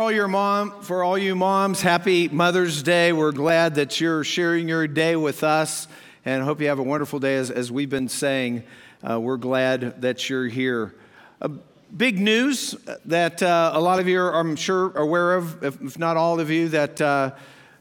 all 0.00 0.12
your 0.12 0.28
mom 0.28 0.80
for 0.82 1.02
all 1.02 1.18
you 1.18 1.34
moms 1.34 1.82
happy 1.82 2.28
mother's 2.28 2.84
day. 2.84 3.12
We're 3.12 3.32
glad 3.32 3.74
that 3.74 4.00
you're 4.00 4.22
sharing 4.22 4.68
your 4.68 4.86
day 4.86 5.16
with 5.16 5.42
us 5.42 5.88
and 6.24 6.44
hope 6.44 6.60
you 6.60 6.68
have 6.68 6.78
a 6.78 6.84
wonderful 6.84 7.18
day. 7.18 7.34
As, 7.34 7.50
as 7.50 7.72
we've 7.72 7.90
been 7.90 8.08
saying 8.08 8.62
uh, 9.02 9.18
we're 9.18 9.38
glad 9.38 10.00
that 10.02 10.30
you're 10.30 10.46
here. 10.46 10.94
Uh, 11.42 11.48
big 11.96 12.20
news 12.20 12.76
that 13.06 13.42
uh, 13.42 13.72
a 13.74 13.80
lot 13.80 13.98
of 13.98 14.06
you 14.06 14.20
are 14.20 14.36
i'm 14.38 14.54
sure 14.54 14.96
aware 14.96 15.34
of 15.34 15.64
if, 15.64 15.82
if 15.82 15.98
not 15.98 16.16
all 16.16 16.38
of 16.38 16.48
you 16.48 16.68
that 16.68 17.00
uh, 17.00 17.32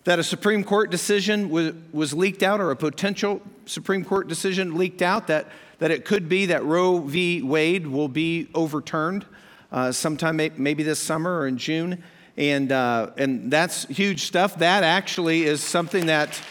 that 0.05 0.17
a 0.17 0.23
supreme 0.23 0.63
court 0.63 0.89
decision 0.89 1.51
was, 1.51 1.75
was 1.93 2.15
leaked 2.15 2.41
out 2.41 2.59
or 2.59 2.71
a 2.71 2.75
potential 2.75 3.43
supreme 3.67 4.03
court 4.03 4.27
decision 4.27 4.75
leaked 4.75 5.03
out 5.03 5.27
that 5.27 5.45
that 5.77 5.91
it 5.91 6.03
could 6.03 6.27
be 6.27 6.47
that 6.47 6.65
roe 6.65 6.97
v. 6.97 7.43
Wade 7.43 7.85
will 7.85 8.07
be 8.07 8.47
overturned 8.55 9.23
uh, 9.71 9.91
sometime 9.91 10.37
maybe 10.57 10.83
this 10.83 10.99
summer 10.99 11.39
or 11.39 11.47
in 11.47 11.57
June. 11.57 12.03
And, 12.37 12.71
uh, 12.71 13.11
and 13.17 13.51
that's 13.51 13.85
huge 13.85 14.25
stuff. 14.25 14.59
That 14.59 14.83
actually 14.83 15.43
is 15.43 15.63
something 15.63 16.05
that 16.05 16.41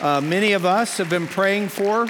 uh, 0.00 0.20
many 0.20 0.52
of 0.52 0.64
us 0.64 0.98
have 0.98 1.08
been 1.08 1.26
praying 1.28 1.68
for 1.68 2.08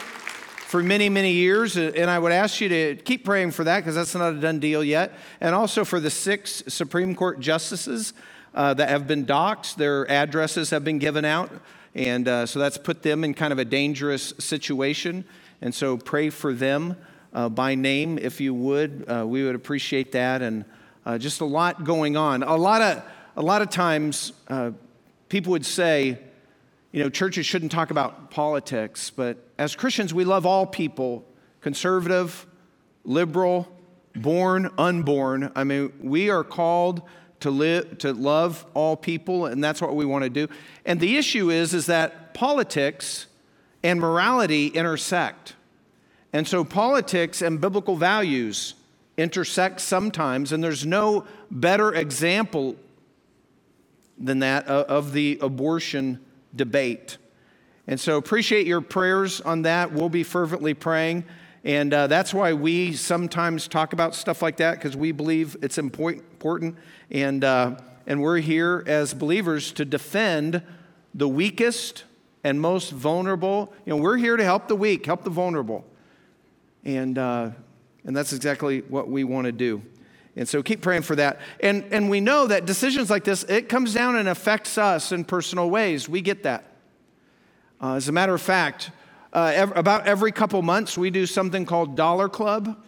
for 0.69 0.83
many, 0.83 1.09
many 1.09 1.33
years. 1.33 1.77
And 1.77 2.11
I 2.11 2.19
would 2.19 2.33
ask 2.33 2.61
you 2.61 2.69
to 2.69 2.97
keep 2.97 3.25
praying 3.25 3.53
for 3.53 3.65
that 3.65 3.81
because 3.81 3.95
that's 3.95 4.15
not 4.15 4.35
a 4.35 4.41
done 4.41 4.59
deal 4.59 4.85
yet. 4.85 5.13
And 5.41 5.55
also 5.55 5.85
for 5.85 5.99
the 5.99 6.11
six 6.11 6.63
Supreme 6.69 7.15
Court 7.15 7.41
justices 7.41 8.13
uh, 8.55 8.75
that 8.75 8.91
have 8.91 9.07
been 9.07 9.25
doxxed, 9.25 9.77
their 9.77 10.11
addresses 10.11 10.69
have 10.71 10.85
been 10.85 10.99
given 10.99 11.25
out. 11.25 11.51
And 11.95 12.29
uh, 12.29 12.45
so 12.45 12.59
that's 12.59 12.77
put 12.77 13.03
them 13.03 13.25
in 13.25 13.33
kind 13.33 13.53
of 13.53 13.59
a 13.59 13.65
dangerous 13.65 14.35
situation. 14.39 15.25
And 15.63 15.75
so 15.75 15.97
pray 15.97 16.29
for 16.29 16.53
them 16.53 16.97
uh, 17.33 17.49
by 17.49 17.75
name, 17.75 18.19
if 18.19 18.41
you 18.41 18.55
would. 18.55 19.05
Uh, 19.09 19.27
we 19.27 19.45
would 19.45 19.55
appreciate 19.55 20.13
that. 20.13 20.43
And 20.43 20.65
uh, 21.05 21.19
just 21.19 21.41
a 21.41 21.45
lot 21.45 21.85
going 21.85 22.17
on. 22.17 22.43
A 22.43 22.57
lot 22.57 22.83
of, 22.83 23.03
a 23.37 23.43
lot 23.43 23.63
of 23.63 23.71
times, 23.71 24.33
uh, 24.49 24.73
people 25.29 25.53
would 25.53 25.67
say, 25.67 26.19
you 26.93 27.03
know, 27.03 27.11
churches 27.11 27.47
shouldn't 27.47 27.73
talk 27.73 27.91
about 27.91 28.31
politics, 28.31 29.11
but 29.11 29.37
as 29.59 29.77
Christians, 29.77 30.15
we 30.15 30.25
love 30.25 30.47
all 30.47 30.67
people 30.67 31.25
conservative, 31.61 32.47
liberal, 33.05 33.69
born, 34.15 34.71
unborn. 34.79 35.53
I 35.55 35.65
mean, 35.65 35.93
we 36.01 36.31
are 36.31 36.45
called 36.45 37.03
to 37.41 37.51
live 37.51 37.99
to 37.99 38.13
love 38.13 38.67
all 38.75 38.97
people 38.97 39.47
and 39.47 39.63
that's 39.63 39.81
what 39.81 39.95
we 39.95 40.05
want 40.05 40.25
to 40.25 40.31
do 40.31 40.49
and 40.85 40.99
the 40.99 41.17
issue 41.17 41.51
is 41.51 41.73
is 41.73 41.87
that 41.87 42.35
politics 42.35 43.27
and 43.85 44.01
morality 44.01 44.67
intersect 44.67 45.55
and 46.33 46.47
so 46.47 46.65
politics 46.65 47.43
and 47.43 47.61
biblical 47.61 47.97
values 47.97 48.75
intersect 49.17 49.81
sometimes, 49.81 50.53
and 50.53 50.63
there's 50.63 50.87
no 50.87 51.27
better 51.51 51.93
example 51.93 52.77
than 54.19 54.41
that 54.41 54.67
of 54.67 55.13
the 55.13 55.39
abortion 55.41 56.21
debate. 56.55 57.19
And 57.87 57.99
so 57.99 58.17
appreciate 58.17 58.67
your 58.67 58.81
prayers 58.81 59.41
on 59.41 59.63
that. 59.63 59.93
We'll 59.93 60.09
be 60.09 60.23
fervently 60.23 60.75
praying. 60.75 61.25
And 61.65 61.93
uh, 61.93 62.07
that's 62.07 62.33
why 62.33 62.53
we 62.53 62.93
sometimes 62.93 63.67
talk 63.67 63.93
about 63.93 64.15
stuff 64.15 64.43
like 64.43 64.59
that 64.59 64.75
because 64.75 64.97
we 64.97 65.13
believe 65.13 65.57
it's 65.63 65.79
important. 65.79 66.77
And, 67.11 67.43
uh, 67.43 67.77
and 68.07 68.23
we're 68.23 68.39
here 68.39 68.85
as 68.87 69.15
believers 69.15 69.73
to 69.73 69.85
defend 69.85 70.63
the 71.15 71.29
weakest 71.29 72.05
and 72.45 72.61
most 72.61 72.91
vulnerable. 72.91 73.73
You 73.87 73.97
know, 73.97 74.03
we're 74.03 74.19
here 74.19 74.37
to 74.37 74.45
help 74.45 74.69
the 74.69 74.77
weak, 74.77 75.07
help 75.07 75.25
the 75.25 75.31
vulnerable. 75.31 75.85
And, 76.89 77.19
uh, 77.19 77.51
and 78.05 78.17
that's 78.17 78.33
exactly 78.33 78.81
what 78.81 79.11
we 79.11 79.23
want 79.23 79.45
to 79.45 79.53
do. 79.53 79.83
And 80.37 80.49
so 80.49 80.63
keep 80.63 80.81
praying 80.81 81.03
for 81.03 81.17
that. 81.17 81.39
And, 81.61 81.85
and 81.91 82.09
we 82.09 82.19
know 82.19 82.47
that 82.47 82.65
decisions 82.65 83.11
like 83.11 83.25
this, 83.25 83.43
it 83.45 83.69
comes 83.69 83.93
down 83.93 84.17
and 84.17 84.27
affects 84.27 84.79
us 84.79 85.13
in 85.13 85.27
personal 85.27 85.69
ways. 85.69 86.09
We 86.09 86.23
get 86.23 86.45
that. 86.45 86.65
Uh, 87.79 87.97
as 87.97 88.09
a 88.09 88.13
matter 88.13 88.33
of 88.33 88.41
fact, 88.41 88.91
uh, 89.35 89.53
ev- 89.55 89.77
about 89.77 90.07
every 90.07 90.33
couple 90.33 90.63
months, 90.63 90.97
we 90.97 91.11
do 91.11 91.27
something 91.27 91.67
called 91.67 91.95
Dollar 91.95 92.27
Club. 92.27 92.83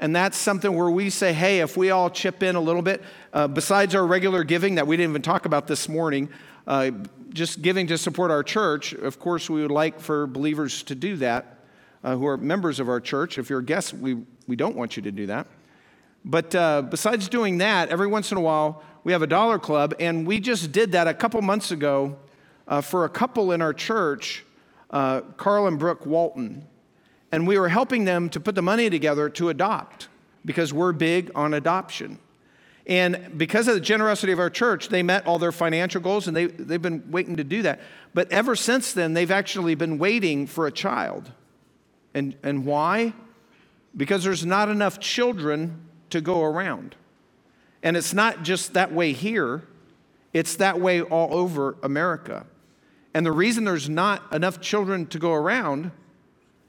And 0.00 0.16
that's 0.16 0.36
something 0.36 0.74
where 0.76 0.90
we 0.90 1.08
say, 1.08 1.32
hey, 1.32 1.60
if 1.60 1.76
we 1.76 1.90
all 1.90 2.10
chip 2.10 2.42
in 2.42 2.56
a 2.56 2.60
little 2.60 2.82
bit, 2.82 3.00
uh, 3.32 3.46
besides 3.46 3.94
our 3.94 4.04
regular 4.04 4.42
giving 4.42 4.74
that 4.74 4.88
we 4.88 4.96
didn't 4.96 5.10
even 5.10 5.22
talk 5.22 5.46
about 5.46 5.68
this 5.68 5.88
morning, 5.88 6.28
uh, 6.66 6.90
just 7.32 7.62
giving 7.62 7.86
to 7.86 7.96
support 7.96 8.32
our 8.32 8.42
church, 8.42 8.92
of 8.92 9.20
course, 9.20 9.48
we 9.48 9.62
would 9.62 9.70
like 9.70 10.00
for 10.00 10.26
believers 10.26 10.82
to 10.82 10.96
do 10.96 11.14
that 11.18 11.58
uh, 12.02 12.16
who 12.16 12.26
are 12.26 12.36
members 12.36 12.80
of 12.80 12.88
our 12.88 13.00
church. 13.00 13.38
If 13.38 13.50
you're 13.50 13.60
a 13.60 13.64
guest, 13.64 13.94
we, 13.94 14.18
we 14.46 14.56
don't 14.56 14.76
want 14.76 14.96
you 14.96 15.02
to 15.02 15.12
do 15.12 15.26
that. 15.26 15.46
But 16.24 16.54
uh, 16.54 16.82
besides 16.82 17.28
doing 17.28 17.58
that, 17.58 17.88
every 17.88 18.06
once 18.06 18.30
in 18.30 18.38
a 18.38 18.40
while, 18.40 18.82
we 19.04 19.12
have 19.12 19.22
a 19.22 19.26
dollar 19.26 19.58
club, 19.58 19.94
and 19.98 20.26
we 20.26 20.40
just 20.40 20.72
did 20.72 20.92
that 20.92 21.08
a 21.08 21.14
couple 21.14 21.40
months 21.40 21.70
ago 21.70 22.16
uh, 22.68 22.80
for 22.80 23.04
a 23.04 23.08
couple 23.08 23.52
in 23.52 23.62
our 23.62 23.72
church, 23.72 24.44
uh, 24.90 25.22
Carl 25.36 25.66
and 25.66 25.78
Brooke 25.78 26.04
Walton. 26.04 26.66
And 27.32 27.46
we 27.46 27.58
were 27.58 27.68
helping 27.68 28.04
them 28.04 28.28
to 28.30 28.40
put 28.40 28.54
the 28.54 28.62
money 28.62 28.90
together 28.90 29.28
to 29.30 29.48
adopt 29.48 30.08
because 30.44 30.72
we're 30.72 30.92
big 30.92 31.30
on 31.34 31.54
adoption. 31.54 32.18
And 32.86 33.38
because 33.38 33.68
of 33.68 33.74
the 33.74 33.80
generosity 33.80 34.32
of 34.32 34.40
our 34.40 34.50
church, 34.50 34.88
they 34.88 35.02
met 35.02 35.26
all 35.26 35.38
their 35.38 35.52
financial 35.52 36.00
goals 36.00 36.26
and 36.26 36.36
they, 36.36 36.46
they've 36.46 36.82
been 36.82 37.10
waiting 37.10 37.36
to 37.36 37.44
do 37.44 37.62
that. 37.62 37.80
But 38.14 38.32
ever 38.32 38.56
since 38.56 38.92
then, 38.92 39.14
they've 39.14 39.30
actually 39.30 39.74
been 39.76 39.98
waiting 39.98 40.46
for 40.46 40.66
a 40.66 40.72
child. 40.72 41.30
And, 42.14 42.36
and 42.42 42.64
why? 42.64 43.12
Because 43.96 44.24
there's 44.24 44.44
not 44.44 44.68
enough 44.68 44.98
children 45.00 45.80
to 46.10 46.20
go 46.20 46.42
around. 46.42 46.96
And 47.82 47.96
it's 47.96 48.12
not 48.12 48.42
just 48.42 48.74
that 48.74 48.92
way 48.92 49.12
here, 49.12 49.62
it's 50.32 50.56
that 50.56 50.80
way 50.80 51.00
all 51.02 51.34
over 51.34 51.76
America. 51.82 52.46
And 53.14 53.26
the 53.26 53.32
reason 53.32 53.64
there's 53.64 53.88
not 53.88 54.32
enough 54.32 54.60
children 54.60 55.06
to 55.08 55.18
go 55.18 55.32
around 55.32 55.90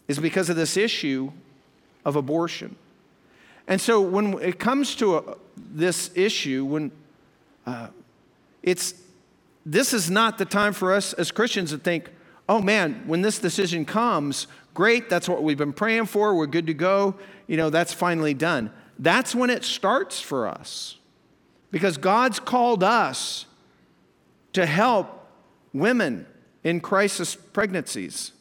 is 0.08 0.20
because 0.20 0.50
of 0.50 0.56
this 0.56 0.78
issue 0.78 1.32
of 2.04 2.16
abortion. 2.16 2.76
And 3.68 3.80
so 3.80 4.02
when 4.02 4.34
it 4.42 4.60
comes 4.60 4.96
to 4.96 5.18
a, 5.18 5.38
this 5.56 6.10
issue, 6.16 6.66
when 6.66 6.92
uh, 7.66 7.88
it's 8.64 8.96
this 9.66 9.94
is 9.94 10.10
not 10.10 10.38
the 10.40 10.46
time 10.46 10.74
for 10.74 10.92
us 10.92 11.14
as 11.14 11.32
Christians 11.32 11.70
to 11.70 11.78
think, 11.78 12.10
oh 12.52 12.62
man, 12.62 13.04
when 13.08 13.22
this 13.22 13.40
decision 13.40 13.86
comes, 13.86 14.48
Great, 14.74 15.10
that's 15.10 15.28
what 15.28 15.44
we've 15.44 15.58
been 15.58 15.74
praying 15.74 16.06
for. 16.06 16.34
We're 16.34 16.48
good 16.48 16.68
to 16.68 16.74
go. 16.74 17.16
You 17.48 17.58
know, 17.58 17.70
that's 17.70 17.94
finally 17.94 18.34
done. 18.34 18.72
That's 18.98 19.36
when 19.36 19.50
it 19.50 19.64
starts 19.64 20.22
for 20.22 20.48
us. 20.48 20.98
Because 21.72 21.98
God's 21.98 22.40
called 22.40 22.84
us 22.84 23.46
to 24.54 24.66
help 24.66 25.28
women 25.74 26.26
in 26.64 26.80
crisis 26.80 27.36
pregnancies. 27.36 28.32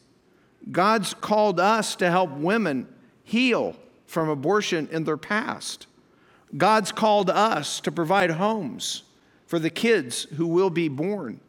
God's 0.71 1.13
called 1.13 1.59
us 1.59 1.95
to 1.97 2.09
help 2.09 2.31
women 2.31 2.87
heal 3.23 3.75
from 4.05 4.29
abortion 4.29 4.87
in 4.91 5.03
their 5.05 5.17
past. 5.17 5.87
God's 6.55 6.91
called 6.91 7.29
us 7.29 7.79
to 7.81 7.91
provide 7.91 8.31
homes 8.31 9.03
for 9.47 9.59
the 9.59 9.69
kids 9.69 10.23
who 10.35 10.47
will 10.47 10.69
be 10.69 10.87
born. 10.87 11.39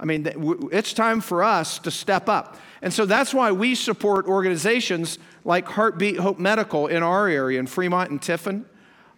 I 0.00 0.04
mean, 0.04 0.26
it's 0.70 0.92
time 0.92 1.20
for 1.20 1.42
us 1.42 1.78
to 1.80 1.90
step 1.90 2.28
up. 2.28 2.56
And 2.82 2.92
so 2.92 3.04
that's 3.04 3.34
why 3.34 3.50
we 3.50 3.74
support 3.74 4.26
organizations 4.26 5.18
like 5.44 5.66
Heartbeat 5.66 6.18
Hope 6.18 6.38
Medical 6.38 6.86
in 6.86 7.02
our 7.02 7.28
area, 7.28 7.58
in 7.58 7.66
Fremont 7.66 8.10
and 8.10 8.22
Tiffin. 8.22 8.64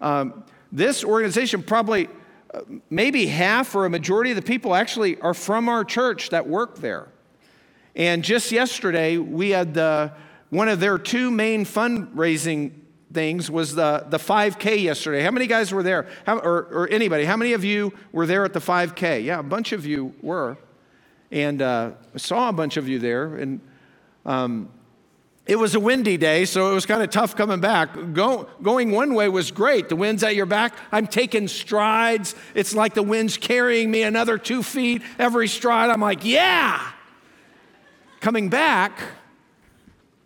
Um, 0.01 0.45
this 0.73 1.05
organization 1.05 1.63
probably, 1.63 2.09
uh, 2.55 2.63
maybe 2.89 3.27
half 3.27 3.75
or 3.75 3.85
a 3.85 3.91
majority 3.91 4.31
of 4.31 4.37
the 4.37 4.43
people 4.43 4.75
actually 4.75 5.21
are 5.21 5.35
from 5.35 5.69
our 5.69 5.85
church 5.85 6.31
that 6.31 6.49
work 6.49 6.79
there. 6.79 7.09
And 7.95 8.25
just 8.25 8.51
yesterday, 8.51 9.19
we 9.19 9.51
had 9.51 9.75
the, 9.75 10.13
one 10.49 10.69
of 10.69 10.81
their 10.81 10.97
two 10.97 11.31
main 11.31 11.67
fundraising 11.67 12.73
things 13.13 13.51
was 13.51 13.75
the, 13.75 14.07
the 14.09 14.19
5K 14.19 14.83
yesterday. 14.83 15.23
How 15.23 15.33
many 15.33 15.47
guys 15.47 15.73
were 15.73 15.83
there? 15.83 16.07
How, 16.25 16.39
or, 16.39 16.69
or 16.73 16.89
anybody? 16.89 17.25
How 17.25 17.37
many 17.37 17.53
of 17.53 17.65
you 17.65 17.93
were 18.13 18.27
there 18.27 18.45
at 18.45 18.55
the 18.55 18.61
5K? 18.61 19.25
Yeah, 19.25 19.41
a 19.41 19.43
bunch 19.43 19.73
of 19.73 19.85
you 19.85 20.15
were 20.23 20.57
and 21.31 21.63
uh, 21.63 21.93
saw 22.17 22.49
a 22.49 22.53
bunch 22.53 22.77
of 22.77 22.89
you 22.89 22.99
there. 22.99 23.37
And 23.37 23.61
um, 24.27 24.69
it 25.47 25.59
was 25.59 25.75
a 25.75 25.81
windy 25.81 26.17
day, 26.17 26.45
so 26.45 26.71
it 26.71 26.75
was 26.75 26.87
kind 26.87 27.03
of 27.03 27.11
tough 27.11 27.35
coming 27.35 27.61
back. 27.61 27.95
Go, 28.13 28.49
going 28.63 28.91
one 28.91 29.15
way 29.15 29.29
was 29.29 29.51
great. 29.51 29.89
The 29.89 29.97
wind's 29.97 30.23
at 30.23 30.37
your 30.37 30.47
back. 30.47 30.75
I'm 30.93 31.07
taking 31.07 31.49
strides. 31.49 32.35
It's 32.55 32.75
like 32.75 32.95
the 32.95 33.03
wind's 33.03 33.37
carrying 33.37 33.91
me 33.91 34.03
another 34.03 34.39
two 34.39 34.63
feet 34.63 35.03
every 35.19 35.49
stride. 35.49 35.91
I'm 35.91 36.01
like, 36.01 36.25
yeah. 36.25 36.81
Coming 38.21 38.49
back, 38.49 39.01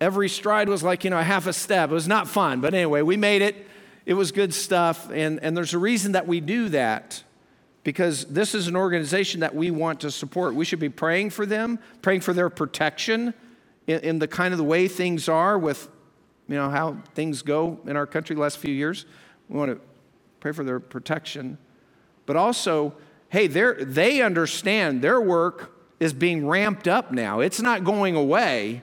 every 0.01 0.29
stride 0.29 0.69
was 0.69 0.83
like, 0.83 1.05
you 1.05 1.11
know, 1.11 1.21
half 1.21 1.47
a 1.47 1.53
step. 1.53 1.91
It 1.91 1.95
was 1.95 2.09
not 2.09 2.29
fun, 2.29 2.61
but 2.61 2.75
anyway, 2.75 3.03
we 3.03 3.17
made 3.17 3.41
it. 3.41 3.69
It 4.05 4.15
was 4.15 4.33
good 4.33 4.53
stuff. 4.53 5.11
And, 5.11 5.43
and 5.43 5.57
there's 5.57 5.73
a 5.73 5.79
reason 5.79 6.13
that 6.13 6.27
we 6.27 6.41
do 6.41 6.69
that 6.71 7.23
because 7.85 8.25
this 8.25 8.55
is 8.55 8.67
an 8.67 8.77
organization 8.77 9.41
that 9.41 9.55
we 9.55 9.71
want 9.71 10.01
to 10.01 10.11
support. 10.11 10.55
We 10.55 10.65
should 10.65 10.81
be 10.81 10.89
praying 10.89 11.31
for 11.31 11.47
them, 11.47 11.79
praying 12.03 12.23
for 12.23 12.33
their 12.33 12.49
protection 12.49 13.35
in, 13.87 14.01
in, 14.01 14.19
the 14.19 14.27
kind 14.27 14.53
of 14.53 14.59
the 14.59 14.65
way 14.65 14.89
things 14.89 15.29
are 15.29 15.59
with, 15.59 15.89
you 16.49 16.57
know, 16.57 16.71
how 16.71 16.97
things 17.15 17.43
go 17.43 17.79
in 17.87 17.97
our 17.97 18.07
country 18.07 18.35
the 18.35 18.41
last 18.43 18.57
few 18.59 18.73
years. 18.73 19.05
We 19.51 19.59
want 19.59 19.71
to 19.71 19.81
pray 20.41 20.53
for 20.53 20.65
their 20.65 20.81
protection. 20.81 21.59
but 22.27 22.37
also, 22.37 22.95
hey, 23.29 23.47
they 23.47 24.23
understand 24.23 25.03
their 25.03 25.21
work 25.21 25.75
is 26.01 26.13
being 26.13 26.47
ramped 26.47 26.89
up 26.89 27.13
now. 27.13 27.41
It's 27.41 27.61
not 27.61 27.85
going 27.85 28.17
away, 28.17 28.83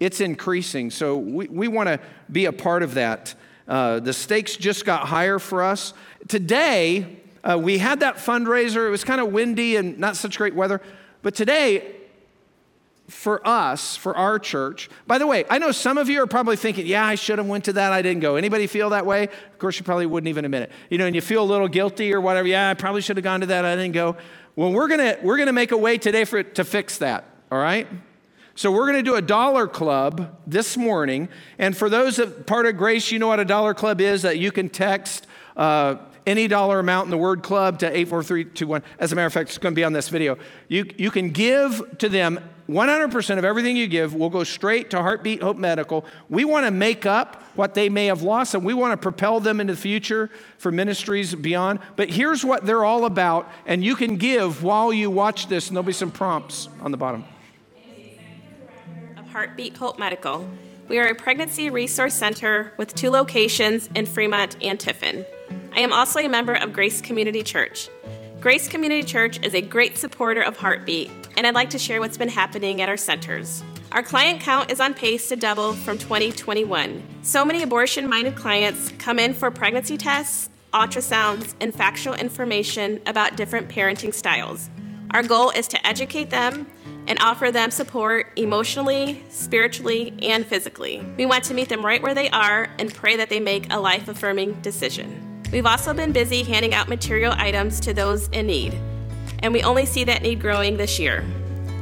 it's 0.00 0.20
increasing. 0.20 0.90
So 0.90 1.16
we, 1.16 1.46
we 1.46 1.68
want 1.68 1.88
to 1.88 2.00
be 2.30 2.46
a 2.46 2.52
part 2.52 2.82
of 2.82 2.94
that. 2.94 3.34
Uh, 3.66 4.00
the 4.00 4.12
stakes 4.12 4.56
just 4.56 4.84
got 4.84 5.08
higher 5.08 5.38
for 5.38 5.62
us. 5.62 5.94
Today, 6.28 7.20
uh, 7.44 7.58
we 7.58 7.78
had 7.78 8.00
that 8.00 8.16
fundraiser. 8.16 8.86
It 8.86 8.90
was 8.90 9.04
kind 9.04 9.20
of 9.20 9.32
windy 9.32 9.76
and 9.76 9.98
not 9.98 10.16
such 10.16 10.38
great 10.38 10.54
weather. 10.54 10.80
But 11.22 11.34
today, 11.34 11.94
for 13.08 13.46
us, 13.46 13.96
for 13.96 14.16
our 14.16 14.38
church. 14.38 14.88
By 15.06 15.18
the 15.18 15.26
way, 15.26 15.44
I 15.50 15.58
know 15.58 15.72
some 15.72 15.98
of 15.98 16.08
you 16.08 16.22
are 16.22 16.26
probably 16.26 16.56
thinking, 16.56 16.86
"Yeah, 16.86 17.04
I 17.04 17.16
should 17.16 17.38
have 17.38 17.46
went 17.46 17.64
to 17.64 17.74
that. 17.74 17.92
I 17.92 18.00
didn't 18.00 18.20
go." 18.20 18.36
Anybody 18.36 18.66
feel 18.66 18.90
that 18.90 19.04
way? 19.04 19.24
Of 19.24 19.58
course, 19.58 19.78
you 19.78 19.84
probably 19.84 20.06
wouldn't 20.06 20.28
even 20.28 20.44
admit 20.44 20.62
it. 20.62 20.72
You 20.88 20.98
know, 20.98 21.06
and 21.06 21.14
you 21.14 21.20
feel 21.20 21.42
a 21.42 21.44
little 21.44 21.68
guilty 21.68 22.14
or 22.14 22.20
whatever. 22.20 22.48
Yeah, 22.48 22.70
I 22.70 22.74
probably 22.74 23.02
should 23.02 23.16
have 23.18 23.24
gone 23.24 23.40
to 23.40 23.46
that. 23.46 23.64
I 23.64 23.76
didn't 23.76 23.92
go. 23.92 24.16
Well, 24.56 24.72
we're 24.72 24.88
gonna 24.88 25.18
we're 25.22 25.36
gonna 25.36 25.52
make 25.52 25.72
a 25.72 25.76
way 25.76 25.98
today 25.98 26.24
for 26.24 26.42
to 26.42 26.64
fix 26.64 26.98
that. 26.98 27.24
All 27.52 27.58
right. 27.58 27.86
So 28.56 28.70
we're 28.70 28.86
going 28.86 29.02
to 29.04 29.10
do 29.10 29.16
a 29.16 29.22
dollar 29.22 29.66
club 29.66 30.38
this 30.46 30.76
morning, 30.76 31.28
and 31.58 31.76
for 31.76 31.90
those 31.90 32.18
that 32.18 32.46
part 32.46 32.66
of 32.66 32.76
Grace, 32.76 33.10
you 33.10 33.18
know 33.18 33.26
what 33.26 33.40
a 33.40 33.44
dollar 33.44 33.74
club 33.74 34.00
is. 34.00 34.22
That 34.22 34.38
you 34.38 34.52
can 34.52 34.68
text. 34.68 35.26
Uh, 35.56 35.96
any 36.26 36.48
dollar 36.48 36.78
amount 36.78 37.06
in 37.06 37.10
the 37.10 37.18
word 37.18 37.42
club 37.42 37.78
to 37.80 37.86
84321. 37.86 38.82
As 38.98 39.12
a 39.12 39.14
matter 39.14 39.26
of 39.26 39.32
fact, 39.32 39.50
it's 39.50 39.58
going 39.58 39.74
to 39.74 39.76
be 39.76 39.84
on 39.84 39.92
this 39.92 40.08
video. 40.08 40.38
You, 40.68 40.90
you 40.96 41.10
can 41.10 41.30
give 41.30 41.98
to 41.98 42.08
them 42.08 42.40
100% 42.68 43.38
of 43.38 43.44
everything 43.44 43.76
you 43.76 43.86
give 43.86 44.14
will 44.14 44.30
go 44.30 44.42
straight 44.42 44.90
to 44.90 45.02
Heartbeat 45.02 45.42
Hope 45.42 45.58
Medical. 45.58 46.04
We 46.30 46.46
want 46.46 46.64
to 46.64 46.70
make 46.70 47.04
up 47.04 47.42
what 47.56 47.74
they 47.74 47.90
may 47.90 48.06
have 48.06 48.22
lost 48.22 48.54
and 48.54 48.64
we 48.64 48.72
want 48.72 48.92
to 48.92 48.96
propel 48.96 49.38
them 49.38 49.60
into 49.60 49.74
the 49.74 49.80
future 49.80 50.30
for 50.56 50.72
ministries 50.72 51.34
beyond. 51.34 51.80
But 51.96 52.08
here's 52.08 52.44
what 52.44 52.64
they're 52.64 52.84
all 52.84 53.04
about, 53.04 53.50
and 53.66 53.84
you 53.84 53.96
can 53.96 54.16
give 54.16 54.62
while 54.62 54.92
you 54.92 55.10
watch 55.10 55.48
this, 55.48 55.68
and 55.68 55.76
there'll 55.76 55.86
be 55.86 55.92
some 55.92 56.10
prompts 56.10 56.68
on 56.80 56.90
the 56.90 56.96
bottom. 56.96 57.24
Of 59.18 59.26
Heartbeat 59.28 59.76
Hope 59.76 59.98
Medical. 59.98 60.48
We 60.88 60.98
are 60.98 61.06
a 61.06 61.14
pregnancy 61.14 61.70
resource 61.70 62.14
center 62.14 62.72
with 62.78 62.94
two 62.94 63.10
locations 63.10 63.88
in 63.94 64.06
Fremont 64.06 64.56
and 64.62 64.80
Tiffin. 64.80 65.26
I 65.76 65.80
am 65.80 65.92
also 65.92 66.20
a 66.20 66.28
member 66.28 66.54
of 66.54 66.72
Grace 66.72 67.00
Community 67.00 67.42
Church. 67.42 67.88
Grace 68.40 68.68
Community 68.68 69.02
Church 69.02 69.44
is 69.44 69.56
a 69.56 69.60
great 69.60 69.98
supporter 69.98 70.40
of 70.40 70.56
Heartbeat, 70.56 71.10
and 71.36 71.48
I'd 71.48 71.56
like 71.56 71.70
to 71.70 71.80
share 71.80 71.98
what's 71.98 72.16
been 72.16 72.28
happening 72.28 72.80
at 72.80 72.88
our 72.88 72.96
centers. 72.96 73.64
Our 73.90 74.04
client 74.04 74.40
count 74.40 74.70
is 74.70 74.78
on 74.78 74.94
pace 74.94 75.28
to 75.30 75.36
double 75.36 75.72
from 75.72 75.98
2021. 75.98 77.02
So 77.22 77.44
many 77.44 77.64
abortion 77.64 78.08
minded 78.08 78.36
clients 78.36 78.92
come 79.00 79.18
in 79.18 79.34
for 79.34 79.50
pregnancy 79.50 79.96
tests, 79.96 80.48
ultrasounds, 80.72 81.54
and 81.60 81.74
factual 81.74 82.14
information 82.14 83.00
about 83.06 83.36
different 83.36 83.68
parenting 83.68 84.14
styles. 84.14 84.70
Our 85.10 85.24
goal 85.24 85.50
is 85.50 85.66
to 85.68 85.84
educate 85.84 86.30
them 86.30 86.68
and 87.08 87.18
offer 87.18 87.50
them 87.50 87.72
support 87.72 88.30
emotionally, 88.36 89.24
spiritually, 89.28 90.14
and 90.22 90.46
physically. 90.46 91.04
We 91.18 91.26
want 91.26 91.42
to 91.44 91.54
meet 91.54 91.68
them 91.68 91.84
right 91.84 92.00
where 92.00 92.14
they 92.14 92.30
are 92.30 92.70
and 92.78 92.94
pray 92.94 93.16
that 93.16 93.28
they 93.28 93.40
make 93.40 93.72
a 93.72 93.80
life 93.80 94.06
affirming 94.06 94.60
decision. 94.60 95.33
We've 95.54 95.66
also 95.66 95.94
been 95.94 96.10
busy 96.10 96.42
handing 96.42 96.74
out 96.74 96.88
material 96.88 97.32
items 97.36 97.78
to 97.78 97.94
those 97.94 98.26
in 98.30 98.48
need, 98.48 98.76
and 99.38 99.52
we 99.52 99.62
only 99.62 99.86
see 99.86 100.02
that 100.02 100.20
need 100.20 100.40
growing 100.40 100.76
this 100.76 100.98
year. 100.98 101.24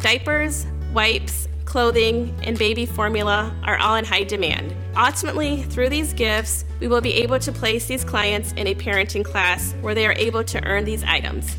Diapers, 0.02 0.66
wipes, 0.92 1.48
clothing, 1.64 2.38
and 2.42 2.58
baby 2.58 2.84
formula 2.84 3.50
are 3.64 3.78
all 3.78 3.96
in 3.96 4.04
high 4.04 4.24
demand. 4.24 4.74
Ultimately, 4.94 5.62
through 5.62 5.88
these 5.88 6.12
gifts, 6.12 6.66
we 6.80 6.86
will 6.86 7.00
be 7.00 7.14
able 7.14 7.38
to 7.38 7.50
place 7.50 7.86
these 7.86 8.04
clients 8.04 8.52
in 8.52 8.66
a 8.66 8.74
parenting 8.74 9.24
class 9.24 9.72
where 9.80 9.94
they 9.94 10.06
are 10.06 10.12
able 10.18 10.44
to 10.44 10.62
earn 10.66 10.84
these 10.84 11.02
items. 11.04 11.56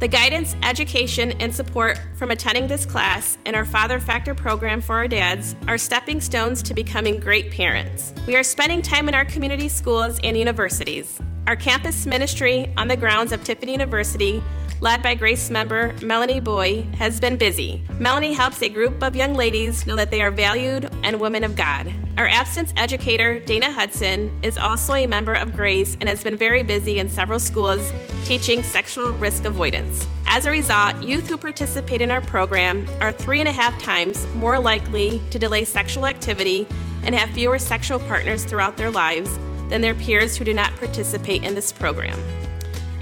The 0.00 0.08
guidance, 0.08 0.56
education, 0.64 1.32
and 1.40 1.54
support 1.54 2.00
from 2.14 2.32
attending 2.32 2.66
this 2.66 2.84
class 2.84 3.38
and 3.46 3.54
our 3.54 3.64
Father 3.64 4.00
Factor 4.00 4.34
program 4.34 4.80
for 4.80 4.96
our 4.96 5.06
dads 5.06 5.54
are 5.68 5.78
stepping 5.78 6.20
stones 6.20 6.62
to 6.64 6.74
becoming 6.74 7.20
great 7.20 7.52
parents. 7.52 8.12
We 8.26 8.34
are 8.34 8.42
spending 8.42 8.82
time 8.82 9.08
in 9.08 9.14
our 9.14 9.24
community 9.24 9.68
schools 9.68 10.18
and 10.24 10.36
universities. 10.36 11.20
Our 11.46 11.56
campus 11.56 12.06
ministry 12.06 12.72
on 12.76 12.88
the 12.88 12.96
grounds 12.96 13.30
of 13.30 13.44
Tiffin 13.44 13.68
University, 13.68 14.42
led 14.80 15.02
by 15.02 15.14
Grace 15.14 15.48
member 15.48 15.94
Melanie 16.02 16.40
Boy, 16.40 16.82
has 16.98 17.20
been 17.20 17.36
busy. 17.36 17.82
Melanie 18.00 18.32
helps 18.32 18.62
a 18.62 18.68
group 18.68 19.00
of 19.02 19.14
young 19.14 19.34
ladies 19.34 19.86
know 19.86 19.94
that 19.94 20.10
they 20.10 20.22
are 20.22 20.32
valued 20.32 20.90
and 21.04 21.20
women 21.20 21.44
of 21.44 21.54
God. 21.54 21.92
Our 22.16 22.28
abstinence 22.28 22.72
educator, 22.76 23.40
Dana 23.40 23.72
Hudson, 23.72 24.30
is 24.42 24.56
also 24.56 24.94
a 24.94 25.06
member 25.06 25.32
of 25.32 25.56
Grace 25.56 25.96
and 25.98 26.08
has 26.08 26.22
been 26.22 26.36
very 26.36 26.62
busy 26.62 27.00
in 27.00 27.08
several 27.08 27.40
schools 27.40 27.92
teaching 28.24 28.62
sexual 28.62 29.10
risk 29.14 29.44
avoidance. 29.44 30.06
As 30.26 30.46
a 30.46 30.50
result, 30.52 31.02
youth 31.02 31.28
who 31.28 31.36
participate 31.36 32.00
in 32.00 32.12
our 32.12 32.20
program 32.20 32.86
are 33.00 33.10
three 33.10 33.40
and 33.40 33.48
a 33.48 33.52
half 33.52 33.76
times 33.82 34.28
more 34.34 34.60
likely 34.60 35.20
to 35.30 35.40
delay 35.40 35.64
sexual 35.64 36.06
activity 36.06 36.68
and 37.02 37.16
have 37.16 37.30
fewer 37.30 37.58
sexual 37.58 37.98
partners 37.98 38.44
throughout 38.44 38.76
their 38.76 38.92
lives 38.92 39.36
than 39.68 39.80
their 39.80 39.94
peers 39.94 40.36
who 40.36 40.44
do 40.44 40.54
not 40.54 40.74
participate 40.76 41.42
in 41.42 41.56
this 41.56 41.72
program. 41.72 42.18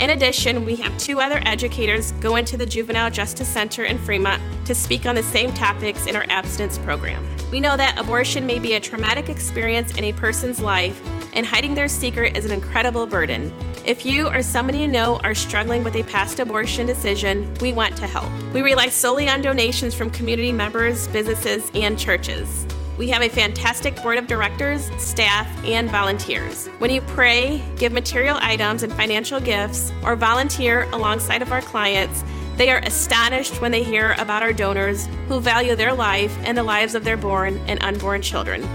In 0.03 0.11
addition, 0.11 0.65
we 0.65 0.75
have 0.75 0.99
two 0.99 1.21
other 1.21 1.41
educators 1.47 2.11
go 2.19 2.35
into 2.35 2.57
the 2.57 2.67
Juvenile 2.67 3.09
Justice 3.09 3.47
Center 3.47 3.85
in 3.85 3.99
Fremont 3.99 4.43
to 4.67 4.75
speak 4.75 5.07
on 5.07 5.15
the 5.15 5.23
same 5.23 5.55
topics 5.55 6.09
in 6.09 6.17
our 6.17 6.27
abstinence 6.29 6.77
program. 6.77 7.25
We 7.53 7.61
know 7.61 7.77
that 7.77 7.97
abortion 7.97 8.45
may 8.45 8.59
be 8.59 8.73
a 8.73 8.81
traumatic 8.81 9.29
experience 9.29 9.97
in 9.97 10.03
a 10.03 10.13
person's 10.13 10.59
life, 10.59 11.01
and 11.35 11.47
hiding 11.47 11.77
their 11.77 11.87
secret 11.87 12.37
is 12.37 12.45
an 12.45 12.51
incredible 12.51 13.07
burden. 13.07 13.55
If 13.87 14.05
you 14.05 14.27
or 14.27 14.43
somebody 14.43 14.79
you 14.79 14.89
know 14.89 15.21
are 15.23 15.37
struggling 15.37 15.85
with 15.85 15.95
a 15.95 16.03
past 16.03 16.41
abortion 16.41 16.85
decision, 16.85 17.55
we 17.61 17.73
want 17.73 17.97
to 17.99 18.09
help. 18.09 18.29
We 18.53 18.61
rely 18.61 18.89
solely 18.89 19.29
on 19.29 19.41
donations 19.41 19.95
from 19.95 20.11
community 20.11 20.51
members, 20.51 21.07
businesses, 21.07 21.71
and 21.75 21.97
churches. 21.97 22.67
We 22.99 23.09
have 23.09 23.23
a 23.23 23.29
fantastic 23.29 23.97
board 24.03 24.19
of 24.19 24.27
directors, 24.27 24.91
staff, 24.99 25.49
and 25.65 25.91
volunteers. 25.91 26.67
When 26.79 26.91
you 26.91 27.01
pray, 27.01 27.63
give 27.77 27.91
material 27.91 28.37
items 28.41 28.83
and 28.83 28.93
financial 28.93 29.41
gifts, 29.41 29.91
or 30.05 30.15
volunteer 30.15 30.83
alongside 30.93 31.41
of 31.41 31.53
our 31.53 31.63
clients, 31.63 32.23
they 32.57 32.71
are 32.71 32.81
astonished 32.81 33.63
when 33.63 33.73
they 33.73 33.83
hear 33.83 34.15
about 34.19 34.43
our 34.43 34.53
donors 34.53 35.07
who 35.27 35.41
value 35.41 35.75
their 35.75 35.95
life 35.95 36.37
and 36.43 36.57
the 36.57 36.63
lives 36.63 36.95
of 36.95 37.03
their 37.03 37.17
born 37.17 37.57
and 37.67 37.83
unborn 37.83 38.21
children. 38.21 38.69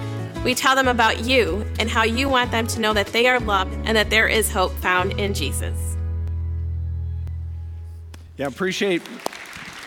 We 0.43 0.55
tell 0.55 0.75
them 0.75 0.87
about 0.87 1.23
you 1.23 1.63
and 1.79 1.87
how 1.87 2.03
you 2.03 2.27
want 2.27 2.49
them 2.49 2.65
to 2.67 2.79
know 2.79 2.93
that 2.93 3.07
they 3.07 3.27
are 3.27 3.39
loved 3.39 3.73
and 3.85 3.95
that 3.95 4.09
there 4.09 4.27
is 4.27 4.51
hope 4.51 4.71
found 4.77 5.13
in 5.19 5.35
Jesus. 5.35 5.95
Yeah, 8.35 8.47
appreciate 8.47 9.03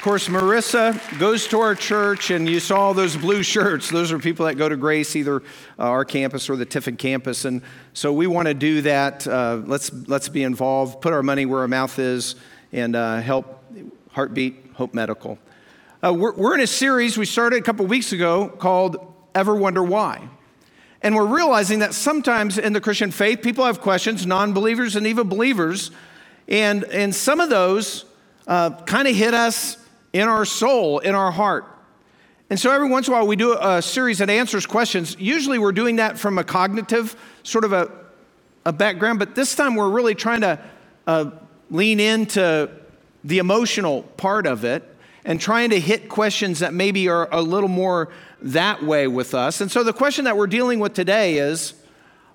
of 0.00 0.04
course, 0.04 0.28
Marissa 0.28 1.19
goes 1.19 1.47
to 1.49 1.61
our 1.61 1.75
church, 1.75 2.30
and 2.30 2.49
you 2.49 2.59
saw 2.59 2.95
those 2.95 3.19
blue 3.19 3.42
shirts. 3.42 3.90
Those 3.90 4.12
are 4.12 4.19
people 4.19 4.47
that 4.47 4.54
go 4.54 4.66
to 4.66 4.75
Grace, 4.75 5.14
either 5.14 5.42
uh, 5.78 5.83
our 5.83 6.07
campus 6.07 6.49
or 6.49 6.57
the 6.57 6.64
Tiffin 6.64 6.97
campus. 6.97 7.45
And 7.45 7.61
so 7.92 8.11
we 8.11 8.26
want 8.26 8.49
to 8.49 8.54
do 8.54 8.80
that. 8.80 9.26
Uh, 9.26 9.61
let's, 9.66 9.92
let's 10.09 10.30
be 10.30 10.42
involved, 10.42 11.02
put 11.02 11.12
our 11.12 11.23
money 11.23 11.45
where 11.45 11.61
our 11.61 11.69
mouth 11.69 11.99
is, 11.99 12.37
and 12.73 12.97
uh, 12.97 13.21
help 13.21 13.62
Heartbeat 14.12 14.71
Hope 14.73 14.95
Medical. 14.95 15.38
Uh, 16.02 16.14
we're, 16.14 16.33
we're 16.33 16.54
in 16.54 16.62
a 16.62 16.66
series 16.66 17.19
we 17.19 17.26
started 17.26 17.59
a 17.59 17.62
couple 17.62 17.85
weeks 17.85 18.12
ago 18.12 18.49
called 18.49 18.97
Ever 19.35 19.54
Wonder 19.54 19.83
Why? 19.83 20.30
And 21.02 21.14
we're 21.14 21.26
realizing 21.26 21.80
that 21.80 21.92
sometimes 21.92 22.57
in 22.57 22.73
the 22.73 22.80
Christian 22.80 23.11
faith, 23.11 23.42
people 23.42 23.66
have 23.66 23.83
questions, 23.83 24.25
non 24.25 24.54
believers 24.54 24.97
and 24.97 25.07
even 25.07 25.28
believers. 25.28 25.90
And, 26.49 26.85
and 26.85 27.14
some 27.14 27.38
of 27.38 27.50
those 27.50 28.07
uh, 28.47 28.71
kind 28.85 29.07
of 29.07 29.14
hit 29.14 29.35
us 29.35 29.76
in 30.12 30.29
our 30.29 30.45
soul, 30.45 30.99
in 30.99 31.14
our 31.14 31.31
heart. 31.31 31.64
And 32.49 32.59
so 32.59 32.73
every 32.73 32.88
once 32.88 33.07
in 33.07 33.14
a 33.14 33.17
while 33.17 33.26
we 33.26 33.37
do 33.37 33.57
a 33.61 33.81
series 33.81 34.19
that 34.19 34.29
answers 34.29 34.67
questions. 34.67 35.17
Usually 35.19 35.59
we're 35.59 35.73
doing 35.73 35.97
that 35.97 36.19
from 36.19 36.37
a 36.37 36.45
cognitive 36.45 37.14
sort 37.45 37.64
of 37.64 37.73
a, 37.73 37.90
a 38.67 38.73
background, 38.73 39.21
but 39.21 39.35
this 39.35 39.55
time 39.55 39.76
we're 39.76 39.90
really 39.90 40.17
trying 40.17 40.40
to 40.40 40.59
uh, 41.07 41.31
lean 41.71 42.00
into 42.00 42.69
the 43.23 43.38
emotional 43.38 44.02
part 44.02 44.47
of 44.47 44.64
it 44.64 44.83
and 45.25 45.40
trying 45.40 45.71
to 45.71 45.79
hit 45.79 46.09
questions 46.09 46.59
that 46.61 46.75
maybe 46.75 47.09
are 47.09 47.29
a 47.33 47.40
little 47.40 47.69
more 47.69 48.09
that 48.43 48.83
way 48.83 49.07
with 49.07 49.35
us. 49.35 49.61
And 49.61 49.71
so 49.71 49.85
the 49.85 49.93
question 49.93 50.25
that 50.25 50.37
we're 50.37 50.47
dealing 50.47 50.81
with 50.81 50.95
today 50.95 51.38
is 51.38 51.75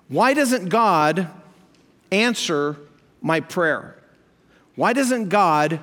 why 0.08 0.34
doesn't 0.34 0.68
God 0.68 1.28
answer 2.12 2.76
my 3.20 3.40
prayer? 3.40 4.00
Why 4.76 4.92
doesn't 4.92 5.28
God 5.28 5.80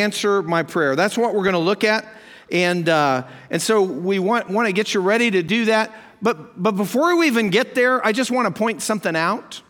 answer 0.00 0.42
my 0.42 0.62
prayer. 0.62 0.96
That's 0.96 1.16
what 1.18 1.34
we're 1.34 1.42
going 1.42 1.54
to 1.54 1.58
look 1.58 1.84
at. 1.84 2.06
And, 2.50 2.88
uh, 2.88 3.26
and 3.50 3.60
so 3.60 3.82
we 3.82 4.18
want, 4.18 4.50
want 4.50 4.66
to 4.66 4.72
get 4.72 4.94
you 4.94 5.00
ready 5.00 5.30
to 5.30 5.42
do 5.42 5.66
that. 5.66 5.92
But, 6.22 6.62
but 6.62 6.72
before 6.72 7.16
we 7.16 7.26
even 7.26 7.50
get 7.50 7.74
there, 7.74 8.04
I 8.06 8.12
just 8.12 8.30
want 8.30 8.52
to 8.52 8.58
point 8.58 8.82
something 8.82 9.16
out 9.16 9.62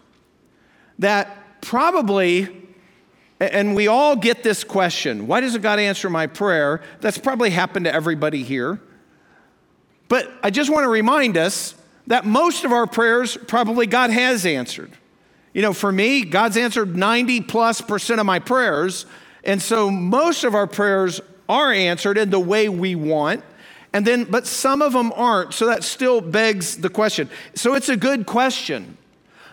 that 0.99 1.61
probably, 1.61 2.63
and 3.41 3.75
we 3.75 3.89
all 3.89 4.17
get 4.17 4.43
this 4.43 4.65
question 4.65 5.27
why 5.27 5.41
doesn't 5.41 5.63
God 5.63 5.79
answer 5.79 6.09
my 6.11 6.27
prayer? 6.27 6.83
That's 7.01 7.19
probably 7.19 7.51
happened 7.51 7.87
to 7.87 7.95
everybody 7.95 8.43
here. 8.43 8.81
But 10.09 10.31
I 10.43 10.51
just 10.51 10.71
want 10.71 10.85
to 10.85 10.89
remind 10.89 11.37
us 11.37 11.75
that 12.07 12.25
most 12.25 12.65
of 12.65 12.73
our 12.73 12.87
prayers 12.87 13.37
probably 13.49 13.87
God 13.87 14.11
has 14.11 14.45
answered. 14.45 14.93
You 15.55 15.63
know, 15.63 15.73
for 15.73 15.91
me, 15.91 16.25
God's 16.25 16.57
answered 16.57 16.97
90 16.97 17.43
plus 17.43 17.81
percent 17.81 18.21
of 18.21 18.27
my 18.27 18.39
prayers. 18.39 19.07
And 19.45 19.61
so 19.61 19.91
most 19.91 20.45
of 20.45 20.55
our 20.55 20.67
prayers 20.67 21.21
are 21.49 21.73
answered 21.73 22.19
in 22.19 22.31
the 22.31 22.41
way 22.41 22.69
we 22.69 22.95
want. 22.95 23.45
And 23.93 24.05
then, 24.07 24.25
but 24.25 24.47
some 24.47 24.83
of 24.83 24.93
them 24.93 25.13
aren't. 25.15 25.55
So 25.55 25.67
that 25.67 25.85
still 25.85 26.21
begs 26.21 26.79
the 26.79 26.89
question. 26.89 27.31
So 27.55 27.75
it's 27.75 27.89
a 27.89 27.97
good 27.97 28.27
question. 28.27 28.97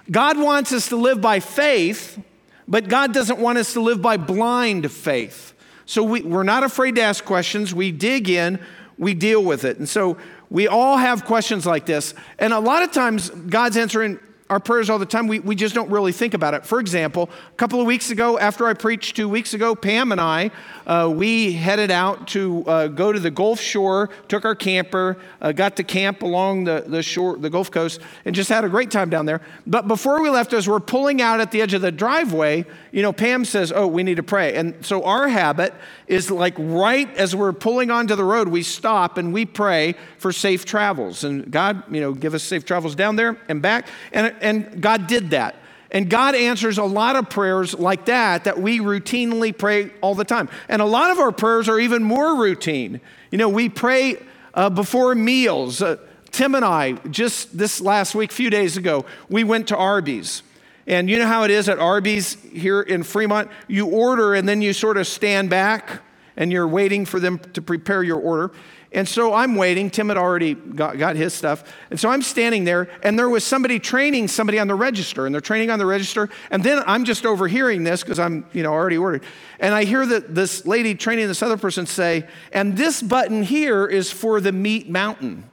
God 0.10 0.40
wants 0.40 0.74
us 0.74 0.90
to 0.90 0.96
live 0.96 1.22
by 1.22 1.40
faith, 1.40 2.20
but 2.68 2.88
God 2.88 3.14
doesn't 3.14 3.40
want 3.40 3.60
us 3.60 3.74
to 3.74 3.82
live 3.82 4.02
by 4.02 4.18
blind 4.18 4.92
faith. 4.92 5.54
So 5.86 6.04
we, 6.04 6.22
we're 6.22 6.44
not 6.44 6.64
afraid 6.64 6.96
to 6.96 7.02
ask 7.02 7.24
questions. 7.24 7.76
We 7.76 7.92
dig 7.92 8.30
in, 8.30 8.60
we 8.98 9.14
deal 9.14 9.44
with 9.44 9.64
it. 9.64 9.78
And 9.78 9.88
so 9.88 10.18
we 10.50 10.68
all 10.68 10.98
have 10.98 11.26
questions 11.26 11.66
like 11.66 11.86
this. 11.86 12.14
And 12.40 12.52
a 12.54 12.60
lot 12.60 12.82
of 12.82 12.92
times, 12.92 13.30
God's 13.30 13.78
answering 13.78 14.20
our 14.52 14.60
prayers 14.60 14.90
all 14.90 15.00
the 15.00 15.06
time, 15.06 15.30
we, 15.30 15.40
we 15.40 15.56
just 15.56 15.74
don't 15.74 15.90
really 15.90 16.12
think 16.12 16.34
about 16.34 16.54
it. 16.54 16.66
For 16.66 16.82
example, 16.82 17.30
a 17.48 17.56
couple 17.56 17.80
of 17.80 17.88
weeks 17.88 18.12
ago, 18.12 18.38
after 18.38 18.68
I 18.68 18.74
preached 18.74 19.16
two 19.16 19.30
weeks 19.30 19.54
ago, 19.54 19.76
Pam 19.76 20.12
and 20.12 20.20
I, 20.20 20.52
uh, 20.86 21.10
we 21.16 21.54
headed 21.54 21.90
out 21.90 22.28
to 22.30 22.66
uh, 22.68 22.88
go 22.88 23.14
to 23.14 23.20
the 23.20 23.32
Gulf 23.32 23.62
Shore, 23.62 24.10
took 24.28 24.44
our 24.44 24.54
camper, 24.54 25.18
uh, 25.42 25.54
got 25.54 25.78
to 25.78 25.86
camp 25.86 26.22
along 26.22 26.66
the, 26.66 26.84
the 26.86 27.02
shore, 27.02 27.38
the 27.38 27.50
Gulf 27.50 27.72
Coast, 27.72 28.02
and 28.26 28.36
just 28.36 28.50
had 28.50 28.66
a 28.66 28.70
great 28.70 28.92
time 28.92 29.10
down 29.10 29.26
there. 29.26 29.40
But 29.66 29.88
before 29.88 30.22
we 30.22 30.30
left, 30.30 30.52
as 30.52 30.68
we're 30.68 30.82
pulling 30.82 31.22
out 31.22 31.40
at 31.40 31.52
the 31.52 31.62
edge 31.62 31.74
of 31.74 31.82
the 31.82 31.92
driveway, 31.92 32.66
you 32.92 33.02
know, 33.02 33.14
Pam 33.14 33.46
says, 33.46 33.72
Oh, 33.74 33.88
we 33.88 34.04
need 34.04 34.16
to 34.16 34.24
pray. 34.24 34.56
And 34.56 34.86
so 34.86 35.06
our 35.06 35.30
habit 35.30 35.74
is 36.12 36.30
like 36.30 36.54
right 36.58 37.10
as 37.16 37.34
we're 37.34 37.54
pulling 37.54 37.90
onto 37.90 38.16
the 38.16 38.24
road, 38.24 38.50
we 38.50 38.64
stop 38.64 39.18
and 39.18 39.32
we 39.32 39.46
pray 39.46 39.96
for 40.18 40.34
safe 40.34 40.66
travels. 40.66 41.24
And 41.24 41.50
God, 41.50 41.84
you 41.90 42.02
know, 42.02 42.14
give 42.14 42.34
us 42.34 42.44
safe 42.44 42.66
travels 42.66 42.96
down 42.96 43.16
there 43.16 43.38
and 43.48 43.62
back. 43.62 43.88
And, 44.12 44.36
and 44.42 44.82
God 44.82 45.08
did 45.08 45.30
that. 45.30 45.56
And 45.90 46.10
God 46.10 46.36
answers 46.36 46.78
a 46.78 46.84
lot 46.84 47.16
of 47.16 47.30
prayers 47.30 47.80
like 47.80 48.06
that 48.06 48.44
that 48.44 48.60
we 48.60 48.80
routinely 48.80 49.58
pray 49.58 49.92
all 50.02 50.14
the 50.14 50.26
time. 50.26 50.50
And 50.68 50.82
a 50.82 50.86
lot 50.86 51.12
of 51.12 51.20
our 51.20 51.32
prayers 51.32 51.70
are 51.70 51.80
even 51.80 52.04
more 52.04 52.36
routine. 52.36 53.00
You 53.32 53.38
know, 53.38 53.48
we 53.48 53.70
pray 53.70 54.18
uh, 54.54 54.70
before 54.70 55.16
meals. 55.16 55.82
Uh, 55.82 55.96
Tim 56.32 56.56
and 56.56 56.66
I, 56.66 56.94
just 57.10 57.58
this 57.58 57.80
last 57.80 58.16
week, 58.16 58.32
a 58.32 58.34
few 58.34 58.50
days 58.50 58.76
ago, 58.76 59.06
we 59.30 59.46
went 59.46 59.70
to 59.70 59.78
Arby's. 59.78 60.44
And 60.88 61.10
you 61.10 61.20
know 61.20 61.28
how 61.28 61.44
it 61.44 61.52
is 61.52 61.70
at 61.70 61.80
Arby's 61.80 62.34
here 62.52 62.82
in 62.82 63.04
Fremont? 63.04 63.50
You 63.68 63.88
order 63.88 64.34
and 64.34 64.48
then 64.48 64.62
you 64.62 64.74
sort 64.74 64.98
of 64.98 65.08
stand 65.08 65.50
back 65.50 66.02
and 66.36 66.52
you're 66.52 66.68
waiting 66.68 67.06
for 67.06 67.20
them 67.20 67.40
to 67.54 67.62
prepare 67.62 68.04
your 68.04 68.20
order. 68.20 68.52
And 68.94 69.08
so 69.08 69.34
I'm 69.34 69.56
waiting. 69.56 69.90
Tim 69.90 70.10
had 70.10 70.18
already 70.18 70.54
got, 70.54 70.98
got, 70.98 71.16
his 71.16 71.34
stuff. 71.34 71.64
And 71.90 72.00
so 72.00 72.10
I'm 72.10 72.22
standing 72.22 72.66
there, 72.66 72.90
and 73.04 73.18
there 73.18 73.30
was 73.30 73.46
somebody 73.46 73.80
training 73.80 74.28
somebody 74.28 74.60
on 74.60 74.68
the 74.68 74.76
register, 74.76 75.26
and 75.26 75.34
they're 75.34 75.40
training 75.40 75.72
on 75.72 75.80
the 75.80 75.86
register. 75.86 76.30
And 76.50 76.62
then 76.62 76.84
I'm 76.86 77.06
just 77.06 77.26
overhearing 77.26 77.86
this 77.86 78.02
because 78.02 78.20
I'm, 78.20 78.46
you 78.52 78.64
know, 78.64 78.74
already 78.74 78.98
ordered. 78.98 79.24
And 79.62 79.74
I 79.74 79.86
hear 79.86 80.06
that 80.06 80.36
this 80.36 80.66
lady 80.66 80.94
training 80.94 81.28
this 81.28 81.42
other 81.42 81.56
person 81.56 81.86
say, 81.86 82.28
and 82.52 82.76
this 82.76 83.02
button 83.02 83.44
here 83.44 83.86
is 83.86 84.12
for 84.12 84.42
the 84.42 84.52
meat 84.52 84.90
mountain. 84.90 85.50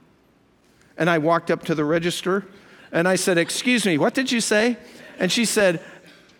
And 0.97 1.09
I 1.09 1.19
walked 1.19 1.49
up 1.49 1.63
to 1.65 1.75
the 1.75 1.85
register 1.85 2.45
and 2.91 3.07
I 3.07 3.15
said, 3.15 3.37
Excuse 3.37 3.85
me, 3.85 3.97
what 3.97 4.13
did 4.13 4.31
you 4.31 4.41
say? 4.41 4.75
And 5.19 5.31
she 5.31 5.45
said, 5.45 5.81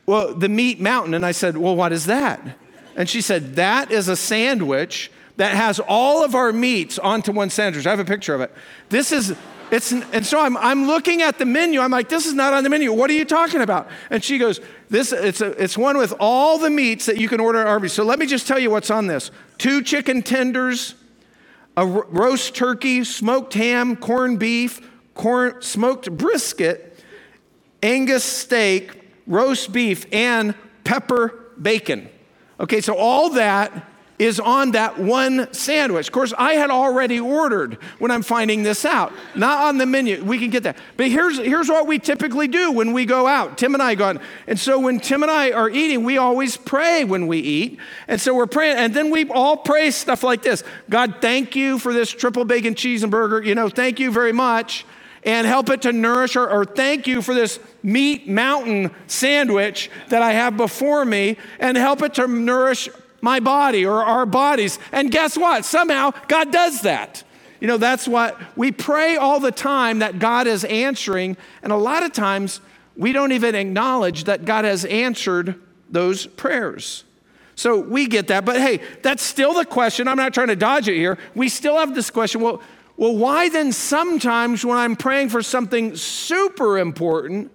Well, 0.06 0.34
the 0.34 0.50
meat 0.50 0.80
mountain. 0.80 1.14
And 1.14 1.26
I 1.26 1.32
said, 1.32 1.58
Well, 1.58 1.76
what 1.76 1.92
is 1.92 2.06
that? 2.08 2.58
And 2.96 3.08
she 3.08 3.22
said, 3.22 3.56
That 3.56 3.92
is 3.92 4.08
a 4.08 4.16
sandwich 4.16 5.12
that 5.40 5.56
has 5.56 5.80
all 5.80 6.24
of 6.24 6.36
our 6.36 6.52
meats 6.52 7.00
onto 7.00 7.32
one 7.32 7.50
sandwich. 7.50 7.86
I 7.88 7.92
have 7.92 8.00
a 8.00 8.06
picture 8.06 8.36
of 8.36 8.42
it. 8.42 8.54
This 8.90 9.14
is, 9.14 9.34
it's, 9.72 9.94
and 9.94 10.26
so 10.26 10.42
I'm, 10.42 10.58
I'm 10.58 10.86
looking 10.86 11.22
at 11.22 11.38
the 11.38 11.46
menu. 11.46 11.80
I'm 11.80 11.92
like, 11.92 12.10
this 12.10 12.26
is 12.26 12.34
not 12.34 12.54
on 12.54 12.66
the 12.66 12.70
menu. 12.70 12.92
What 12.92 13.10
are 13.10 13.14
you 13.14 13.24
talking 13.24 13.62
about? 13.62 13.88
And 14.10 14.22
she 14.22 14.38
goes, 14.38 14.60
this, 14.90 15.14
it's, 15.14 15.40
a, 15.40 15.52
it's 15.52 15.78
one 15.78 15.98
with 15.98 16.14
all 16.20 16.58
the 16.58 16.70
meats 16.70 17.06
that 17.06 17.18
you 17.18 17.30
can 17.30 17.40
order 17.40 17.60
at 17.60 17.68
Arby's. 17.68 17.94
So 17.94 18.04
let 18.04 18.20
me 18.20 18.26
just 18.26 18.48
tell 18.48 18.60
you 18.60 18.70
what's 18.70 18.92
on 18.92 19.08
this 19.08 19.32
two 19.58 19.82
chicken 19.82 20.24
tenders, 20.24 20.96
a 21.78 21.86
roast 21.86 22.54
turkey, 22.54 23.06
smoked 23.06 23.54
ham, 23.54 23.96
corned 23.96 24.40
beef, 24.40 24.82
corn, 25.14 25.62
smoked 25.62 26.12
brisket, 26.12 26.89
Angus 27.82 28.24
steak, 28.24 28.92
roast 29.28 29.72
beef, 29.72 30.06
and 30.12 30.56
pepper 30.84 31.52
bacon. 31.62 32.10
Okay, 32.60 32.82
so 32.82 32.96
all 32.96 33.32
that 33.32 33.90
is 34.20 34.38
on 34.38 34.72
that 34.72 35.00
one 35.00 35.52
sandwich. 35.54 36.08
Of 36.08 36.12
course, 36.12 36.34
I 36.38 36.54
had 36.54 36.70
already 36.70 37.22
ordered 37.22 37.76
when 38.00 38.12
I'm 38.12 38.22
finding 38.22 38.64
this 38.64 38.84
out. 38.84 39.14
Not 39.34 39.64
on 39.64 39.78
the 39.78 39.86
menu. 39.86 40.22
We 40.22 40.38
can 40.38 40.50
get 40.50 40.64
that. 40.64 40.78
But 40.98 41.08
here's, 41.08 41.38
here's 41.38 41.70
what 41.70 41.88
we 41.88 42.00
typically 42.00 42.50
do 42.50 42.74
when 42.74 42.92
we 42.92 43.06
go 43.06 43.28
out. 43.28 43.58
Tim 43.58 43.74
and 43.74 43.82
I 43.82 43.96
go 43.96 44.10
out. 44.10 44.22
And 44.46 44.60
so 44.60 44.78
when 44.78 45.00
Tim 45.00 45.24
and 45.24 45.32
I 45.32 45.52
are 45.52 45.70
eating, 45.70 46.04
we 46.04 46.18
always 46.18 46.58
pray 46.58 47.06
when 47.06 47.28
we 47.28 47.40
eat. 47.40 47.80
And 48.10 48.20
so 48.20 48.36
we're 48.36 48.46
praying. 48.46 48.76
And 48.76 48.94
then 48.94 49.10
we 49.10 49.30
all 49.30 49.56
pray 49.56 49.90
stuff 49.90 50.22
like 50.22 50.44
this 50.44 50.66
God, 50.90 51.16
thank 51.22 51.56
you 51.56 51.80
for 51.80 51.94
this 51.94 52.12
triple 52.12 52.44
bacon 52.44 52.76
cheese 52.76 53.04
and 53.04 53.12
burger. 53.12 53.42
You 53.42 53.56
know, 53.56 53.70
thank 53.70 54.02
you 54.02 54.12
very 54.12 54.34
much 54.34 54.86
and 55.24 55.46
help 55.46 55.70
it 55.70 55.82
to 55.84 55.92
nourish 55.92 56.36
or, 56.36 56.50
or, 56.50 56.66
thank 56.66 57.08
you 57.08 57.22
for 57.22 57.34
this 57.34 57.60
meat 57.84 58.28
mountain 58.28 58.92
sandwich 59.08 59.90
that 60.10 60.22
I 60.22 60.32
have 60.32 60.56
before 60.56 61.04
me 61.04 61.38
and 61.60 61.76
help 61.78 62.02
it 62.02 62.14
to 62.16 62.28
nourish 62.28 62.90
my 63.22 63.40
body 63.40 63.86
or 63.86 64.04
our 64.04 64.26
bodies. 64.26 64.80
And 64.92 65.12
guess 65.12 65.38
what? 65.38 65.66
Somehow 65.66 66.12
God 66.28 66.52
does 66.52 66.82
that. 66.82 67.24
You 67.60 67.68
know, 67.68 67.78
that's 67.78 68.08
what 68.08 68.40
we 68.56 68.72
pray 68.72 69.18
all 69.18 69.40
the 69.40 69.52
time 69.52 70.00
that 70.00 70.20
God 70.20 70.48
is 70.48 70.64
answering. 70.64 71.36
And 71.62 71.74
a 71.74 71.78
lot 71.78 72.04
of 72.04 72.14
times 72.14 72.62
we 72.96 73.12
don't 73.12 73.34
even 73.34 73.56
acknowledge 73.56 74.26
that 74.26 74.46
God 74.46 74.66
has 74.66 74.86
answered 74.86 75.60
those 75.90 76.26
prayers. 76.26 77.04
So 77.56 77.78
we 77.78 78.08
get 78.08 78.28
that. 78.28 78.46
But 78.46 78.58
hey, 78.62 78.80
that's 79.02 79.22
still 79.22 79.54
the 79.54 79.66
question. 79.66 80.08
I'm 80.08 80.16
not 80.16 80.34
trying 80.34 80.48
to 80.48 80.56
dodge 80.56 80.88
it 80.88 80.96
here. 80.96 81.18
We 81.36 81.50
still 81.50 81.78
have 81.78 81.94
this 81.94 82.10
question 82.10 82.40
well, 82.40 82.62
well, 83.00 83.16
why 83.16 83.48
then 83.48 83.72
sometimes 83.72 84.66
when 84.66 84.78
I'm 84.78 84.98
praying 84.98 85.30
for 85.30 85.42
something 85.42 85.96
super 85.96 86.78
important, 86.78 87.50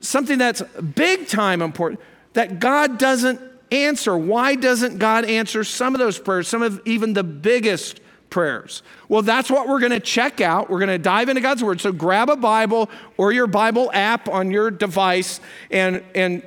something 0.00 0.36
that's 0.36 0.60
big 0.60 1.26
time 1.26 1.62
important, 1.62 2.02
that 2.34 2.60
God 2.60 2.98
doesn't 2.98 3.40
answer? 3.72 4.14
Why 4.14 4.56
doesn't 4.56 4.98
God 4.98 5.24
answer 5.24 5.64
some 5.64 5.94
of 5.94 6.00
those 6.00 6.18
prayers, 6.18 6.48
some 6.48 6.60
of 6.60 6.82
even 6.84 7.14
the 7.14 7.24
biggest 7.24 8.00
prayers? 8.28 8.82
Well, 9.08 9.22
that's 9.22 9.50
what 9.50 9.68
we're 9.68 9.80
going 9.80 9.92
to 9.92 10.00
check 10.00 10.42
out. 10.42 10.68
We're 10.68 10.80
going 10.80 10.88
to 10.88 10.98
dive 10.98 11.30
into 11.30 11.40
God's 11.40 11.64
Word. 11.64 11.80
So 11.80 11.90
grab 11.90 12.28
a 12.28 12.36
Bible 12.36 12.90
or 13.16 13.32
your 13.32 13.46
Bible 13.46 13.90
app 13.94 14.28
on 14.28 14.50
your 14.50 14.70
device 14.70 15.40
and, 15.70 16.04
and 16.14 16.42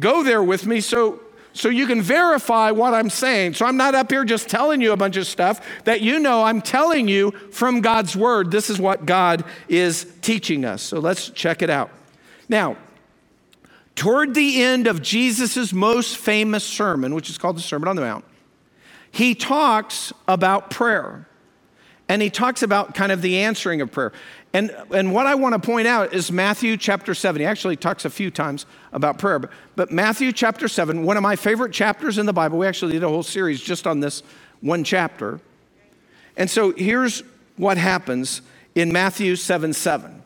go 0.00 0.22
there 0.22 0.42
with 0.42 0.64
me. 0.64 0.80
So 0.80 1.20
so 1.54 1.68
you 1.68 1.86
can 1.86 2.02
verify 2.02 2.72
what 2.72 2.92
I'm 2.94 3.08
saying. 3.08 3.54
So 3.54 3.64
I'm 3.64 3.76
not 3.76 3.94
up 3.94 4.10
here 4.10 4.24
just 4.24 4.48
telling 4.48 4.80
you 4.80 4.92
a 4.92 4.96
bunch 4.96 5.16
of 5.16 5.26
stuff 5.26 5.64
that 5.84 6.00
you 6.00 6.18
know 6.18 6.42
I'm 6.42 6.60
telling 6.60 7.06
you 7.06 7.30
from 7.52 7.80
God's 7.80 8.16
word. 8.16 8.50
This 8.50 8.68
is 8.68 8.80
what 8.80 9.06
God 9.06 9.44
is 9.68 10.12
teaching 10.20 10.64
us. 10.64 10.82
So 10.82 10.98
let's 10.98 11.30
check 11.30 11.62
it 11.62 11.70
out. 11.70 11.90
Now, 12.48 12.76
toward 13.94 14.34
the 14.34 14.62
end 14.62 14.88
of 14.88 15.00
Jesus' 15.00 15.72
most 15.72 16.16
famous 16.16 16.64
sermon, 16.64 17.14
which 17.14 17.30
is 17.30 17.38
called 17.38 17.56
the 17.56 17.62
Sermon 17.62 17.88
on 17.88 17.94
the 17.94 18.02
Mount, 18.02 18.24
he 19.12 19.36
talks 19.36 20.12
about 20.26 20.70
prayer. 20.70 21.28
And 22.08 22.20
he 22.20 22.30
talks 22.30 22.62
about 22.62 22.94
kind 22.94 23.12
of 23.12 23.22
the 23.22 23.38
answering 23.38 23.80
of 23.80 23.90
prayer. 23.92 24.12
And, 24.54 24.70
and 24.94 25.12
what 25.12 25.26
I 25.26 25.34
want 25.34 25.54
to 25.54 25.58
point 25.58 25.88
out 25.88 26.14
is 26.14 26.30
Matthew 26.30 26.76
chapter 26.76 27.12
7. 27.12 27.40
He 27.40 27.44
actually 27.44 27.74
talks 27.74 28.04
a 28.04 28.10
few 28.10 28.30
times 28.30 28.66
about 28.92 29.18
prayer. 29.18 29.40
But, 29.40 29.50
but 29.74 29.90
Matthew 29.90 30.30
chapter 30.30 30.68
7, 30.68 31.02
one 31.02 31.16
of 31.16 31.24
my 31.24 31.34
favorite 31.34 31.72
chapters 31.72 32.18
in 32.18 32.26
the 32.26 32.32
Bible, 32.32 32.58
we 32.58 32.66
actually 32.68 32.92
did 32.92 33.02
a 33.02 33.08
whole 33.08 33.24
series 33.24 33.60
just 33.60 33.84
on 33.84 33.98
this 33.98 34.22
one 34.60 34.84
chapter. 34.84 35.40
And 36.36 36.48
so 36.48 36.70
here's 36.70 37.24
what 37.56 37.78
happens 37.78 38.42
in 38.76 38.92
Matthew 38.92 39.34
7 39.34 39.72
7. 39.72 40.22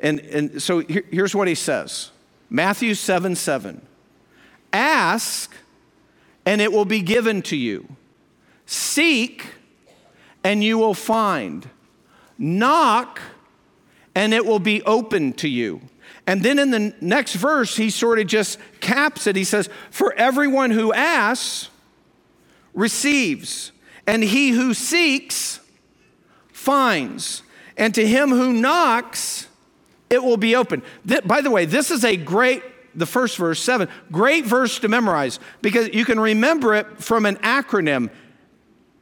And, 0.00 0.20
and 0.20 0.60
so 0.60 0.80
here, 0.80 1.04
here's 1.10 1.34
what 1.34 1.46
he 1.46 1.54
says 1.54 2.10
Matthew 2.50 2.94
7 2.94 3.36
7. 3.36 3.80
Ask, 4.72 5.54
and 6.44 6.60
it 6.60 6.72
will 6.72 6.84
be 6.84 7.00
given 7.00 7.42
to 7.42 7.56
you. 7.56 7.88
Seek, 8.66 9.46
and 10.42 10.64
you 10.64 10.78
will 10.78 10.94
find. 10.94 11.68
Knock, 12.36 13.20
and 14.14 14.34
it 14.34 14.44
will 14.44 14.58
be 14.58 14.82
open 14.82 15.32
to 15.34 15.48
you. 15.48 15.80
And 16.26 16.42
then 16.42 16.58
in 16.58 16.70
the 16.70 16.94
next 17.00 17.34
verse, 17.34 17.76
he 17.76 17.88
sort 17.88 18.18
of 18.18 18.26
just 18.26 18.58
caps 18.80 19.26
it. 19.26 19.34
He 19.34 19.44
says, 19.44 19.70
For 19.90 20.12
everyone 20.12 20.70
who 20.70 20.92
asks 20.92 21.70
receives, 22.74 23.72
and 24.06 24.22
he 24.22 24.50
who 24.50 24.74
seeks 24.74 25.60
finds, 26.52 27.42
and 27.76 27.94
to 27.94 28.06
him 28.06 28.30
who 28.30 28.52
knocks, 28.52 29.48
it 30.10 30.22
will 30.22 30.36
be 30.36 30.54
open. 30.54 30.82
By 31.24 31.40
the 31.40 31.50
way, 31.50 31.64
this 31.64 31.90
is 31.90 32.04
a 32.04 32.16
great, 32.16 32.62
the 32.94 33.06
first 33.06 33.36
verse, 33.36 33.60
seven, 33.60 33.88
great 34.10 34.44
verse 34.44 34.78
to 34.80 34.88
memorize 34.88 35.38
because 35.62 35.88
you 35.94 36.04
can 36.04 36.18
remember 36.18 36.74
it 36.74 37.02
from 37.02 37.26
an 37.26 37.36
acronym. 37.36 38.10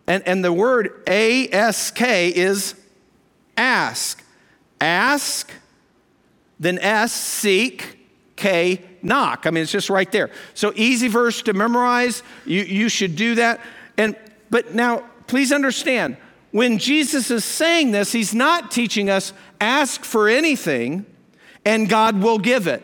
And, 0.07 0.23
and 0.27 0.45
the 0.45 0.53
word 0.53 1.03
ASK 1.09 2.01
is 2.03 2.75
ask. 3.57 4.23
Ask, 4.81 5.51
then 6.59 6.79
S, 6.79 7.13
seek, 7.13 7.99
K, 8.37 8.83
knock. 9.03 9.47
I 9.47 9.51
mean, 9.51 9.63
it's 9.63 9.73
just 9.73 9.91
right 9.91 10.11
there. 10.11 10.31
So 10.55 10.73
easy 10.77 11.09
verse 11.09 11.43
to 11.43 11.53
memorize. 11.53 12.23
You, 12.45 12.63
you 12.63 12.89
should 12.89 13.17
do 13.17 13.37
that. 13.37 13.61
And 13.97 14.17
but 14.51 14.75
now 14.75 15.05
please 15.27 15.53
understand, 15.53 16.17
when 16.53 16.79
Jesus 16.79 17.31
is 17.31 17.45
saying 17.45 17.91
this, 17.91 18.13
he's 18.13 18.35
not 18.35 18.71
teaching 18.71 19.11
us 19.11 19.33
ask 19.61 20.05
for 20.05 20.29
anything 20.29 21.07
and 21.65 21.89
God 21.89 22.23
will 22.23 22.39
give 22.39 22.67
it. 22.67 22.83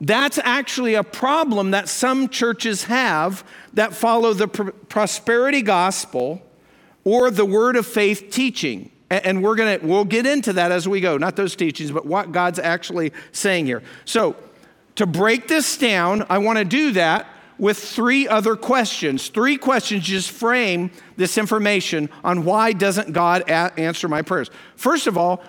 That's 0.00 0.38
actually 0.38 0.94
a 0.94 1.02
problem 1.02 1.72
that 1.72 1.88
some 1.88 2.28
churches 2.28 2.84
have 2.84 3.44
that 3.74 3.94
follow 3.94 4.32
the 4.32 4.48
pr- 4.48 4.70
prosperity 4.70 5.62
gospel 5.62 6.42
or 7.04 7.30
the 7.30 7.44
word 7.44 7.76
of 7.76 7.86
faith 7.86 8.30
teaching. 8.30 8.90
And 9.10 9.42
we're 9.42 9.56
to 9.56 9.84
we'll 9.84 10.04
get 10.04 10.24
into 10.24 10.52
that 10.52 10.70
as 10.70 10.88
we 10.88 11.00
go, 11.00 11.18
not 11.18 11.34
those 11.34 11.56
teachings, 11.56 11.90
but 11.90 12.06
what 12.06 12.30
God's 12.30 12.60
actually 12.60 13.12
saying 13.32 13.66
here. 13.66 13.82
So, 14.04 14.36
to 14.96 15.06
break 15.06 15.48
this 15.48 15.76
down, 15.76 16.24
I 16.28 16.38
want 16.38 16.58
to 16.58 16.64
do 16.64 16.92
that 16.92 17.26
with 17.58 17.78
three 17.78 18.26
other 18.26 18.56
questions. 18.56 19.28
Three 19.28 19.56
questions 19.56 20.04
just 20.04 20.30
frame 20.30 20.90
this 21.16 21.36
information 21.36 22.08
on 22.24 22.44
why 22.44 22.72
doesn't 22.72 23.12
God 23.12 23.42
a- 23.48 23.78
answer 23.78 24.08
my 24.08 24.22
prayers. 24.22 24.50
First 24.76 25.06
of 25.06 25.18
all, 25.18 25.42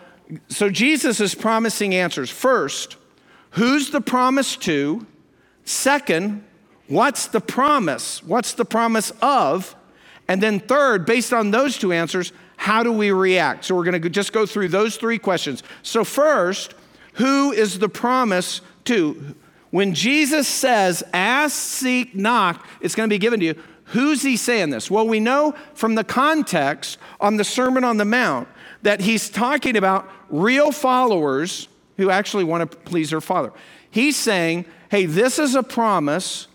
so 0.49 0.69
Jesus 0.69 1.19
is 1.19 1.35
promising 1.35 1.95
answers. 1.95 2.29
First, 2.29 2.97
who's 3.51 3.91
the 3.91 4.01
promise 4.01 4.55
to? 4.57 5.05
Second, 5.63 6.43
what's 6.87 7.27
the 7.27 7.41
promise? 7.41 8.23
What's 8.23 8.53
the 8.53 8.65
promise 8.65 9.11
of? 9.21 9.75
And 10.27 10.41
then 10.41 10.59
third, 10.59 11.05
based 11.05 11.33
on 11.33 11.51
those 11.51 11.77
two 11.77 11.91
answers, 11.91 12.31
how 12.61 12.83
do 12.83 12.91
we 12.91 13.09
react? 13.09 13.65
So 13.65 13.73
we're 13.73 13.85
going 13.85 13.99
to 13.99 14.07
just 14.07 14.33
go 14.33 14.45
through 14.45 14.67
those 14.67 14.95
three 14.95 15.17
questions. 15.17 15.63
So 15.81 16.03
first, 16.03 16.75
who 17.13 17.51
is 17.51 17.79
the 17.79 17.89
promise 17.89 18.61
to? 18.85 19.35
When 19.71 19.95
Jesus 19.95 20.47
says, 20.47 21.01
ask, 21.11 21.55
seek, 21.55 22.13
knock, 22.13 22.67
it's 22.79 22.93
going 22.93 23.09
to 23.09 23.11
be 23.11 23.17
given 23.17 23.39
to 23.39 23.45
you, 23.47 23.55
who's 23.85 24.21
he 24.21 24.37
saying 24.37 24.69
this? 24.69 24.91
Well, 24.91 25.07
we 25.07 25.19
know 25.19 25.55
from 25.73 25.95
the 25.95 26.03
context 26.03 26.99
on 27.19 27.37
the 27.37 27.43
Sermon 27.43 27.83
on 27.83 27.97
the 27.97 28.05
Mount 28.05 28.47
that 28.83 28.99
he's 28.99 29.27
talking 29.27 29.75
about 29.75 30.07
real 30.29 30.71
followers 30.71 31.67
who 31.97 32.11
actually 32.11 32.43
want 32.43 32.69
to 32.69 32.77
please 32.77 33.09
their 33.09 33.21
Father. 33.21 33.51
He's 33.89 34.15
saying, 34.15 34.65
hey, 34.91 35.07
this 35.07 35.39
is 35.39 35.55
a 35.55 35.63
promise 35.63 36.47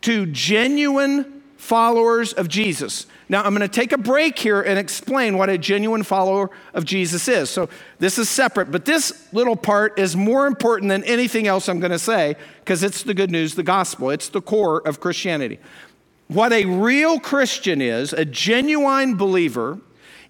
to 0.00 0.24
genuine 0.24 1.39
followers 1.60 2.32
of 2.32 2.48
Jesus. 2.48 3.06
Now, 3.28 3.42
I'm 3.42 3.54
going 3.54 3.60
to 3.60 3.68
take 3.68 3.92
a 3.92 3.98
break 3.98 4.38
here 4.38 4.62
and 4.62 4.78
explain 4.78 5.36
what 5.36 5.50
a 5.50 5.58
genuine 5.58 6.02
follower 6.02 6.50
of 6.72 6.86
Jesus 6.86 7.28
is. 7.28 7.50
So, 7.50 7.68
this 7.98 8.18
is 8.18 8.30
separate, 8.30 8.72
but 8.72 8.86
this 8.86 9.28
little 9.32 9.56
part 9.56 9.98
is 9.98 10.16
more 10.16 10.46
important 10.46 10.88
than 10.88 11.04
anything 11.04 11.46
else 11.46 11.68
I'm 11.68 11.78
going 11.78 11.92
to 11.92 11.98
say 11.98 12.34
because 12.60 12.82
it's 12.82 13.02
the 13.02 13.12
good 13.12 13.30
news, 13.30 13.54
the 13.54 13.62
gospel. 13.62 14.08
It's 14.08 14.30
the 14.30 14.40
core 14.40 14.80
of 14.88 15.00
Christianity. 15.00 15.58
What 16.28 16.52
a 16.52 16.64
real 16.64 17.20
Christian 17.20 17.82
is, 17.82 18.14
a 18.14 18.24
genuine 18.24 19.16
believer, 19.16 19.78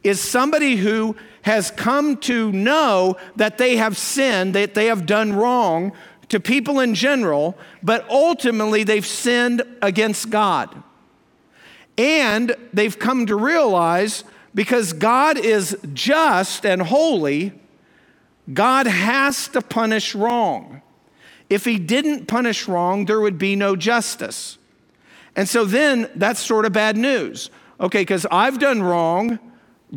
is 0.03 0.21
somebody 0.21 0.77
who 0.77 1.15
has 1.43 1.71
come 1.71 2.17
to 2.19 2.51
know 2.51 3.17
that 3.37 3.57
they 3.57 3.77
have 3.77 3.97
sinned, 3.97 4.55
that 4.57 4.75
they 4.75 4.87
have 4.87 5.07
done 5.07 5.33
wrong 5.33 5.93
to 6.29 6.41
people 6.41 6.81
in 6.81 6.95
general, 6.95 7.57
but 7.83 8.09
ultimately 8.11 8.83
they've 8.83 9.07
sinned 9.07 9.63
against 9.81 10.31
God. 10.31 10.83
And 12.01 12.57
they've 12.73 12.99
come 12.99 13.27
to 13.27 13.37
realize 13.37 14.25
because 14.55 14.95
God 14.95 15.37
is 15.37 15.77
just 15.93 16.65
and 16.65 16.81
holy, 16.81 17.53
God 18.55 18.87
has 18.87 19.49
to 19.49 19.61
punish 19.61 20.15
wrong. 20.15 20.81
If 21.51 21.67
he 21.67 21.79
didn't 21.79 22.25
punish 22.25 22.67
wrong, 22.67 23.05
there 23.05 23.21
would 23.21 23.37
be 23.37 23.55
no 23.55 23.77
justice. 23.77 24.57
And 25.37 25.47
so 25.47 25.67
then 25.67 26.11
that's 26.15 26.41
sort 26.41 26.65
of 26.65 26.73
bad 26.73 26.97
news. 26.97 27.51
Okay, 27.79 28.01
because 28.01 28.27
I've 28.31 28.59
done 28.59 28.83
wrong, 28.83 29.39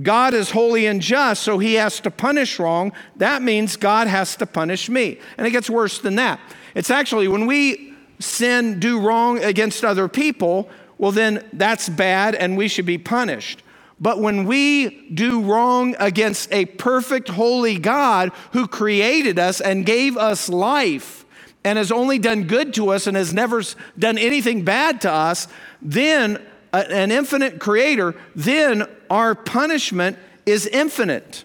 God 0.02 0.34
is 0.34 0.52
holy 0.52 0.88
and 0.88 1.02
just, 1.02 1.42
so 1.44 1.58
he 1.58 1.76
has 1.76 2.02
to 2.02 2.12
punish 2.12 2.60
wrong. 2.60 2.92
That 3.16 3.42
means 3.42 3.78
God 3.78 4.08
has 4.08 4.36
to 4.38 4.46
punish 4.46 4.90
me. 4.90 5.20
And 5.38 5.48
it 5.48 5.52
gets 5.52 5.70
worse 5.70 6.00
than 6.00 6.16
that. 6.16 6.42
It's 6.76 6.92
actually 6.92 7.30
when 7.30 7.46
we 7.46 7.94
sin, 8.20 8.82
do 8.82 9.00
wrong 9.00 9.42
against 9.42 9.86
other 9.86 10.10
people, 10.10 10.70
well, 11.04 11.12
then 11.12 11.46
that's 11.52 11.90
bad 11.90 12.34
and 12.34 12.56
we 12.56 12.70
should 12.70 12.86
be 12.86 12.98
punished. 12.98 13.62
But 14.00 14.22
when 14.22 14.46
we 14.46 15.10
do 15.10 15.42
wrong 15.42 15.98
against 16.00 16.50
a 16.54 16.64
perfect, 16.64 17.28
holy 17.28 17.78
God 17.78 18.32
who 18.54 18.70
created 18.70 19.38
us 19.38 19.60
and 19.60 19.86
gave 19.86 20.16
us 20.16 20.48
life 20.48 21.26
and 21.66 21.78
has 21.78 21.92
only 21.92 22.20
done 22.20 22.44
good 22.44 22.74
to 22.76 22.92
us 22.92 23.06
and 23.06 23.18
has 23.18 23.34
never 23.34 23.62
done 24.00 24.18
anything 24.18 24.64
bad 24.64 25.02
to 25.02 25.12
us, 25.12 25.50
then 25.82 26.42
uh, 26.72 26.86
an 26.90 27.12
infinite 27.12 27.60
creator, 27.60 28.16
then 28.34 28.88
our 29.10 29.36
punishment 29.36 30.18
is 30.46 30.68
infinite 30.68 31.44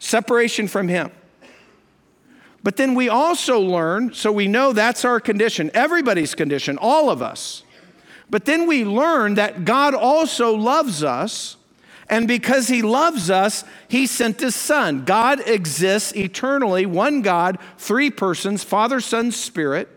separation 0.00 0.66
from 0.66 0.88
Him. 0.88 1.12
But 2.64 2.76
then 2.76 2.96
we 2.96 3.08
also 3.08 3.60
learn, 3.60 4.12
so 4.12 4.32
we 4.32 4.48
know 4.48 4.72
that's 4.72 5.04
our 5.04 5.20
condition, 5.20 5.70
everybody's 5.72 6.34
condition, 6.34 6.78
all 6.78 7.10
of 7.10 7.22
us. 7.22 7.62
But 8.30 8.44
then 8.44 8.66
we 8.66 8.84
learn 8.84 9.34
that 9.34 9.64
God 9.64 9.94
also 9.94 10.54
loves 10.54 11.02
us, 11.02 11.56
and 12.08 12.28
because 12.28 12.68
He 12.68 12.82
loves 12.82 13.30
us, 13.30 13.64
He 13.88 14.06
sent 14.06 14.40
His 14.40 14.54
Son. 14.54 15.04
God 15.04 15.46
exists 15.46 16.14
eternally, 16.14 16.86
one 16.86 17.22
God, 17.22 17.58
three 17.78 18.10
persons 18.10 18.64
Father, 18.64 19.00
Son, 19.00 19.30
Spirit. 19.30 19.88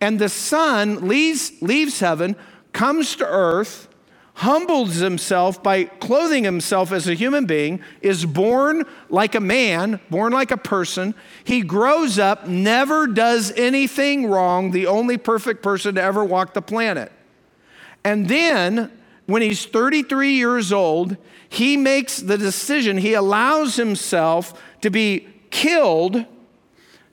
And 0.00 0.18
the 0.18 0.28
Son 0.28 1.08
leaves, 1.08 1.52
leaves 1.60 1.98
heaven, 1.98 2.36
comes 2.72 3.16
to 3.16 3.26
earth, 3.26 3.88
humbles 4.34 4.94
himself 4.96 5.60
by 5.64 5.82
clothing 5.82 6.44
himself 6.44 6.92
as 6.92 7.08
a 7.08 7.14
human 7.14 7.44
being, 7.44 7.82
is 8.00 8.24
born 8.24 8.84
like 9.08 9.34
a 9.34 9.40
man, 9.40 9.98
born 10.10 10.32
like 10.32 10.52
a 10.52 10.56
person. 10.56 11.12
He 11.42 11.62
grows 11.62 12.20
up, 12.20 12.46
never 12.46 13.08
does 13.08 13.50
anything 13.56 14.26
wrong, 14.28 14.70
the 14.70 14.86
only 14.86 15.18
perfect 15.18 15.60
person 15.60 15.96
to 15.96 16.02
ever 16.02 16.24
walk 16.24 16.54
the 16.54 16.62
planet. 16.62 17.10
And 18.08 18.26
then, 18.26 18.90
when 19.26 19.42
he's 19.42 19.66
33 19.66 20.32
years 20.32 20.72
old, 20.72 21.18
he 21.46 21.76
makes 21.76 22.16
the 22.16 22.38
decision, 22.38 22.96
he 22.96 23.12
allows 23.12 23.76
himself 23.76 24.58
to 24.80 24.88
be 24.88 25.28
killed 25.50 26.24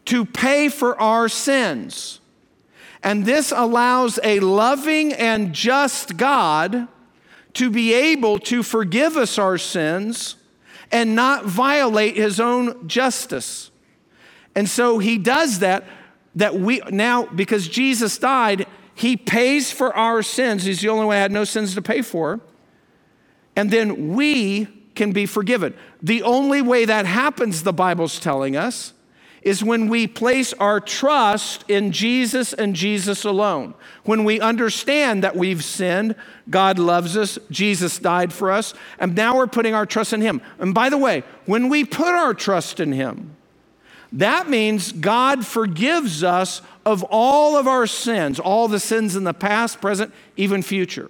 to 0.06 0.24
pay 0.24 0.70
for 0.70 0.98
our 1.02 1.28
sins. 1.28 2.22
And 3.04 3.26
this 3.26 3.52
allows 3.52 4.20
a 4.24 4.40
loving 4.40 5.12
and 5.12 5.52
just 5.52 6.16
God 6.16 6.88
to 7.56 7.70
be 7.70 7.94
able 7.94 8.40
to 8.40 8.64
forgive 8.64 9.18
us 9.18 9.38
our 9.38 9.58
sins 9.58 10.38
and 10.94 11.14
not 11.14 11.44
violate 11.44 12.16
his 12.16 12.40
own 12.40 12.88
justice. 12.88 13.70
And 14.56 14.70
so 14.70 15.00
he 15.00 15.18
does 15.18 15.60
that 15.60 15.84
that 16.36 16.56
we 16.56 16.82
now 16.90 17.26
because 17.26 17.68
Jesus 17.68 18.18
died, 18.18 18.66
he 18.96 19.18
pays 19.18 19.72
for 19.72 19.96
our 19.96 20.24
sins. 20.24 20.64
He's 20.64 20.82
the 20.82 20.90
only 20.90 21.06
one 21.06 21.16
who 21.16 21.22
had 21.22 21.32
no 21.32 21.44
sins 21.44 21.76
to 21.76 21.82
pay 21.82 22.02
for. 22.02 22.40
And 23.56 23.70
then 23.70 24.16
we 24.16 24.68
can 24.96 25.12
be 25.12 25.26
forgiven. 25.26 25.76
The 26.02 26.24
only 26.24 26.62
way 26.62 26.86
that 26.86 27.06
happens, 27.06 27.64
the 27.64 27.74
Bible's 27.74 28.20
telling 28.20 28.56
us, 28.56 28.94
is 29.42 29.64
when 29.64 29.90
we 29.90 30.08
place 30.08 30.54
our 30.54 30.80
trust 30.80 31.64
in 31.70 31.92
Jesus 31.92 32.52
and 32.52 32.76
Jesus 32.76 33.24
alone. 33.26 33.76
When 34.04 34.24
we 34.24 34.40
understand 34.40 35.24
that 35.24 35.36
we've 35.36 35.64
sinned, 35.64 36.16
God 36.50 36.80
loves 36.80 37.16
us, 37.16 37.38
Jesus 37.52 38.00
died 38.00 38.34
for 38.34 38.50
us, 38.50 38.74
and 38.98 39.14
now 39.14 39.36
we're 39.36 39.46
putting 39.46 39.76
our 39.76 39.86
trust 39.86 40.14
in 40.14 40.22
Him. 40.22 40.42
And 40.58 40.74
by 40.74 40.90
the 40.90 40.98
way, 40.98 41.24
when 41.46 41.70
we 41.70 41.86
put 41.86 42.08
our 42.08 42.34
trust 42.34 42.80
in 42.80 42.92
Him, 42.92 43.36
that 44.12 44.50
means 44.50 44.92
God 44.94 45.46
forgives 45.46 46.24
us 46.24 46.62
of 46.86 47.04
all 47.10 47.58
of 47.58 47.68
our 47.68 47.88
sins, 47.88 48.40
all 48.40 48.68
the 48.68 48.80
sins 48.80 49.16
in 49.16 49.24
the 49.24 49.34
past, 49.34 49.82
present, 49.82 50.14
even 50.38 50.62
future. 50.62 51.10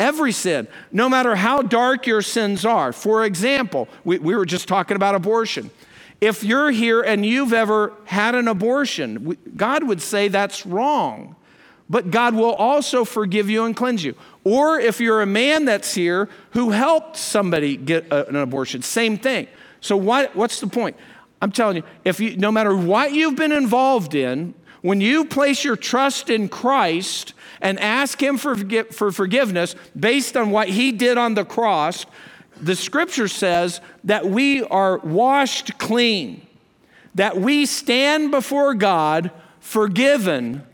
Every 0.00 0.32
sin, 0.32 0.66
no 0.90 1.08
matter 1.08 1.36
how 1.36 1.62
dark 1.62 2.06
your 2.06 2.22
sins 2.22 2.64
are. 2.64 2.92
For 2.92 3.24
example, 3.24 3.88
we, 4.04 4.18
we 4.18 4.34
were 4.34 4.46
just 4.46 4.66
talking 4.66 4.96
about 4.96 5.14
abortion. 5.14 5.70
If 6.20 6.42
you're 6.42 6.70
here 6.70 7.02
and 7.02 7.26
you've 7.26 7.52
ever 7.52 7.92
had 8.04 8.34
an 8.34 8.48
abortion, 8.48 9.36
God 9.56 9.84
would 9.84 10.00
say 10.00 10.28
that's 10.28 10.64
wrong. 10.64 11.36
But 11.90 12.10
God 12.10 12.34
will 12.34 12.54
also 12.54 13.04
forgive 13.04 13.50
you 13.50 13.64
and 13.64 13.76
cleanse 13.76 14.02
you. 14.02 14.14
Or 14.44 14.80
if 14.80 14.98
you're 14.98 15.20
a 15.20 15.26
man 15.26 15.66
that's 15.66 15.94
here 15.94 16.28
who 16.52 16.70
helped 16.70 17.16
somebody 17.16 17.76
get 17.76 18.06
a, 18.10 18.28
an 18.28 18.36
abortion, 18.36 18.82
same 18.82 19.18
thing. 19.18 19.46
So 19.80 19.96
what, 19.96 20.34
what's 20.34 20.58
the 20.60 20.68
point? 20.68 20.96
I'm 21.42 21.52
telling 21.52 21.76
you, 21.76 21.82
if 22.04 22.18
you, 22.18 22.36
no 22.36 22.50
matter 22.50 22.74
what 22.74 23.12
you've 23.12 23.36
been 23.36 23.52
involved 23.52 24.14
in, 24.14 24.54
when 24.82 25.00
you 25.00 25.24
place 25.24 25.64
your 25.64 25.76
trust 25.76 26.28
in 26.28 26.48
Christ 26.48 27.34
and 27.60 27.78
ask 27.80 28.22
Him 28.22 28.36
for, 28.36 28.56
for 28.92 29.12
forgiveness 29.12 29.74
based 29.98 30.36
on 30.36 30.50
what 30.50 30.68
He 30.68 30.92
did 30.92 31.16
on 31.16 31.34
the 31.34 31.44
cross, 31.44 32.04
the 32.60 32.76
scripture 32.76 33.28
says 33.28 33.80
that 34.04 34.26
we 34.26 34.62
are 34.64 34.98
washed 34.98 35.78
clean, 35.78 36.46
that 37.14 37.36
we 37.36 37.66
stand 37.66 38.30
before 38.30 38.74
God 38.74 39.30
forgiven 39.60 40.64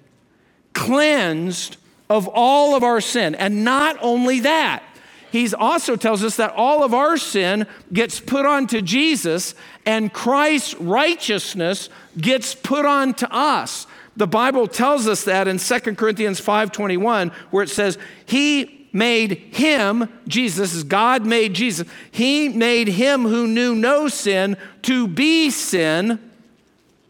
cleansed 0.72 1.76
of 2.10 2.28
all 2.28 2.74
of 2.74 2.82
our 2.82 3.00
sin. 3.00 3.34
And 3.34 3.64
not 3.64 3.96
only 4.00 4.40
that, 4.40 4.82
he 5.30 5.52
also 5.52 5.96
tells 5.96 6.24
us 6.24 6.36
that 6.36 6.52
all 6.52 6.82
of 6.82 6.94
our 6.94 7.18
sin 7.18 7.66
gets 7.92 8.18
put 8.18 8.46
onto 8.46 8.80
Jesus 8.80 9.54
and 9.84 10.12
Christ's 10.12 10.74
righteousness 10.76 11.90
gets 12.18 12.54
put 12.54 12.86
onto 12.86 13.26
us. 13.26 13.86
The 14.18 14.26
Bible 14.26 14.66
tells 14.66 15.08
us 15.08 15.24
that 15.24 15.48
in 15.48 15.58
2 15.58 15.96
Corinthians 15.96 16.40
5:21 16.40 17.32
where 17.50 17.62
it 17.62 17.70
says 17.70 17.96
he 18.26 18.88
made 18.92 19.32
him 19.52 20.08
Jesus 20.26 20.74
is 20.74 20.84
God 20.84 21.24
made 21.24 21.54
Jesus. 21.54 21.86
He 22.10 22.48
made 22.48 22.88
him 22.88 23.22
who 23.22 23.46
knew 23.46 23.74
no 23.74 24.08
sin 24.08 24.56
to 24.82 25.08
be 25.08 25.50
sin 25.50 26.18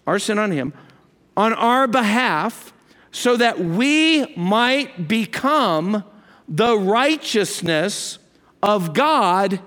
our 0.07 0.19
sin 0.19 0.39
on 0.39 0.53
him 0.53 0.73
on 1.37 1.53
our 1.53 1.87
behalf 1.87 2.73
so 3.11 3.37
that 3.37 3.59
we 3.59 4.35
might 4.37 5.09
become 5.09 6.05
the 6.49 6.79
righteousness 6.79 8.19
of 8.63 8.95
God 8.95 9.61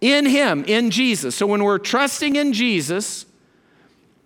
in 0.00 0.26
Him, 0.26 0.64
in 0.64 0.90
Jesus. 0.90 1.34
So 1.34 1.46
when 1.46 1.64
we're 1.64 1.78
trusting 1.78 2.36
in 2.36 2.52
Jesus, 2.52 3.26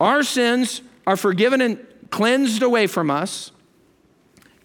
our 0.01 0.23
sins 0.23 0.83
are 1.07 1.17
forgiven 1.17 1.61
and 1.61 1.79
cleansed 2.11 2.63
away 2.63 2.87
from 2.87 3.11
us, 3.11 3.53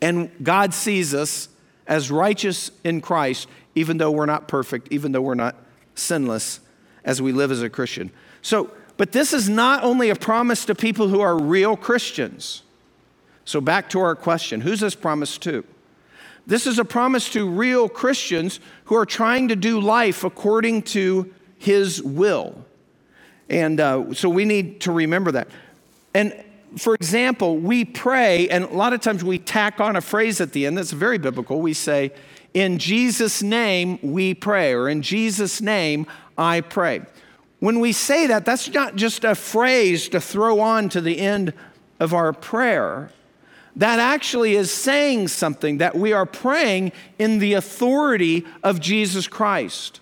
and 0.01 0.29
God 0.41 0.73
sees 0.73 1.13
us 1.13 1.49
as 1.87 2.11
righteous 2.11 2.71
in 2.83 3.01
Christ, 3.01 3.47
even 3.75 3.97
though 3.97 4.11
we're 4.11 4.25
not 4.25 4.47
perfect, 4.47 4.87
even 4.91 5.11
though 5.11 5.21
we're 5.21 5.35
not 5.35 5.55
sinless 5.95 6.59
as 7.03 7.21
we 7.21 7.31
live 7.31 7.51
as 7.51 7.61
a 7.61 7.69
Christian. 7.69 8.11
So, 8.41 8.71
but 8.97 9.11
this 9.11 9.33
is 9.33 9.49
not 9.49 9.83
only 9.83 10.09
a 10.09 10.15
promise 10.15 10.65
to 10.65 10.75
people 10.75 11.07
who 11.07 11.21
are 11.21 11.37
real 11.37 11.75
Christians. 11.75 12.61
So, 13.45 13.59
back 13.59 13.89
to 13.89 13.99
our 13.99 14.15
question 14.15 14.61
who's 14.61 14.79
this 14.79 14.95
promise 14.95 15.37
to? 15.39 15.63
This 16.45 16.67
is 16.67 16.77
a 16.77 16.85
promise 16.85 17.29
to 17.31 17.49
real 17.49 17.87
Christians 17.87 18.59
who 18.85 18.95
are 18.95 19.05
trying 19.05 19.47
to 19.47 19.55
do 19.55 19.79
life 19.79 20.23
according 20.23 20.83
to 20.83 21.33
His 21.57 22.01
will. 22.03 22.65
And 23.49 23.79
uh, 23.79 24.13
so 24.13 24.29
we 24.29 24.45
need 24.45 24.81
to 24.81 24.91
remember 24.91 25.31
that. 25.33 25.47
And 26.13 26.33
for 26.77 26.95
example, 26.95 27.57
we 27.57 27.85
pray, 27.85 28.49
and 28.49 28.63
a 28.63 28.73
lot 28.73 28.93
of 28.93 29.01
times 29.01 29.23
we 29.23 29.39
tack 29.39 29.79
on 29.79 29.95
a 29.95 30.01
phrase 30.01 30.41
at 30.41 30.51
the 30.51 30.65
end 30.65 30.77
that's 30.77 30.91
very 30.91 31.17
biblical. 31.17 31.61
We 31.61 31.73
say, 31.73 32.11
In 32.53 32.79
Jesus' 32.79 33.41
name 33.43 33.99
we 34.01 34.33
pray, 34.33 34.73
or 34.73 34.89
In 34.89 35.01
Jesus' 35.01 35.61
name 35.61 36.07
I 36.37 36.61
pray. 36.61 37.01
When 37.59 37.79
we 37.79 37.93
say 37.93 38.27
that, 38.27 38.45
that's 38.45 38.69
not 38.69 38.95
just 38.95 39.23
a 39.23 39.35
phrase 39.35 40.09
to 40.09 40.19
throw 40.19 40.59
on 40.59 40.89
to 40.89 41.01
the 41.01 41.19
end 41.19 41.53
of 41.99 42.13
our 42.13 42.33
prayer 42.33 43.11
that 43.75 43.99
actually 43.99 44.55
is 44.55 44.71
saying 44.71 45.27
something 45.27 45.79
that 45.79 45.95
we 45.95 46.13
are 46.13 46.25
praying 46.25 46.91
in 47.17 47.39
the 47.39 47.53
authority 47.53 48.45
of 48.61 48.79
Jesus 48.79 49.27
Christ. 49.27 49.99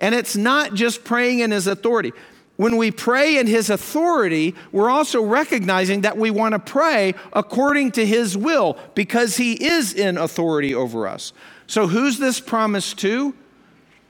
And 0.00 0.14
it's 0.14 0.36
not 0.36 0.74
just 0.74 1.04
praying 1.04 1.40
in 1.40 1.50
his 1.50 1.66
authority. 1.66 2.12
When 2.58 2.76
we 2.76 2.90
pray 2.90 3.38
in 3.38 3.46
his 3.46 3.70
authority, 3.70 4.52
we're 4.72 4.90
also 4.90 5.22
recognizing 5.22 6.00
that 6.00 6.18
we 6.18 6.32
want 6.32 6.54
to 6.54 6.58
pray 6.58 7.14
according 7.32 7.92
to 7.92 8.04
his 8.04 8.36
will 8.36 8.76
because 8.96 9.36
he 9.36 9.52
is 9.52 9.94
in 9.94 10.18
authority 10.18 10.74
over 10.74 11.06
us. 11.06 11.32
So, 11.68 11.86
who's 11.86 12.18
this 12.18 12.40
promise 12.40 12.94
to? 12.94 13.32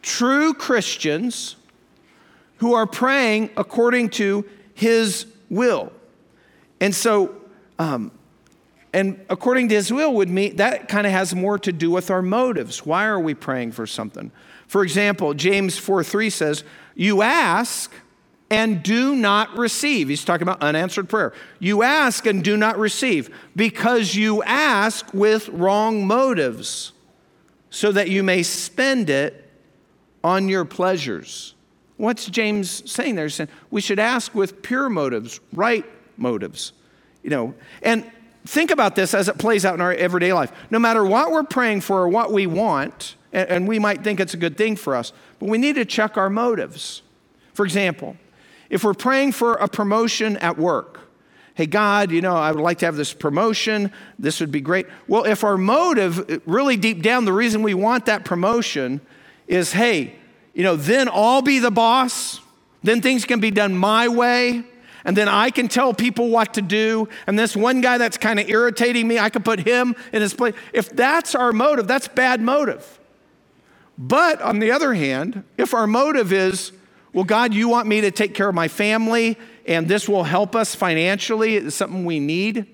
True 0.01 0.55
Christians 0.55 1.57
who 2.57 2.73
are 2.73 2.87
praying 2.87 3.51
according 3.59 4.09
to 4.11 4.47
his 4.73 5.27
will. 5.51 5.93
And 6.81 6.95
so, 6.95 7.37
um, 7.79 8.11
and 8.95 9.23
according 9.29 9.69
to 9.69 9.75
his 9.75 9.93
will 9.93 10.15
would 10.15 10.31
mean 10.31 10.57
that 10.57 10.89
kind 10.89 11.07
of 11.07 11.13
has 11.13 11.35
more 11.35 11.59
to 11.59 11.71
do 11.71 11.91
with 11.91 12.11
our 12.11 12.23
motives. 12.23 12.87
Why 12.87 13.05
are 13.05 13.21
we 13.21 13.35
praying 13.35 13.73
for 13.73 13.87
something? 13.87 14.33
For 14.67 14.83
example, 14.83 15.35
James 15.35 15.77
4 15.77 16.03
3 16.03 16.31
says, 16.31 16.65
You 16.95 17.21
ask 17.21 17.93
and 18.51 18.83
do 18.83 19.15
not 19.15 19.57
receive. 19.59 20.09
He's 20.09 20.25
talking 20.25 20.43
about 20.43 20.63
unanswered 20.63 21.09
prayer. 21.09 21.33
You 21.59 21.83
ask 21.83 22.27
and 22.27 22.43
do 22.43 22.57
not 22.57 22.79
receive 22.79 23.35
because 23.55 24.15
you 24.15 24.43
ask 24.43 25.13
with 25.13 25.49
wrong 25.51 26.07
motives, 26.07 26.93
so 27.71 27.93
that 27.93 28.09
you 28.09 28.23
may 28.23 28.43
spend 28.43 29.11
it 29.11 29.51
on 30.25 30.49
your 30.49 30.65
pleasures. 30.65 31.55
What's 31.99 32.27
James 32.27 32.91
saying 32.91 33.17
there? 33.17 33.27
He's 33.27 33.35
saying 33.35 33.51
we 33.71 33.81
should 33.81 33.99
ask 33.99 34.35
with 34.35 34.63
pure 34.63 34.89
motives, 34.89 35.41
right 35.53 35.85
motives. 36.17 36.73
You 37.23 37.31
know, 37.31 37.55
and 37.83 38.11
think 38.47 38.71
about 38.71 38.95
this 38.95 39.13
as 39.13 39.29
it 39.29 39.37
plays 39.37 39.67
out 39.67 39.75
in 39.75 39.83
our 39.83 39.93
everyday 39.93 40.33
life. 40.33 40.51
No 40.71 40.79
matter 40.79 41.05
what 41.05 41.31
we're 41.31 41.43
praying 41.43 41.83
for 41.83 42.01
or 42.01 42.09
what 42.09 42.33
we 42.33 42.47
want, 42.47 43.17
and 43.33 43.69
we 43.69 43.79
might 43.79 44.03
think 44.03 44.21
it's 44.21 44.33
a 44.33 44.39
good 44.39 44.57
thing 44.57 44.75
for 44.77 44.97
us, 44.97 45.13
but 45.39 45.51
we 45.51 45.59
need 45.59 45.75
to 45.75 45.85
check 45.85 46.17
our 46.17 46.31
motives. 46.31 47.03
For 47.53 47.67
example, 47.67 48.17
if 48.71 48.85
we're 48.85 48.95
praying 48.95 49.33
for 49.33 49.55
a 49.55 49.69
promotion 49.69 50.37
at 50.39 50.59
work, 50.59 51.01
hey, 51.55 51.67
God, 51.67 52.11
you 52.11 52.21
know, 52.21 52.37
I 52.37 52.53
would 52.53 52.61
like 52.61 52.79
to 52.79 52.87
have 52.87 52.97
this 52.97 53.13
promotion, 53.13 53.93
this 54.19 54.41
would 54.41 54.53
be 54.53 54.61
great. 54.61 54.87
Well, 55.07 55.25
if 55.25 55.43
our 55.43 55.57
motive, 55.57 56.43
really 56.47 56.77
deep 56.77 57.03
down, 57.03 57.25
the 57.25 57.33
reason 57.33 57.63
we 57.63 57.75
want 57.75 58.07
that 58.07 58.25
promotion 58.25 59.01
is, 59.47 59.73
hey, 59.73 60.15
you 60.55 60.63
know, 60.63 60.77
then 60.77 61.09
I'll 61.09 61.43
be 61.43 61.59
the 61.59 61.71
boss, 61.71 62.41
then 62.83 63.01
things 63.01 63.25
can 63.25 63.41
be 63.41 63.51
done 63.51 63.77
my 63.77 64.09
way 64.09 64.65
and 65.05 65.17
then 65.17 65.27
I 65.27 65.51
can 65.51 65.69
tell 65.69 65.95
people 65.95 66.29
what 66.29 66.55
to 66.55 66.63
do. 66.63 67.09
And 67.27 67.39
this 67.39 67.57
one 67.57 67.81
guy 67.81 67.97
that's 67.99 68.19
kind 68.19 68.39
of 68.39 68.49
irritating 68.49 69.09
me, 69.09 69.19
I 69.19 69.31
can 69.31 69.43
put 69.43 69.61
him 69.61 69.97
in 70.13 70.21
his 70.21 70.35
place. 70.35 70.55
If 70.73 70.91
that's 70.91 71.35
our 71.35 71.51
motive, 71.53 71.87
that's 71.87 72.09
bad 72.09 72.43
motive. 72.43 72.99
But 73.97 74.43
on 74.43 74.59
the 74.59 74.71
other 74.71 74.93
hand, 74.95 75.45
if 75.57 75.73
our 75.73 75.87
motive 75.87 76.33
is, 76.33 76.73
well, 77.19 77.25
God, 77.25 77.53
you 77.53 77.69
want 77.69 77.89
me 77.89 78.03
to 78.03 78.13
take 78.13 78.33
care 78.33 78.49
of 78.49 78.55
my 78.55 78.69
family 78.69 79.37
and 79.67 79.89
this 79.89 80.09
will 80.09 80.23
help 80.23 80.55
us 80.55 80.77
financially, 80.77 81.57
it's 81.57 81.75
something 81.75 82.05
we 82.05 82.21
need, 82.21 82.73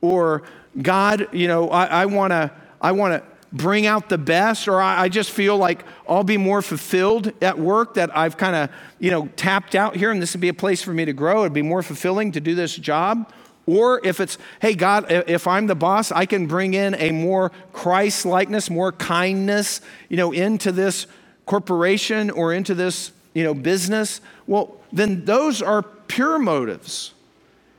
or 0.00 0.42
God, 0.82 1.28
you 1.32 1.46
know, 1.46 1.68
I, 1.70 2.06
want 2.06 2.32
to, 2.32 2.50
I 2.80 2.90
want 2.90 3.14
to 3.14 3.22
bring 3.52 3.86
out 3.86 4.08
the 4.08 4.18
best, 4.18 4.66
or 4.66 4.80
I, 4.80 5.02
I 5.02 5.08
just 5.08 5.30
feel 5.30 5.56
like 5.56 5.84
I'll 6.08 6.24
be 6.24 6.36
more 6.36 6.60
fulfilled 6.60 7.32
at 7.40 7.56
work 7.56 7.94
that 7.94 8.16
I've 8.16 8.36
kind 8.36 8.56
of, 8.56 8.70
you 8.98 9.12
know, 9.12 9.28
tapped 9.36 9.76
out 9.76 9.94
here 9.94 10.10
and 10.10 10.20
this 10.20 10.34
would 10.34 10.40
be 10.40 10.48
a 10.48 10.54
place 10.54 10.82
for 10.82 10.92
me 10.92 11.04
to 11.04 11.12
grow. 11.12 11.42
It'd 11.42 11.52
be 11.52 11.62
more 11.62 11.84
fulfilling 11.84 12.32
to 12.32 12.40
do 12.40 12.56
this 12.56 12.74
job. 12.74 13.32
Or 13.64 14.04
if 14.04 14.18
it's, 14.18 14.38
hey, 14.60 14.74
God, 14.74 15.06
if 15.08 15.46
I'm 15.46 15.68
the 15.68 15.76
boss, 15.76 16.10
I 16.10 16.26
can 16.26 16.48
bring 16.48 16.74
in 16.74 16.96
a 16.96 17.12
more 17.12 17.52
Christ 17.72 18.26
likeness, 18.26 18.70
more 18.70 18.90
kindness, 18.90 19.82
you 20.08 20.16
know, 20.16 20.32
into 20.32 20.72
this 20.72 21.06
corporation 21.46 22.30
or 22.30 22.52
into 22.52 22.74
this, 22.74 23.12
you 23.38 23.44
know, 23.44 23.54
business. 23.54 24.20
Well, 24.46 24.76
then 24.92 25.24
those 25.24 25.62
are 25.62 25.82
pure 25.82 26.38
motives. 26.38 27.14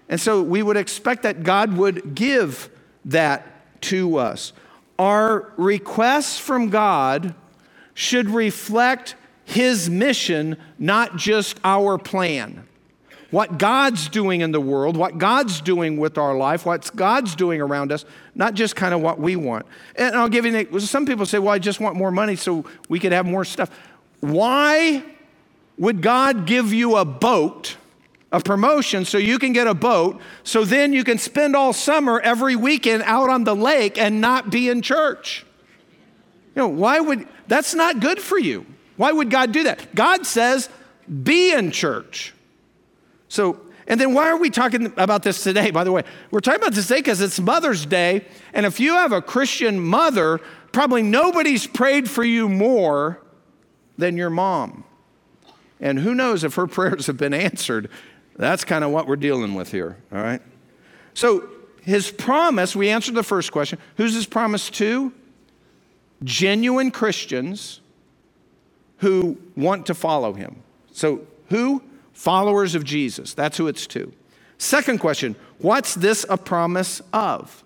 And 0.08 0.20
so 0.20 0.42
we 0.42 0.64
would 0.64 0.78
expect 0.78 1.24
that 1.24 1.44
God 1.44 1.76
would 1.78 2.16
give 2.16 2.70
that 3.06 3.82
to 3.82 4.18
us 4.18 4.54
our 5.00 5.54
requests 5.56 6.38
from 6.38 6.70
God 6.70 7.34
should 7.94 8.30
reflect 8.30 9.16
His 9.46 9.90
mission, 9.90 10.58
not 10.78 11.16
just 11.16 11.58
our 11.64 11.98
plan. 11.98 12.68
What 13.32 13.58
God's 13.58 14.10
doing 14.10 14.42
in 14.42 14.52
the 14.52 14.60
world, 14.60 14.98
what 14.98 15.18
God's 15.18 15.62
doing 15.62 15.98
with 15.98 16.18
our 16.18 16.36
life, 16.36 16.66
what 16.66 16.94
God's 16.96 17.36
doing 17.36 17.62
around 17.62 17.92
us, 17.92 18.04
not 18.36 18.56
just 18.56 18.76
kind 18.76 18.94
of 18.94 19.02
what 19.02 19.20
we 19.20 19.36
want. 19.36 19.68
And 19.96 20.16
I'll 20.16 20.30
give 20.30 20.46
you 20.46 20.56
an, 20.56 20.80
some 20.80 21.06
people 21.06 21.28
say, 21.28 21.38
well, 21.40 21.54
I 21.54 21.60
just 21.60 21.80
want 21.80 21.96
more 21.96 22.12
money 22.12 22.36
so 22.36 22.66
we 22.90 23.00
could 23.00 23.12
have 23.12 23.26
more 23.26 23.46
stuff. 23.46 23.70
Why 24.20 25.04
would 25.80 26.04
God 26.04 26.46
give 26.46 26.72
you 26.72 26.98
a 26.98 27.06
boat 27.06 27.78
a 28.32 28.40
promotion 28.40 29.06
so 29.06 29.18
you 29.18 29.40
can 29.40 29.54
get 29.54 29.68
a 29.68 29.74
boat, 29.74 30.22
so 30.44 30.64
then 30.64 30.94
you 30.94 31.04
can 31.04 31.18
spend 31.18 31.56
all 31.56 31.74
summer 31.74 32.20
every 32.20 32.56
weekend 32.56 33.04
out 33.04 33.30
on 33.30 33.44
the 33.44 33.56
lake 33.56 33.98
and 33.98 34.22
not 34.22 34.52
be 34.52 34.70
in 34.70 34.82
church. 34.82 35.46
You 36.56 36.64
know, 36.64 36.68
why 36.68 37.00
would 37.00 37.28
that's 37.48 37.74
not 37.74 38.00
good 38.00 38.20
for 38.20 38.38
you? 38.38 38.66
Why 38.98 39.12
would 39.12 39.30
God 39.30 39.52
do 39.52 39.64
that? 39.64 39.96
God 39.96 40.26
says, 40.26 40.70
be 41.24 41.52
in 41.54 41.72
church. 41.72 42.34
So, 43.30 43.60
and 43.88 44.00
then 44.00 44.14
why 44.14 44.30
are 44.30 44.38
we 44.38 44.52
talking 44.52 44.94
about 44.98 45.24
this 45.24 45.42
today, 45.42 45.72
by 45.72 45.84
the 45.84 45.92
way? 45.92 46.04
We're 46.30 46.42
talking 46.42 46.62
about 46.62 46.74
this 46.74 46.88
today 46.88 47.00
because 47.00 47.22
it's 47.22 47.40
Mother's 47.40 47.86
Day, 47.86 48.26
and 48.54 48.66
if 48.66 48.80
you 48.80 48.94
have 48.94 49.12
a 49.12 49.22
Christian 49.22 49.80
mother, 49.80 50.40
probably 50.72 51.02
nobody's 51.02 51.66
prayed 51.66 52.08
for 52.08 52.24
you 52.24 52.48
more 52.48 53.22
than 53.98 54.18
your 54.18 54.30
mom. 54.30 54.84
And 55.80 56.00
who 56.00 56.14
knows 56.14 56.44
if 56.44 56.56
her 56.56 56.68
prayers 56.68 57.08
have 57.08 57.18
been 57.18 57.34
answered 57.34 57.90
that's 58.40 58.64
kind 58.64 58.86
of 58.86 58.92
what 58.92 59.06
we're 59.06 59.18
dealing 59.18 59.54
with 59.54 59.70
here, 59.70 59.98
all 60.14 60.22
right? 60.22 60.42
So, 61.14 61.50
his 61.82 62.10
promise, 62.10 62.74
we 62.74 62.90
answered 62.90 63.16
the 63.16 63.24
first 63.24 63.52
question. 63.52 63.80
Who's 63.98 64.14
his 64.14 64.26
promise 64.26 64.70
to? 64.72 65.12
Genuine 66.24 66.90
Christians 66.92 67.82
who 69.00 69.38
want 69.58 69.86
to 69.88 69.94
follow 69.94 70.32
him. 70.34 70.64
So, 70.94 71.28
who? 71.50 71.84
Followers 72.14 72.76
of 72.76 72.86
Jesus. 72.86 73.34
That's 73.34 73.58
who 73.58 73.68
it's 73.68 73.86
to. 73.88 74.12
Second 74.58 75.00
question 75.00 75.36
What's 75.58 75.94
this 75.94 76.26
a 76.30 76.38
promise 76.38 77.02
of? 77.12 77.66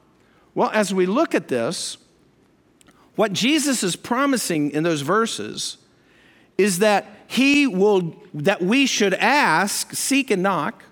Well, 0.56 0.72
as 0.74 0.92
we 0.92 1.06
look 1.06 1.36
at 1.36 1.50
this, 1.50 1.98
what 3.16 3.32
Jesus 3.32 3.84
is 3.84 3.96
promising 3.96 4.72
in 4.72 4.82
those 4.82 5.02
verses 5.02 5.78
is 6.58 6.80
that 6.80 7.06
he 7.34 7.66
will 7.66 8.16
that 8.36 8.62
we 8.62 8.86
should 8.86 9.16
ask, 9.16 9.96
seek 9.96 10.30
and 10.30 10.44
knock, 10.44 10.84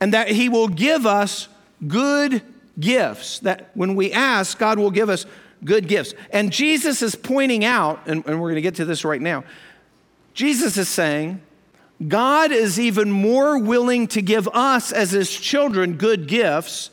and 0.00 0.14
that 0.14 0.28
he 0.28 0.48
will 0.48 0.68
give 0.68 1.04
us 1.04 1.48
good 1.86 2.40
gifts. 2.80 3.38
That 3.40 3.70
when 3.74 3.94
we 3.94 4.12
ask, 4.12 4.58
God 4.58 4.78
will 4.78 4.90
give 4.90 5.10
us 5.10 5.26
good 5.62 5.88
gifts. 5.88 6.14
And 6.30 6.50
Jesus 6.50 7.02
is 7.02 7.14
pointing 7.14 7.66
out, 7.66 8.00
and, 8.06 8.24
and 8.26 8.40
we're 8.40 8.48
going 8.48 8.54
to 8.54 8.62
get 8.62 8.76
to 8.76 8.86
this 8.86 9.04
right 9.04 9.20
now. 9.20 9.44
Jesus 10.32 10.78
is 10.78 10.88
saying, 10.88 11.42
God 12.08 12.50
is 12.50 12.80
even 12.80 13.10
more 13.10 13.58
willing 13.58 14.06
to 14.08 14.22
give 14.22 14.48
us 14.48 14.90
as 14.90 15.10
his 15.10 15.30
children 15.30 15.98
good 15.98 16.28
gifts, 16.28 16.88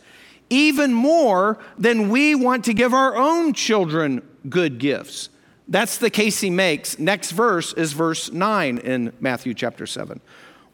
even 0.49 0.93
more 0.93 1.59
than 1.77 2.09
we 2.09 2.35
want 2.35 2.65
to 2.65 2.73
give 2.73 2.93
our 2.93 3.15
own 3.15 3.53
children 3.53 4.21
good 4.49 4.79
gifts. 4.79 5.29
That's 5.69 5.99
the 5.99 6.09
case 6.09 6.41
he 6.41 6.49
makes. 6.49 6.97
Next 6.97 7.31
verse 7.31 7.73
is 7.73 7.93
verse 7.93 8.31
9 8.31 8.79
in 8.79 9.13
Matthew 9.19 9.53
chapter 9.53 9.85
7. 9.85 10.19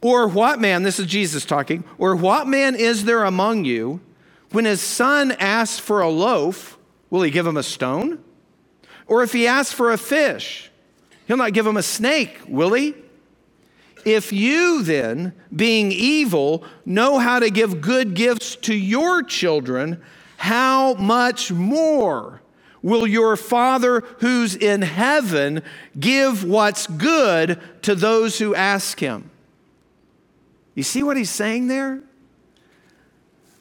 Or 0.01 0.27
what 0.27 0.59
man, 0.59 0.83
this 0.83 0.99
is 0.99 1.05
Jesus 1.05 1.43
talking, 1.45 1.83
or 1.97 2.15
what 2.15 2.47
man 2.47 2.75
is 2.75 3.03
there 3.03 3.25
among 3.25 3.65
you 3.65 3.99
when 4.51 4.63
his 4.63 4.79
son 4.79 5.33
asks 5.33 5.79
for 5.79 5.99
a 5.99 6.09
loaf, 6.09 6.77
will 7.09 7.23
he 7.23 7.29
give 7.29 7.45
him 7.45 7.57
a 7.57 7.63
stone? 7.63 8.23
Or 9.05 9.21
if 9.21 9.33
he 9.33 9.47
asks 9.47 9.73
for 9.73 9.91
a 9.91 9.97
fish, 9.97 10.71
he'll 11.27 11.37
not 11.37 11.53
give 11.53 11.67
him 11.67 11.77
a 11.77 11.83
snake, 11.83 12.39
will 12.47 12.73
he? 12.73 12.95
If 14.05 14.31
you 14.31 14.81
then, 14.83 15.33
being 15.53 15.91
evil, 15.91 16.63
know 16.85 17.17
how 17.17 17.39
to 17.39 17.49
give 17.49 17.81
good 17.81 18.13
gifts 18.13 18.55
to 18.57 18.73
your 18.73 19.23
children, 19.23 20.01
how 20.37 20.93
much 20.93 21.51
more? 21.51 22.41
Will 22.85 23.07
your 23.07 23.35
Father 23.35 24.01
who's 24.19 24.55
in 24.55 24.83
heaven 24.83 25.63
give 25.99 26.43
what's 26.43 26.85
good 26.85 27.59
to 27.81 27.95
those 27.95 28.37
who 28.37 28.53
ask 28.53 28.99
him? 28.99 29.31
You 30.75 30.83
see 30.83 31.01
what 31.01 31.17
he's 31.17 31.31
saying 31.31 31.67
there? 31.67 32.01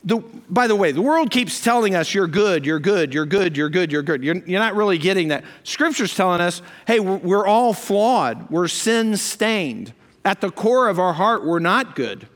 The, 0.05 0.19
by 0.51 0.67
the 0.67 0.77
way, 0.77 0.93
the 0.93 1.01
world 1.01 1.31
keeps 1.31 1.65
telling 1.65 1.95
us 1.95 2.13
you're 2.13 2.27
good, 2.27 2.67
you're 2.67 2.79
good, 2.79 3.15
you're 3.15 3.25
good, 3.25 3.57
you're 3.57 3.71
good, 3.71 3.91
you're 3.91 4.03
good. 4.03 4.23
You're, 4.23 4.37
you're 4.45 4.61
not 4.61 4.75
really 4.75 4.99
getting 4.99 5.29
that. 5.29 5.43
Scripture's 5.63 6.15
telling 6.15 6.43
us, 6.43 6.61
hey, 6.87 7.01
we're, 7.01 7.17
we're 7.17 7.47
all 7.47 7.73
flawed, 7.73 8.51
we're 8.51 8.69
sin 8.69 9.17
stained. 9.17 9.95
At 10.23 10.43
the 10.43 10.51
core 10.51 10.91
of 10.91 10.99
our 10.99 11.15
heart, 11.15 11.47
we're 11.47 11.61
not 11.61 11.97
good. 11.97 12.29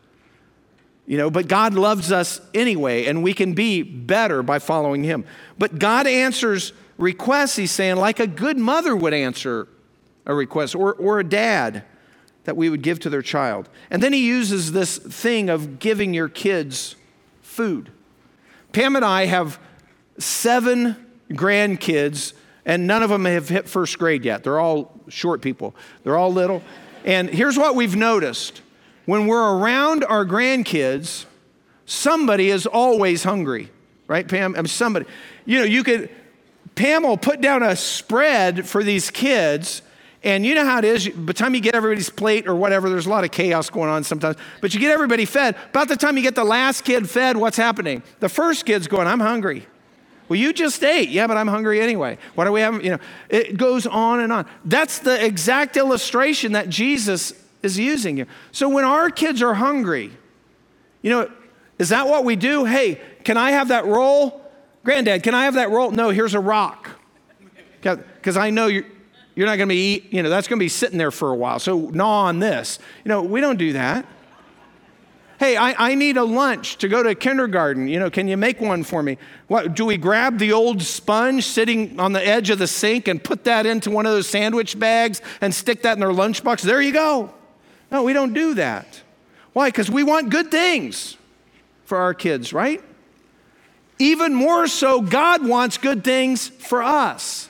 You 1.09 1.17
know, 1.17 1.31
but 1.31 1.49
God 1.49 1.73
loves 1.73 2.13
us 2.13 2.39
anyway, 2.53 3.07
and 3.07 3.23
we 3.23 3.33
can 3.33 3.55
be 3.55 3.83
better 3.83 4.43
by 4.43 4.59
following 4.59 5.05
Him. 5.05 5.25
But 5.57 5.79
God 5.79 6.07
answers 6.07 6.75
requests, 6.99 7.57
He's 7.57 7.71
saying, 7.71 7.97
like 7.97 8.21
a 8.21 8.27
good 8.27 8.59
mother 8.59 8.95
would 8.95 9.15
answer 9.15 9.69
a 10.27 10.35
request, 10.35 10.75
or, 10.75 10.93
or 10.93 11.19
a 11.19 11.25
dad 11.25 11.83
that 12.45 12.59
we 12.59 12.69
would 12.69 12.83
give 12.83 13.01
to 13.01 13.09
their 13.09 13.23
child. 13.23 13.71
And 13.91 14.03
then 14.03 14.13
He 14.13 14.27
uses 14.27 14.73
this 14.73 14.99
thing 14.99 15.49
of 15.49 15.79
giving 15.79 16.13
your 16.13 16.29
kids 16.29 16.95
food. 17.41 17.91
Pam 18.73 18.95
and 18.95 19.05
I 19.05 19.25
have 19.25 19.59
seven 20.19 20.95
grandkids, 21.31 22.35
and 22.67 22.87
none 22.87 23.03
of 23.03 23.09
them 23.09 23.25
have 23.25 23.49
hit 23.49 23.67
first 23.67 23.99
grade 23.99 24.27
yet. 24.27 24.45
They're 24.45 24.61
all 24.61 25.01
short 25.09 25.41
people, 25.41 25.75
they're 26.05 26.19
all 26.19 26.35
little. 26.35 26.63
And 27.07 27.31
here's 27.31 27.57
what 27.57 27.75
we've 27.75 27.97
noticed 27.97 28.61
when 29.09 29.27
we're 29.27 29.57
around 29.57 30.05
our 30.05 30.27
grandkids, 30.27 31.25
somebody 31.87 32.51
is 32.51 32.67
always 32.67 33.25
hungry, 33.25 33.71
right, 34.07 34.29
Pam? 34.29 34.55
I 34.55 34.59
mean, 34.59 34.67
somebody. 34.67 35.07
You 35.47 35.61
know, 35.61 35.65
you 35.65 35.83
could, 35.83 36.11
Pam 36.75 37.05
will 37.05 37.17
put 37.17 37.41
down 37.41 37.63
a 37.63 37.75
spread 37.75 38.69
for 38.69 38.85
these 38.85 39.11
kids. 39.11 39.81
And 40.23 40.45
you 40.45 40.55
know 40.55 40.67
how 40.67 40.77
it 40.77 40.85
is. 40.85 41.09
By 41.09 41.23
the 41.25 41.33
time 41.33 41.55
you 41.55 41.63
get 41.63 41.75
everybody's 41.75 42.11
plate 42.11 42.47
or 42.47 42.55
whatever, 42.55 42.91
there's 42.91 43.07
a 43.07 43.09
lot 43.09 43.25
of 43.25 43.31
chaos 43.31 43.71
going 43.71 43.89
on 43.89 44.05
sometimes. 44.05 44.37
But 44.61 44.75
you 44.75 44.81
get 44.81 44.91
everybody 44.91 45.25
fed. 45.25 45.57
About 45.71 45.89
the 45.89 45.97
time 45.97 46.19
you 46.19 46.23
get 46.23 46.35
the 46.35 46.45
last 46.45 46.85
kid 46.85 47.09
fed, 47.09 47.39
what's 47.39 47.57
happening? 47.57 48.03
The 48.21 48.29
first 48.29 48.67
kid's 48.67 48.89
going, 48.89 49.07
I'm 49.07 49.21
hungry. 49.21 49.67
Well, 50.29 50.39
you 50.39 50.53
just 50.53 50.85
ate. 50.85 51.09
Yeah, 51.09 51.27
but 51.27 51.39
I'm 51.39 51.49
hungry 51.49 51.81
anyway. 51.81 52.19
What 52.35 52.45
do 52.45 52.53
we 52.53 52.61
have? 52.61 52.85
You 52.85 52.91
know, 52.91 52.99
it 53.31 53.57
goes 53.57 53.87
on 53.87 54.21
and 54.21 54.31
on. 54.35 54.45
That's 54.67 54.99
the 54.99 55.25
exact 55.25 55.79
illustration 55.79 56.53
that 56.53 56.69
Jesus 56.69 57.33
is 57.63 57.79
using 57.79 58.17
you. 58.17 58.27
So 58.53 58.69
when 58.69 58.85
our 58.85 59.11
kids 59.11 59.43
are 59.43 59.55
hungry, 59.55 60.13
you 61.03 61.11
know, 61.11 61.31
is 61.79 61.91
that 61.91 62.09
what 62.09 62.25
we 62.25 62.37
do? 62.37 62.65
Hey, 62.65 63.01
can 63.25 63.37
I 63.37 63.53
have 63.53 63.69
that 63.69 63.85
roll? 63.85 64.41
Granddad, 64.85 65.23
can 65.23 65.35
I 65.35 65.45
have 65.45 65.55
that 65.55 65.71
roll? 65.71 65.91
No, 65.91 66.11
here's 66.11 66.35
a 66.35 66.41
rock. 66.41 66.91
Because 67.81 68.37
I 68.37 68.51
know 68.51 68.67
you're, 68.67 68.85
you're 69.35 69.47
not 69.47 69.57
going 69.57 69.69
to 69.69 69.75
be, 69.75 69.95
eat, 69.95 70.13
you 70.13 70.23
know, 70.23 70.29
that's 70.29 70.49
going 70.49 70.59
to 70.59 70.65
be 70.65 70.69
sitting 70.69 70.99
there 70.99 71.11
for 71.11 71.31
a 71.31 71.37
while. 71.37 71.59
So 71.59 71.91
gnaw 71.91 72.25
on 72.25 72.41
this. 72.41 72.79
You 73.05 73.09
know, 73.11 73.23
we 73.23 73.41
don't 73.41 73.59
do 73.59 73.75
that. 73.75 74.07
Hey, 75.39 75.57
I, 75.57 75.91
I 75.91 75.95
need 75.95 76.17
a 76.17 76.25
lunch 76.25 76.79
to 76.79 76.89
go 76.89 77.01
to 77.05 77.15
kindergarten. 77.15 77.87
You 77.87 78.01
know, 78.01 78.11
can 78.11 78.27
you 78.27 78.37
make 78.37 78.61
one 78.61 78.83
for 78.83 79.05
me? 79.05 79.19
What, 79.47 79.77
do 79.77 79.85
we 79.85 79.97
grab 79.97 80.39
the 80.39 80.53
old 80.53 80.83
sponge 80.83 81.45
sitting 81.45 82.01
on 82.01 82.13
the 82.13 82.27
edge 82.27 82.51
of 82.51 82.59
the 82.59 82.67
sink 82.67 83.07
and 83.07 83.23
put 83.23 83.45
that 83.45 83.65
into 83.65 83.91
one 83.93 84.05
of 84.05 84.11
those 84.11 84.27
sandwich 84.27 84.77
bags 84.77 85.23
and 85.41 85.55
stick 85.55 85.83
that 85.83 85.93
in 85.93 86.01
their 86.01 86.09
lunchbox? 86.09 86.63
There 86.63 86.83
you 86.83 86.93
go. 86.93 87.33
No, 87.91 88.03
we 88.03 88.13
don't 88.13 88.35
do 88.35 88.55
that. 88.55 89.03
Why? 89.53 89.69
Because 89.69 89.91
we 89.91 90.03
want 90.03 90.31
good 90.31 90.51
things 90.51 91.17
for 91.85 91.99
our 91.99 92.15
kids, 92.15 92.53
right? 92.53 92.83
Even 93.99 94.35
more 94.35 94.67
so, 94.69 95.01
God 95.01 95.47
wants 95.47 95.79
good 95.79 96.05
things 96.05 96.49
for 96.49 96.83
us. 96.83 97.49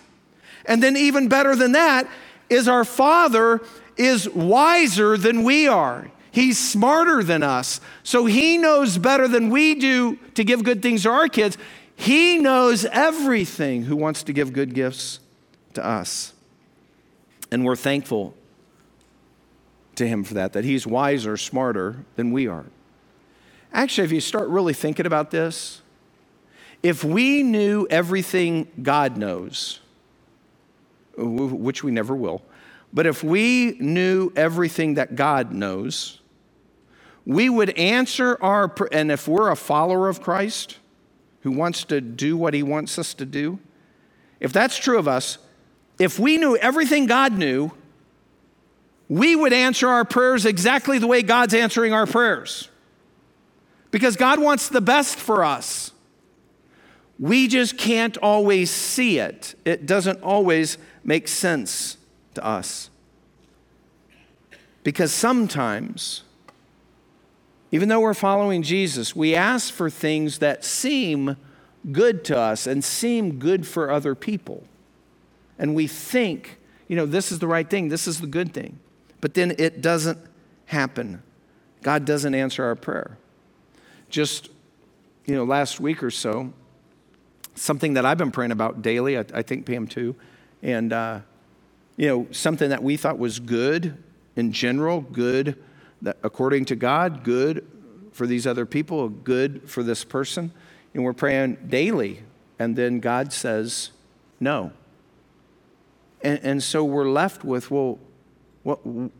And 0.64 0.82
then, 0.82 0.96
even 0.96 1.28
better 1.28 1.56
than 1.56 1.72
that, 1.72 2.08
is 2.48 2.68
our 2.68 2.84
Father 2.84 3.60
is 3.96 4.28
wiser 4.28 5.16
than 5.16 5.42
we 5.42 5.66
are. 5.66 6.10
He's 6.30 6.58
smarter 6.58 7.22
than 7.22 7.42
us. 7.42 7.80
So 8.02 8.26
he 8.26 8.58
knows 8.58 8.96
better 8.96 9.26
than 9.26 9.50
we 9.50 9.74
do 9.74 10.16
to 10.34 10.44
give 10.44 10.62
good 10.62 10.82
things 10.82 11.02
to 11.02 11.10
our 11.10 11.28
kids. 11.28 11.58
He 11.96 12.38
knows 12.38 12.84
everything 12.84 13.82
who 13.82 13.96
wants 13.96 14.22
to 14.22 14.32
give 14.32 14.52
good 14.52 14.72
gifts 14.72 15.18
to 15.74 15.84
us. 15.84 16.32
And 17.50 17.64
we're 17.64 17.76
thankful 17.76 18.34
to 19.98 20.08
him 20.08 20.24
for 20.24 20.34
that, 20.34 20.52
that 20.54 20.64
he's 20.64 20.86
wiser, 20.86 21.36
smarter 21.36 22.04
than 22.16 22.32
we 22.32 22.48
are. 22.48 22.66
Actually, 23.72 24.04
if 24.06 24.12
you 24.12 24.20
start 24.20 24.48
really 24.48 24.72
thinking 24.72 25.06
about 25.06 25.30
this, 25.30 25.82
if 26.82 27.04
we 27.04 27.42
knew 27.42 27.86
everything 27.90 28.68
God 28.82 29.16
knows, 29.16 29.80
which 31.16 31.84
we 31.84 31.90
never 31.90 32.14
will, 32.14 32.42
but 32.92 33.06
if 33.06 33.22
we 33.22 33.76
knew 33.80 34.32
everything 34.34 34.94
that 34.94 35.14
God 35.14 35.52
knows, 35.52 36.20
we 37.26 37.50
would 37.50 37.70
answer 37.76 38.38
our, 38.40 38.74
and 38.92 39.12
if 39.12 39.28
we're 39.28 39.50
a 39.50 39.56
follower 39.56 40.08
of 40.08 40.22
Christ 40.22 40.78
who 41.42 41.50
wants 41.50 41.84
to 41.84 42.00
do 42.00 42.36
what 42.36 42.54
he 42.54 42.62
wants 42.62 42.98
us 42.98 43.12
to 43.14 43.26
do, 43.26 43.58
if 44.40 44.52
that's 44.52 44.78
true 44.78 44.98
of 44.98 45.06
us, 45.06 45.38
if 45.98 46.18
we 46.18 46.38
knew 46.38 46.56
everything 46.56 47.06
God 47.06 47.36
knew, 47.36 47.72
we 49.08 49.34
would 49.34 49.52
answer 49.52 49.88
our 49.88 50.04
prayers 50.04 50.44
exactly 50.44 50.98
the 50.98 51.06
way 51.06 51.22
God's 51.22 51.54
answering 51.54 51.92
our 51.92 52.06
prayers. 52.06 52.68
Because 53.90 54.16
God 54.16 54.38
wants 54.38 54.68
the 54.68 54.82
best 54.82 55.16
for 55.16 55.44
us. 55.44 55.92
We 57.18 57.48
just 57.48 57.78
can't 57.78 58.16
always 58.18 58.70
see 58.70 59.18
it, 59.18 59.54
it 59.64 59.86
doesn't 59.86 60.22
always 60.22 60.78
make 61.02 61.26
sense 61.26 61.96
to 62.34 62.44
us. 62.44 62.90
Because 64.84 65.12
sometimes, 65.12 66.22
even 67.72 67.88
though 67.88 68.00
we're 68.00 68.14
following 68.14 68.62
Jesus, 68.62 69.16
we 69.16 69.34
ask 69.34 69.72
for 69.72 69.90
things 69.90 70.38
that 70.38 70.64
seem 70.64 71.36
good 71.90 72.24
to 72.26 72.38
us 72.38 72.66
and 72.66 72.84
seem 72.84 73.38
good 73.38 73.66
for 73.66 73.90
other 73.90 74.14
people. 74.14 74.64
And 75.58 75.74
we 75.74 75.86
think, 75.86 76.58
you 76.86 76.94
know, 76.94 77.06
this 77.06 77.32
is 77.32 77.40
the 77.40 77.48
right 77.48 77.68
thing, 77.68 77.88
this 77.88 78.06
is 78.06 78.20
the 78.20 78.26
good 78.26 78.52
thing 78.52 78.78
but 79.20 79.34
then 79.34 79.54
it 79.58 79.80
doesn't 79.80 80.18
happen. 80.66 81.22
God 81.82 82.04
doesn't 82.04 82.34
answer 82.34 82.64
our 82.64 82.74
prayer. 82.74 83.18
Just, 84.08 84.48
you 85.26 85.34
know, 85.34 85.44
last 85.44 85.80
week 85.80 86.02
or 86.02 86.10
so, 86.10 86.52
something 87.54 87.94
that 87.94 88.06
I've 88.06 88.18
been 88.18 88.30
praying 88.30 88.52
about 88.52 88.82
daily, 88.82 89.18
I, 89.18 89.24
I 89.34 89.42
think 89.42 89.66
Pam 89.66 89.86
too, 89.86 90.14
and, 90.62 90.92
uh, 90.92 91.20
you 91.96 92.06
know, 92.06 92.26
something 92.30 92.70
that 92.70 92.82
we 92.82 92.96
thought 92.96 93.18
was 93.18 93.40
good 93.40 93.96
in 94.36 94.52
general, 94.52 95.00
good 95.00 95.56
that 96.02 96.16
according 96.22 96.64
to 96.66 96.76
God, 96.76 97.24
good 97.24 97.66
for 98.12 98.26
these 98.26 98.46
other 98.46 98.66
people, 98.66 99.08
good 99.08 99.68
for 99.68 99.82
this 99.82 100.04
person. 100.04 100.52
And 100.94 101.04
we're 101.04 101.12
praying 101.12 101.58
daily, 101.68 102.22
and 102.58 102.76
then 102.76 103.00
God 103.00 103.32
says 103.32 103.90
no. 104.40 104.72
And, 106.22 106.40
and 106.42 106.62
so 106.62 106.84
we're 106.84 107.08
left 107.08 107.44
with, 107.44 107.70
well, 107.70 107.98
what, 108.68 109.10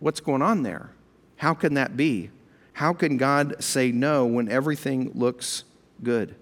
what's 0.00 0.20
going 0.20 0.42
on 0.42 0.62
there? 0.62 0.90
How 1.36 1.54
can 1.54 1.74
that 1.74 1.96
be? 1.96 2.28
How 2.74 2.92
can 2.92 3.16
God 3.16 3.62
say 3.64 3.90
no 3.90 4.26
when 4.26 4.50
everything 4.50 5.12
looks 5.14 5.64
good? 6.02 6.34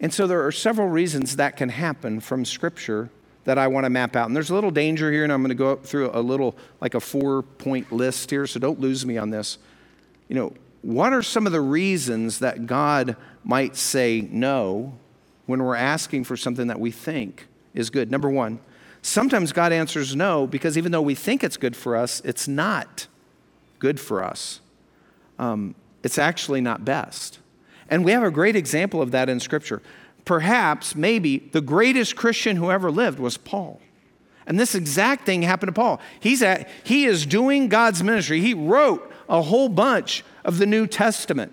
And 0.00 0.12
so 0.14 0.26
there 0.26 0.46
are 0.46 0.52
several 0.52 0.88
reasons 0.88 1.36
that 1.36 1.58
can 1.58 1.68
happen 1.68 2.20
from 2.20 2.46
Scripture 2.46 3.10
that 3.44 3.58
I 3.58 3.66
want 3.66 3.84
to 3.84 3.90
map 3.90 4.16
out. 4.16 4.26
And 4.26 4.34
there's 4.34 4.48
a 4.48 4.54
little 4.54 4.70
danger 4.70 5.12
here, 5.12 5.22
and 5.22 5.30
I'm 5.30 5.42
going 5.42 5.50
to 5.50 5.54
go 5.54 5.76
through 5.76 6.10
a 6.14 6.22
little, 6.22 6.56
like 6.80 6.94
a 6.94 7.00
four 7.00 7.42
point 7.42 7.92
list 7.92 8.30
here, 8.30 8.46
so 8.46 8.58
don't 8.58 8.80
lose 8.80 9.04
me 9.04 9.18
on 9.18 9.28
this. 9.28 9.58
You 10.28 10.36
know, 10.36 10.54
what 10.80 11.12
are 11.12 11.22
some 11.22 11.44
of 11.44 11.52
the 11.52 11.60
reasons 11.60 12.38
that 12.38 12.66
God 12.66 13.16
might 13.44 13.76
say 13.76 14.26
no 14.30 14.94
when 15.44 15.62
we're 15.62 15.76
asking 15.76 16.24
for 16.24 16.38
something 16.38 16.68
that 16.68 16.80
we 16.80 16.90
think 16.90 17.48
is 17.74 17.90
good? 17.90 18.10
Number 18.10 18.30
one, 18.30 18.60
sometimes 19.02 19.52
God 19.52 19.72
answers 19.72 20.14
no 20.14 20.46
because 20.46 20.76
even 20.76 20.92
though 20.92 21.02
we 21.02 21.14
think 21.14 21.42
it's 21.42 21.56
good 21.56 21.76
for 21.76 21.96
us, 21.96 22.20
it's 22.24 22.46
not 22.46 23.06
good 23.78 23.98
for 23.98 24.22
us. 24.22 24.60
Um, 25.38 25.74
it's 26.02 26.18
actually 26.18 26.60
not 26.60 26.84
best. 26.84 27.38
And 27.88 28.04
we 28.04 28.12
have 28.12 28.22
a 28.22 28.30
great 28.30 28.56
example 28.56 29.02
of 29.02 29.10
that 29.10 29.28
in 29.28 29.40
Scripture. 29.40 29.82
Perhaps, 30.24 30.94
maybe, 30.94 31.38
the 31.38 31.60
greatest 31.60 32.14
Christian 32.14 32.56
who 32.56 32.70
ever 32.70 32.90
lived 32.90 33.18
was 33.18 33.36
Paul. 33.36 33.80
And 34.46 34.58
this 34.58 34.74
exact 34.74 35.26
thing 35.26 35.42
happened 35.42 35.68
to 35.68 35.72
Paul. 35.72 36.00
He's 36.18 36.42
at, 36.42 36.68
he 36.84 37.04
is 37.04 37.26
doing 37.26 37.68
God's 37.68 38.02
ministry. 38.02 38.40
He 38.40 38.54
wrote 38.54 39.12
a 39.28 39.42
whole 39.42 39.68
bunch 39.68 40.24
of 40.44 40.58
the 40.58 40.66
New 40.66 40.86
Testament. 40.86 41.52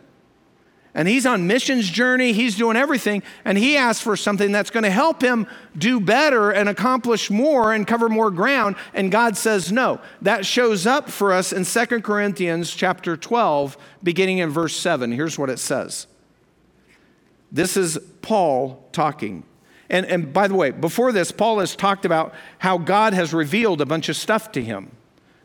And 0.97 1.07
he's 1.07 1.27
on 1.27 1.45
missions 1.45 1.87
journey, 1.87 2.33
he's 2.33 2.55
doing 2.55 2.75
everything, 2.75 3.21
and 3.45 3.55
he 3.55 3.77
asks 3.77 4.03
for 4.03 4.17
something 4.17 4.51
that's 4.51 4.71
going 4.71 4.83
to 4.83 4.89
help 4.89 5.21
him 5.21 5.45
do 5.77 5.99
better 5.99 6.49
and 6.49 6.67
accomplish 6.67 7.29
more 7.29 7.71
and 7.71 7.85
cover 7.85 8.09
more 8.09 8.31
ground, 8.31 8.77
and 8.95 9.11
God 9.11 9.37
says 9.37 9.71
no. 9.71 10.01
That 10.23 10.43
shows 10.43 10.87
up 10.87 11.07
for 11.07 11.31
us 11.33 11.53
in 11.53 11.65
2 11.65 12.01
Corinthians 12.01 12.73
chapter 12.73 13.15
12, 13.15 13.77
beginning 14.01 14.39
in 14.39 14.49
verse 14.49 14.75
7. 14.75 15.11
Here's 15.11 15.37
what 15.37 15.51
it 15.51 15.59
says. 15.59 16.07
This 17.51 17.77
is 17.77 17.99
Paul 18.23 18.83
talking. 18.91 19.43
And, 19.91 20.03
and 20.07 20.33
by 20.33 20.47
the 20.47 20.55
way, 20.55 20.71
before 20.71 21.11
this, 21.11 21.31
Paul 21.31 21.59
has 21.59 21.75
talked 21.75 22.05
about 22.05 22.33
how 22.57 22.79
God 22.79 23.13
has 23.13 23.35
revealed 23.35 23.81
a 23.81 23.85
bunch 23.85 24.09
of 24.09 24.15
stuff 24.15 24.51
to 24.53 24.63
him 24.63 24.91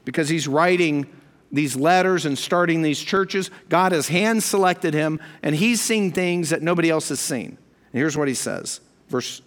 because 0.07 0.31
he's 0.31 0.49
writing 0.49 1.07
these 1.53 1.77
letters 1.77 2.25
and 2.25 2.39
starting 2.39 2.83
these 2.83 3.01
churches. 3.01 3.51
God 3.69 3.93
has 3.93 4.09
hand 4.09 4.43
selected 4.43 4.95
him, 4.95 5.21
and 5.43 5.55
he's 5.55 5.81
seeing 5.81 6.11
things 6.11 6.51
that 6.51 6.63
nobody 6.63 6.91
else 6.91 7.11
has 7.11 7.21
seen. 7.21 7.59
And 7.93 8.01
here's 8.01 8.17
what 8.17 8.29
he 8.29 8.35
says, 8.35 8.81
verse, 9.09 9.43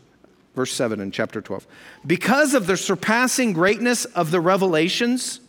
verse 0.53 0.71
7 0.71 0.99
in 0.99 1.11
chapter 1.11 1.41
12. 1.41 1.65
Because 2.05 2.53
of 2.53 2.67
the 2.67 2.77
surpassing 2.77 3.53
greatness 3.53 4.05
of 4.05 4.31
the 4.31 4.39
revelations, 4.39 5.39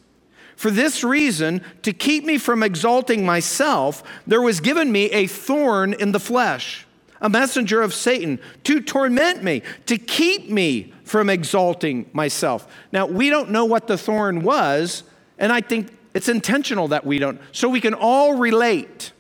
for 0.57 0.71
this 0.71 1.05
reason, 1.05 1.61
to 1.83 1.93
keep 1.93 2.25
me 2.25 2.39
from 2.39 2.63
exalting 2.63 3.27
myself, 3.27 4.03
there 4.27 4.41
was 4.41 4.61
given 4.61 4.91
me 4.91 5.11
a 5.11 5.27
thorn 5.27 5.93
in 5.93 6.13
the 6.13 6.21
flesh 6.21 6.87
a 7.21 7.29
messenger 7.29 7.83
of 7.83 7.95
Satan 7.95 8.39
to 8.65 8.81
torment 8.81 9.43
me, 9.43 9.63
to 9.87 9.99
keep 9.99 10.51
me 10.51 10.93
from 11.05 11.31
exalting 11.31 12.09
myself. 12.13 12.67
Now, 12.93 13.07
we 13.07 13.31
don't 13.31 13.51
know 13.51 13.65
what 13.65 13.87
the 13.87 13.99
thorn 13.99 14.43
was, 14.43 15.03
and 15.39 15.53
I 15.53 15.61
think 15.61 15.97
it's 16.17 16.31
intentional 16.31 16.89
that 16.89 17.05
we 17.05 17.19
don't, 17.19 17.39
so 17.53 17.69
we 17.69 17.79
can 17.79 17.93
all 17.93 18.39
relate. 18.39 19.13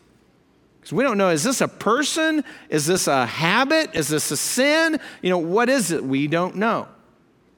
Because 0.81 0.95
we 0.95 1.05
don't 1.05 1.19
know 1.19 1.29
is 1.29 1.45
this 1.45 1.61
a 1.61 1.69
person? 1.69 2.43
Is 2.71 2.87
this 2.87 3.07
a 3.07 3.27
habit? 3.27 3.91
Is 3.93 4.09
this 4.09 4.31
a 4.31 4.37
sin? 4.37 4.99
You 5.21 5.29
know, 5.29 5.37
what 5.37 5.69
is 5.69 5.91
it? 5.91 6.03
We 6.03 6.27
don't 6.27 6.57
know. 6.57 6.89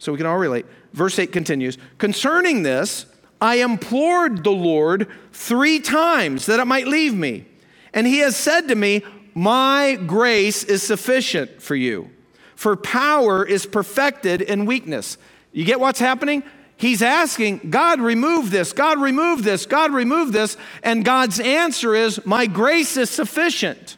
So 0.01 0.11
we 0.11 0.19
can 0.19 0.27
all 0.27 0.39
relate. 0.39 0.67
Verse 0.93 1.17
8 1.21 1.31
continues 1.31 1.79
Concerning 1.99 2.65
this, 2.65 3.07
I 3.41 3.59
implored 3.59 4.43
the 4.43 4.51
Lord 4.51 5.07
three 5.31 5.79
times 5.79 6.47
that 6.47 6.59
it 6.59 6.65
might 6.65 6.89
leave 6.89 7.15
me. 7.15 7.47
And 7.95 8.09
he 8.09 8.19
has 8.19 8.35
said 8.35 8.67
to 8.67 8.75
me, 8.75 9.05
my 9.37 9.95
grace 10.05 10.65
is 10.65 10.83
sufficient 10.83 11.63
for 11.63 11.77
you, 11.77 12.11
for 12.57 12.75
power 12.75 13.45
is 13.45 13.67
perfected 13.67 14.43
in 14.43 14.67
weakness. 14.67 15.17
You 15.53 15.65
get 15.65 15.79
what's 15.79 16.01
happening? 16.01 16.43
He's 16.79 17.03
asking, 17.03 17.71
God, 17.71 18.01
remove 18.01 18.53
this, 18.53 18.73
God, 18.73 19.01
remove 19.01 19.43
this, 19.43 19.67
God, 19.67 19.93
remove 19.93 20.33
this. 20.33 20.57
And 20.85 21.05
God's 21.05 21.41
answer 21.41 21.93
is, 21.93 22.25
My 22.25 22.47
grace 22.47 22.97
is 22.97 23.11
sufficient. 23.11 23.97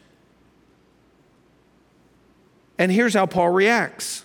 And 2.79 2.91
here's 2.91 3.13
how 3.13 3.27
Paul 3.27 3.51
reacts 3.51 4.25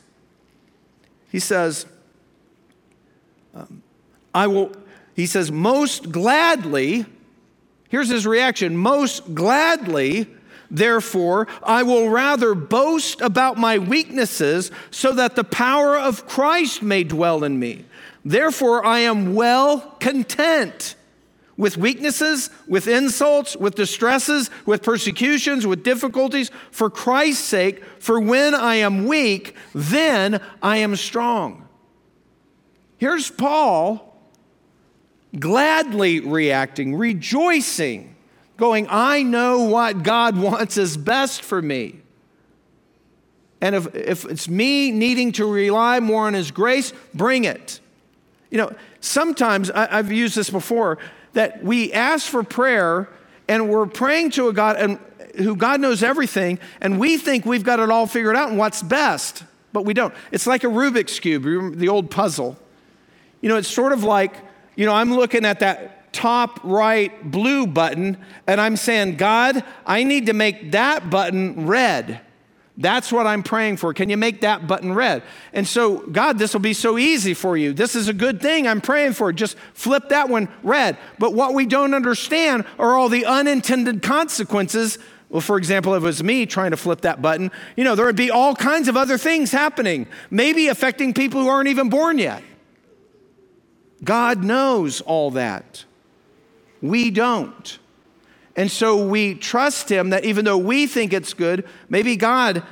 He 1.30 1.39
says, 1.39 1.86
um, 3.54 3.84
I 4.34 4.48
will, 4.48 4.72
he 5.15 5.26
says, 5.26 5.52
most 5.52 6.12
gladly, 6.12 7.06
here's 7.89 8.10
his 8.10 8.26
reaction, 8.26 8.78
most 8.78 9.36
gladly 9.36 10.28
Therefore, 10.72 11.48
I 11.63 11.84
will 11.84 12.10
rather 12.10 12.56
boast 12.56 13.22
about 13.22 13.58
my 13.58 13.78
weaknesses 13.78 14.72
so 14.91 15.13
that 15.13 15.36
the 15.36 15.44
power 15.44 15.98
of 15.98 16.28
Christ 16.28 16.82
may 16.82 17.04
dwell 17.04 17.44
in 17.44 17.60
me. 17.60 17.86
Therefore, 18.26 18.84
I 18.84 19.00
am 19.00 19.36
well 19.36 19.80
content 20.00 20.96
with 21.56 21.78
weaknesses, 21.78 22.50
with 22.68 22.88
insults, 22.88 23.56
with 23.56 23.76
distresses, 23.76 24.50
with 24.66 24.82
persecutions, 24.82 25.66
with 25.66 25.84
difficulties, 25.84 26.50
for 26.72 26.90
Christ's 26.90 27.46
sake. 27.46 27.84
For 28.00 28.20
when 28.20 28.56
I 28.56 28.76
am 28.76 29.06
weak, 29.06 29.56
then 29.74 30.42
I 30.62 30.78
am 30.78 30.96
strong. 30.96 31.68
Here's 32.98 33.30
Paul 33.30 34.12
gladly 35.38 36.22
reacting, 36.22 36.96
rejoicing 36.96 38.16
going, 38.58 38.88
I 38.90 39.22
know 39.22 39.66
what 39.66 40.02
God 40.04 40.38
wants 40.42 40.78
is 40.78 40.98
best 40.98 41.42
for 41.42 41.62
me. 41.62 42.02
And 43.62 43.76
if, 43.76 43.94
if 43.96 44.26
it's 44.26 44.48
me 44.48 44.92
needing 44.92 45.32
to 45.34 45.46
rely 45.46 46.00
more 46.00 46.28
on 46.28 46.34
His 46.34 46.52
grace, 46.52 46.94
bring 47.14 47.46
it. 47.46 47.80
You 48.50 48.58
know, 48.60 48.76
sometimes 49.00 49.72
I, 49.72 49.98
I've 49.98 50.12
used 50.12 50.36
this 50.36 50.50
before 50.50 50.98
that 51.34 51.64
we 51.64 51.92
ask 51.92 52.28
for 52.28 52.44
prayer 52.44 53.10
and 53.48 53.70
we're 53.70 53.86
praying 53.86 54.32
to 54.32 54.48
a 54.48 54.54
God 54.54 54.78
and 54.78 55.00
who 55.38 55.56
God 55.56 55.82
knows 55.82 56.02
everything, 56.02 56.60
and 56.82 57.00
we 57.00 57.18
think 57.18 57.46
we've 57.46 57.64
got 57.64 57.80
it 57.80 57.90
all 57.90 58.08
figured 58.08 58.36
out 58.36 58.50
and 58.50 58.58
what's 58.58 58.82
best, 58.82 59.44
but 59.74 59.84
we 59.84 59.94
don't. 59.94 60.14
It's 60.32 60.48
like 60.48 60.64
a 60.64 60.68
Rubik's 60.68 61.20
Cube, 61.20 61.76
the 61.76 61.90
old 61.90 62.10
puzzle. 62.10 62.58
You 63.42 63.50
know, 63.50 63.58
it's 63.58 63.68
sort 63.68 63.92
of 63.92 64.04
like, 64.04 64.34
you 64.76 64.86
know, 64.86 64.94
I'm 64.94 65.14
looking 65.14 65.46
at 65.46 65.60
that 65.60 66.14
top 66.14 66.62
right 66.64 67.30
blue 67.30 67.68
button, 67.68 68.18
and 68.48 68.62
I'm 68.62 68.78
saying, 68.78 69.18
God, 69.18 69.64
I 69.86 70.04
need 70.04 70.28
to 70.28 70.34
make 70.34 70.72
that 70.72 71.10
button 71.10 71.68
red. 71.68 72.22
That's 72.78 73.10
what 73.10 73.26
I'm 73.26 73.42
praying 73.42 73.78
for. 73.78 73.94
Can 73.94 74.10
you 74.10 74.18
make 74.18 74.42
that 74.42 74.68
button 74.68 74.94
red? 74.94 75.24
And 75.54 75.66
so, 75.66 76.00
God, 76.08 76.38
this 76.38 76.54
will 76.54 76.60
be 76.60 76.74
so 76.74 76.98
easy 76.98 77.34
for 77.34 77.56
you. 77.56 77.72
This 77.72 77.96
is 77.96 78.10
a 78.10 78.14
good 78.14 78.42
thing 78.42 78.68
I'm 78.68 78.82
praying 78.82 79.14
for. 79.14 79.32
Just 79.32 79.58
flip 79.74 80.10
that 80.10 80.28
one 80.28 80.50
red. 80.62 80.98
But 81.18 81.34
what 81.34 81.54
we 81.54 81.66
don't 81.66 81.94
understand 81.94 82.66
are 82.78 82.98
all 82.98 83.08
the 83.08 83.26
unintended 83.26 84.02
consequences. 84.02 85.00
Well, 85.30 85.42
for 85.42 85.58
example, 85.58 85.94
if 85.94 86.04
it 86.04 86.06
was 86.06 86.22
me 86.22 86.46
trying 86.46 86.72
to 86.72 86.78
flip 86.78 87.02
that 87.02 87.22
button, 87.22 87.50
you 87.78 87.86
know, 87.86 87.96
there 87.96 88.06
would 88.06 88.18
be 88.18 88.30
all 88.30 88.56
kinds 88.56 88.90
of 88.90 88.98
other 88.98 89.18
things 89.18 89.54
happening, 89.54 90.06
maybe 90.30 90.68
affecting 90.68 91.14
people 91.14 91.42
who 91.42 91.48
aren't 91.48 91.70
even 91.70 91.90
born 91.90 92.18
yet. 92.18 92.44
God 94.04 94.44
knows 94.44 95.00
all 95.00 95.32
that. 95.32 95.86
We 96.82 97.10
don't. 97.10 97.80
And 98.56 98.72
so 98.72 99.06
we 99.06 99.36
trust 99.36 99.89
Him 99.89 100.12
that 100.12 100.26
even 100.26 100.46
though 100.46 100.58
we 100.58 100.88
think 100.88 101.13
it's 101.13 101.34
good, 101.34 101.68
maybe 101.89 102.15
God 102.15 102.63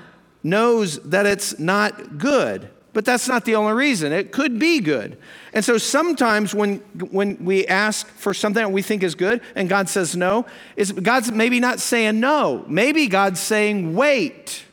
knows 0.44 1.00
that 1.00 1.26
it's 1.26 1.60
not 1.60 2.18
good. 2.18 2.70
But 2.94 3.06
that's 3.06 3.28
not 3.28 3.44
the 3.46 3.56
only 3.56 3.74
reason. 3.74 4.14
It 4.14 4.32
could 4.32 4.60
be 4.60 4.80
good. 4.80 5.18
And 5.52 5.66
so 5.66 5.80
sometimes 5.80 6.54
when, 6.54 6.78
when 7.10 7.44
we 7.44 7.66
ask 7.66 8.08
for 8.08 8.36
something 8.36 8.62
that 8.62 8.72
we 8.72 8.84
think 8.84 9.02
is 9.02 9.16
good 9.16 9.42
and 9.56 9.68
God 9.68 9.90
says 9.90 10.16
no, 10.16 10.46
is 10.76 10.92
God's 10.92 11.32
maybe 11.32 11.60
not 11.60 11.80
saying 11.80 12.20
no. 12.20 12.64
Maybe 12.68 13.08
God's 13.08 13.40
saying 13.40 13.96
wait 13.96 14.64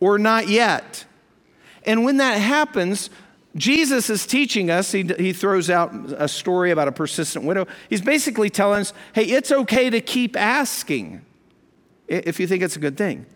or 0.00 0.18
not 0.18 0.48
yet. 0.48 1.06
And 1.84 2.04
when 2.04 2.18
that 2.18 2.34
happens, 2.34 3.08
Jesus 3.56 4.10
is 4.10 4.26
teaching 4.26 4.70
us, 4.70 4.92
he, 4.92 5.02
he 5.18 5.32
throws 5.32 5.70
out 5.70 5.92
a 6.16 6.28
story 6.28 6.70
about 6.70 6.86
a 6.86 6.92
persistent 6.92 7.44
widow. 7.44 7.66
He's 7.88 8.00
basically 8.00 8.48
telling 8.48 8.82
us 8.82 8.92
hey, 9.12 9.24
it's 9.24 9.50
okay 9.50 9.90
to 9.90 10.00
keep 10.00 10.36
asking 10.36 11.24
if 12.06 12.38
you 12.38 12.46
think 12.46 12.62
it's 12.62 12.76
a 12.76 12.80
good 12.80 12.96
thing. 12.96 13.26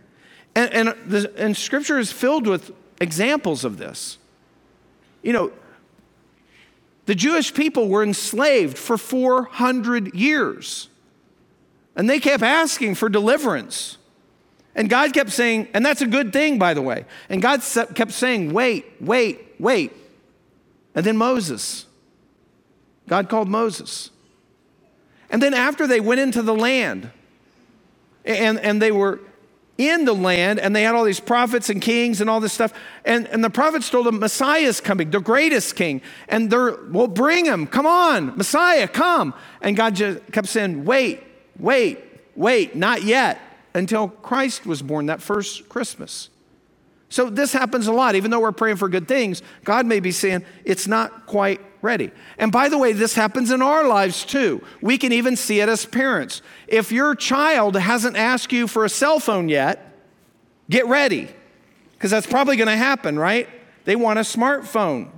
And, 0.55 0.73
and, 0.73 0.89
the, 1.07 1.33
and 1.37 1.57
scripture 1.57 1.99
is 1.99 2.13
filled 2.13 2.47
with 2.47 2.71
examples 3.01 3.65
of 3.65 3.79
this. 3.79 4.19
You 5.23 5.33
know, 5.33 5.53
the 7.07 7.15
Jewish 7.15 7.53
people 7.53 7.89
were 7.89 8.03
enslaved 8.03 8.79
for 8.79 8.97
400 8.97 10.15
years, 10.15 10.89
and 11.97 12.09
they 12.09 12.21
kept 12.21 12.43
asking 12.43 12.95
for 12.95 13.09
deliverance. 13.09 13.99
And 14.77 14.89
God 14.89 15.13
kept 15.13 15.31
saying, 15.31 15.69
and 15.75 15.85
that's 15.85 16.03
a 16.03 16.07
good 16.07 16.33
thing, 16.33 16.59
by 16.59 16.75
the 16.75 16.83
way. 16.83 17.05
And 17.29 17.41
God 17.41 17.63
kept 17.95 18.13
saying, 18.13 18.53
wait, 18.53 18.87
wait, 19.01 19.41
wait. 19.59 19.93
And 20.95 21.05
then 21.05 21.17
Moses. 21.17 21.87
God 23.09 23.29
called 23.29 23.49
Moses. 23.49 24.11
And 25.31 25.43
then 25.43 25.55
after 25.55 25.87
they 25.87 26.01
went 26.01 26.21
into 26.21 26.43
the 26.43 26.55
land 26.55 27.11
and, 28.25 28.59
and 28.59 28.81
they 28.81 28.93
were 28.93 29.21
in 29.77 30.05
the 30.05 30.15
land, 30.15 30.61
and 30.61 30.75
they 30.75 30.85
had 30.85 30.95
all 30.95 31.05
these 31.05 31.19
prophets 31.19 31.69
and 31.69 31.83
kings 31.83 32.21
and 32.21 32.31
all 32.31 32.39
this 32.39 32.53
stuff. 32.53 32.73
And, 33.05 33.27
and 33.27 33.43
the 33.43 33.51
prophets 33.51 33.91
told 33.91 34.07
them, 34.07 34.21
Messiah 34.21 34.61
is 34.61 34.81
coming, 34.81 35.11
the 35.11 35.21
greatest 35.21 35.75
king. 35.75 36.01
And 36.29 36.49
they're, 36.49 36.79
well, 36.91 37.09
bring 37.09 37.45
him, 37.45 37.67
come 37.67 37.87
on, 37.87 38.37
Messiah, 38.37 38.87
come. 38.87 39.35
And 39.61 39.77
God 39.77 39.97
just 39.97 40.21
kept 40.31 40.47
saying, 40.47 40.85
wait, 40.85 41.25
wait, 41.59 41.99
wait, 42.37 42.77
not 42.77 43.03
yet, 43.03 43.41
until 43.75 44.09
Christ 44.09 44.65
was 44.65 44.81
born 44.81 45.07
that 45.07 45.21
first 45.21 45.69
Christmas. 45.69 46.29
So 47.15 47.31
this 47.31 47.53
happens 47.53 47.87
a 47.87 47.93
lot. 47.93 48.17
Even 48.17 48.33
though 48.33 48.41
we're 48.41 48.51
praying 48.51 48.75
for 48.75 48.89
good 48.89 49.07
things, 49.07 49.41
God 49.63 49.87
may 49.87 50.01
be 50.01 50.11
saying, 50.11 50.45
it's 50.65 50.89
not 50.89 51.27
quite 51.27 51.61
ready. 51.81 52.11
And 52.39 52.51
by 52.51 52.69
the 52.69 52.77
way, 52.77 52.93
this 52.93 53.15
happens 53.15 53.53
in 53.53 53.63
our 53.63 53.87
lives 53.87 54.25
too. 54.25 54.65
We 54.83 54.99
can 54.99 55.13
even 55.13 55.37
see 55.37 55.61
it 55.61 55.69
as 55.69 55.87
parents. 55.87 56.43
If 56.67 56.91
your 56.91 57.15
child 57.15 57.77
hasn't 57.77 58.17
asked 58.17 58.51
you 58.51 58.67
for 58.67 58.85
a 58.85 58.89
cell 58.89 59.21
phone 59.21 59.49
yet, 59.49 59.95
get 60.69 60.89
ready, 60.89 61.29
because 61.93 62.11
that's 62.11 62.27
probably 62.27 62.57
going 62.57 62.67
to 62.67 62.77
happen, 62.77 63.17
right? 63.17 63.49
They 63.85 63.95
want 63.95 64.19
a 64.19 64.23
smartphone. 64.23 65.11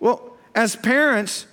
Well, 0.00 0.38
as 0.54 0.74
parents, 0.74 1.46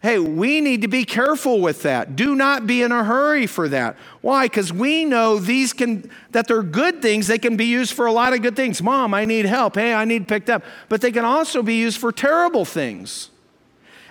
Hey, 0.00 0.20
we 0.20 0.60
need 0.60 0.82
to 0.82 0.88
be 0.88 1.04
careful 1.04 1.60
with 1.60 1.82
that. 1.82 2.14
Do 2.14 2.36
not 2.36 2.68
be 2.68 2.82
in 2.82 2.92
a 2.92 3.02
hurry 3.02 3.48
for 3.48 3.68
that. 3.68 3.96
Why? 4.20 4.46
Because 4.46 4.72
we 4.72 5.04
know 5.04 5.38
these 5.38 5.72
can, 5.72 6.08
that 6.30 6.46
they're 6.46 6.62
good 6.62 7.02
things. 7.02 7.26
They 7.26 7.38
can 7.38 7.56
be 7.56 7.64
used 7.64 7.94
for 7.94 8.06
a 8.06 8.12
lot 8.12 8.32
of 8.32 8.40
good 8.40 8.54
things. 8.54 8.80
Mom, 8.80 9.12
I 9.12 9.24
need 9.24 9.44
help. 9.44 9.74
Hey, 9.74 9.92
I 9.92 10.04
need 10.04 10.28
picked 10.28 10.50
up. 10.50 10.62
But 10.88 11.00
they 11.00 11.10
can 11.10 11.24
also 11.24 11.64
be 11.64 11.74
used 11.74 11.98
for 11.98 12.12
terrible 12.12 12.64
things. 12.64 13.30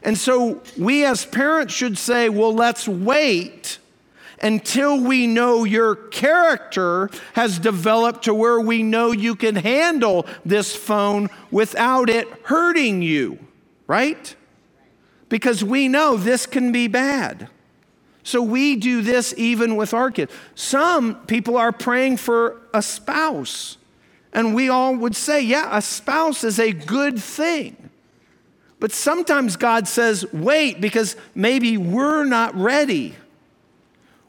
And 0.03 0.17
so 0.17 0.61
we 0.77 1.05
as 1.05 1.25
parents 1.25 1.73
should 1.73 1.97
say, 1.97 2.27
well, 2.27 2.53
let's 2.53 2.85
wait 2.85 3.79
until 4.41 5.01
we 5.01 5.25
know 5.25 5.63
your 5.63 5.95
character 5.95 7.09
has 7.33 7.59
developed 7.59 8.25
to 8.25 8.33
where 8.33 8.59
we 8.59 8.83
know 8.83 9.11
you 9.11 9.35
can 9.35 9.55
handle 9.55 10.25
this 10.45 10.75
phone 10.75 11.29
without 11.49 12.09
it 12.09 12.27
hurting 12.43 13.01
you, 13.01 13.39
right? 13.87 14.35
Because 15.29 15.63
we 15.63 15.87
know 15.87 16.17
this 16.17 16.45
can 16.45 16.71
be 16.71 16.87
bad. 16.87 17.49
So 18.23 18.41
we 18.41 18.75
do 18.75 19.01
this 19.01 19.33
even 19.37 19.75
with 19.75 19.93
our 19.93 20.11
kids. 20.11 20.33
Some 20.53 21.15
people 21.27 21.55
are 21.57 21.71
praying 21.71 22.17
for 22.17 22.61
a 22.73 22.81
spouse. 22.81 23.77
And 24.33 24.53
we 24.53 24.69
all 24.69 24.95
would 24.95 25.15
say, 25.15 25.41
yeah, 25.41 25.75
a 25.75 25.81
spouse 25.81 26.43
is 26.43 26.59
a 26.59 26.71
good 26.71 27.19
thing. 27.19 27.89
But 28.79 28.91
sometimes 28.91 29.55
God 29.55 29.87
says, 29.87 30.25
wait, 30.31 30.79
because 30.79 31.15
maybe 31.33 31.77
we're 31.77 32.25
not 32.25 32.53
ready. 32.55 33.15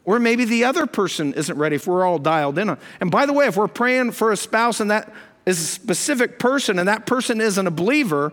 Or 0.04 0.18
maybe 0.18 0.46
the 0.46 0.64
other 0.64 0.86
person 0.86 1.34
isn't 1.34 1.58
ready 1.58 1.76
if 1.76 1.86
we're 1.86 2.06
all 2.06 2.18
dialed 2.18 2.58
in 2.58 2.70
on. 2.70 2.78
And 3.00 3.10
by 3.10 3.26
the 3.26 3.32
way, 3.32 3.46
if 3.46 3.56
we're 3.56 3.68
praying 3.68 4.12
for 4.12 4.32
a 4.32 4.36
spouse 4.36 4.80
and 4.80 4.90
that 4.90 5.12
is 5.44 5.60
a 5.60 5.66
specific 5.66 6.38
person 6.38 6.78
and 6.78 6.88
that 6.88 7.04
person 7.04 7.40
isn't 7.40 7.66
a 7.66 7.70
believer, 7.70 8.32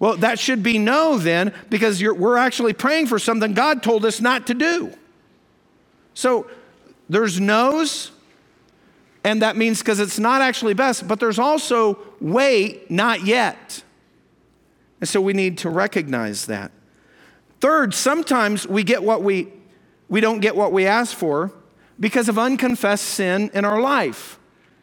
well, 0.00 0.16
that 0.16 0.40
should 0.40 0.62
be 0.64 0.78
no 0.78 1.18
then, 1.18 1.54
because 1.68 2.02
we're 2.02 2.38
actually 2.38 2.72
praying 2.72 3.06
for 3.06 3.20
something 3.20 3.52
God 3.54 3.82
told 3.82 4.04
us 4.04 4.20
not 4.20 4.48
to 4.48 4.54
do. 4.54 4.92
So 6.14 6.50
there's 7.08 7.38
no's, 7.38 8.10
and 9.22 9.42
that 9.42 9.56
means 9.56 9.78
because 9.80 10.00
it's 10.00 10.18
not 10.18 10.40
actually 10.40 10.74
best, 10.74 11.06
but 11.06 11.20
there's 11.20 11.38
also 11.38 11.98
wait, 12.20 12.90
not 12.90 13.24
yet. 13.24 13.84
And 15.00 15.08
so 15.08 15.20
we 15.20 15.34
need 15.34 15.58
to 15.58 15.70
recognize 15.70 16.46
that. 16.46 16.72
Third, 17.60 17.94
sometimes 17.94 18.66
we 18.66 18.82
get 18.82 19.02
what 19.02 19.22
we 19.22 19.52
we 20.08 20.20
don't 20.20 20.40
get 20.40 20.56
what 20.56 20.72
we 20.72 20.86
ask 20.86 21.16
for 21.16 21.52
because 22.00 22.28
of 22.28 22.38
unconfessed 22.38 23.04
sin 23.04 23.50
in 23.54 23.64
our 23.64 23.80
life. 23.80 24.38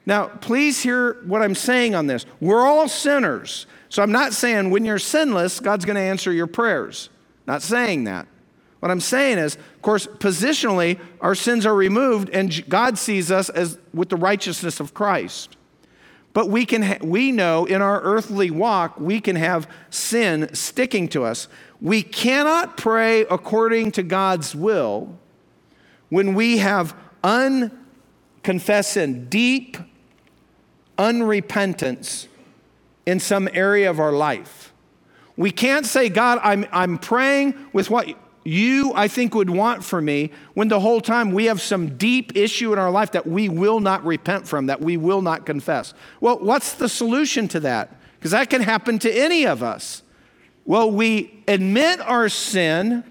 Now, 0.05 0.27
please 0.27 0.81
hear 0.81 1.17
what 1.25 1.41
I'm 1.41 1.55
saying 1.55 1.95
on 1.95 2.07
this. 2.07 2.25
We're 2.39 2.65
all 2.65 2.87
sinners. 2.87 3.65
So 3.89 4.03
I'm 4.03 4.11
not 4.11 4.33
saying 4.33 4.69
when 4.69 4.85
you're 4.85 4.99
sinless, 4.99 5.59
God's 5.59 5.85
going 5.85 5.95
to 5.95 6.01
answer 6.01 6.31
your 6.31 6.47
prayers. 6.47 7.09
Not 7.45 7.61
saying 7.61 8.03
that. 8.05 8.27
What 8.79 8.91
I'm 8.91 9.01
saying 9.01 9.39
is, 9.39 9.55
of 9.55 9.81
course, 9.81 10.05
positionally, 10.05 10.99
our 11.21 11.33
sins 11.33 11.65
are 11.65 11.73
removed 11.73 12.29
and 12.29 12.67
God 12.69 12.97
sees 12.97 13.31
us 13.31 13.49
as 13.49 13.79
with 13.93 14.09
the 14.09 14.15
righteousness 14.15 14.79
of 14.79 14.93
Christ. 14.93 15.57
But 16.33 16.49
we, 16.49 16.65
can 16.65 16.83
ha- 16.83 16.99
we 17.01 17.31
know 17.31 17.65
in 17.65 17.81
our 17.81 17.99
earthly 18.01 18.51
walk, 18.51 18.99
we 18.99 19.19
can 19.19 19.35
have 19.35 19.67
sin 19.89 20.53
sticking 20.53 21.07
to 21.09 21.23
us. 21.23 21.47
We 21.81 22.03
cannot 22.03 22.77
pray 22.77 23.21
according 23.21 23.93
to 23.93 24.03
God's 24.03 24.53
will 24.53 25.17
when 26.09 26.35
we 26.35 26.59
have 26.59 26.95
unconfessed 27.23 28.91
sin, 28.91 29.27
deep 29.29 29.77
unrepentance 30.97 32.27
in 33.07 33.21
some 33.21 33.49
area 33.53 33.89
of 33.89 33.99
our 34.01 34.11
life. 34.11 34.73
We 35.37 35.49
can't 35.49 35.85
say, 35.85 36.09
God, 36.09 36.39
I'm, 36.43 36.65
I'm 36.73 36.97
praying 36.97 37.55
with 37.71 37.89
what 37.89 38.13
you, 38.43 38.91
I 38.93 39.07
think, 39.07 39.33
would 39.33 39.49
want 39.49 39.83
for 39.83 40.01
me 40.01 40.31
when 40.55 40.67
the 40.67 40.81
whole 40.81 40.99
time 40.99 41.31
we 41.31 41.45
have 41.45 41.61
some 41.61 41.97
deep 41.97 42.35
issue 42.35 42.73
in 42.73 42.79
our 42.79 42.91
life 42.91 43.13
that 43.13 43.25
we 43.25 43.47
will 43.47 43.79
not 43.79 44.05
repent 44.05 44.45
from, 44.45 44.65
that 44.65 44.81
we 44.81 44.97
will 44.97 45.21
not 45.21 45.45
confess. 45.45 45.93
Well, 46.19 46.39
what's 46.39 46.73
the 46.73 46.89
solution 46.89 47.47
to 47.49 47.61
that? 47.61 47.95
Because 48.15 48.31
that 48.31 48.49
can 48.49 48.61
happen 48.61 48.99
to 48.99 49.11
any 49.11 49.47
of 49.47 49.63
us. 49.63 50.03
Well, 50.65 50.91
we 50.91 51.43
admit 51.47 52.01
our 52.01 52.27
sin 52.27 53.05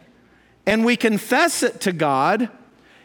and 0.67 0.85
we 0.85 0.97
confess 0.97 1.63
it 1.63 1.81
to 1.83 1.93
God, 1.93 2.51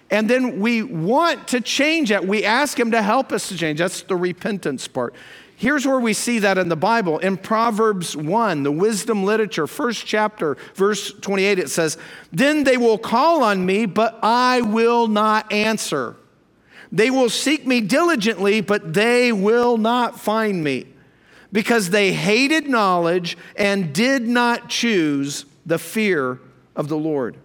and 0.10 0.30
then 0.30 0.60
we 0.60 0.84
want 0.84 1.48
to 1.50 1.62
change 1.62 2.12
it. 2.12 2.28
We 2.28 2.44
ask 2.44 2.78
Him 2.78 2.92
to 2.92 3.02
help 3.02 3.32
us 3.32 3.48
to 3.48 3.58
change. 3.58 3.80
That's 3.80 4.02
the 4.02 4.18
repentance 4.18 4.88
part. 4.88 5.14
Here's 5.62 5.86
where 5.86 6.00
we 6.00 6.14
see 6.14 6.40
that 6.40 6.58
in 6.58 6.70
the 6.70 6.76
Bible. 6.76 7.20
In 7.20 7.38
Proverbs 7.38 8.18
1, 8.18 8.64
the 8.64 8.72
wisdom 8.72 9.24
literature, 9.24 9.68
first 9.68 10.08
chapter, 10.08 10.58
verse 10.74 11.14
28, 11.14 11.60
it 11.60 11.70
says, 11.70 12.00
Then 12.32 12.64
they 12.64 12.78
will 12.78 12.98
call 12.98 13.44
on 13.44 13.64
me, 13.64 13.86
but 13.86 14.18
I 14.24 14.62
will 14.62 15.08
not 15.08 15.52
answer. 15.54 16.16
They 16.92 17.12
will 17.12 17.30
seek 17.30 17.68
me 17.68 17.80
diligently, 17.80 18.62
but 18.62 18.96
they 18.96 19.32
will 19.32 19.78
not 19.78 20.20
find 20.20 20.64
me, 20.64 20.88
because 21.52 21.92
they 21.92 22.12
hated 22.12 22.68
knowledge 22.68 23.38
and 23.56 23.94
did 23.94 24.28
not 24.28 24.68
choose 24.68 25.46
the 25.68 25.78
fear 25.78 26.40
of 26.76 26.88
the 26.88 26.98
Lord. 26.98 27.38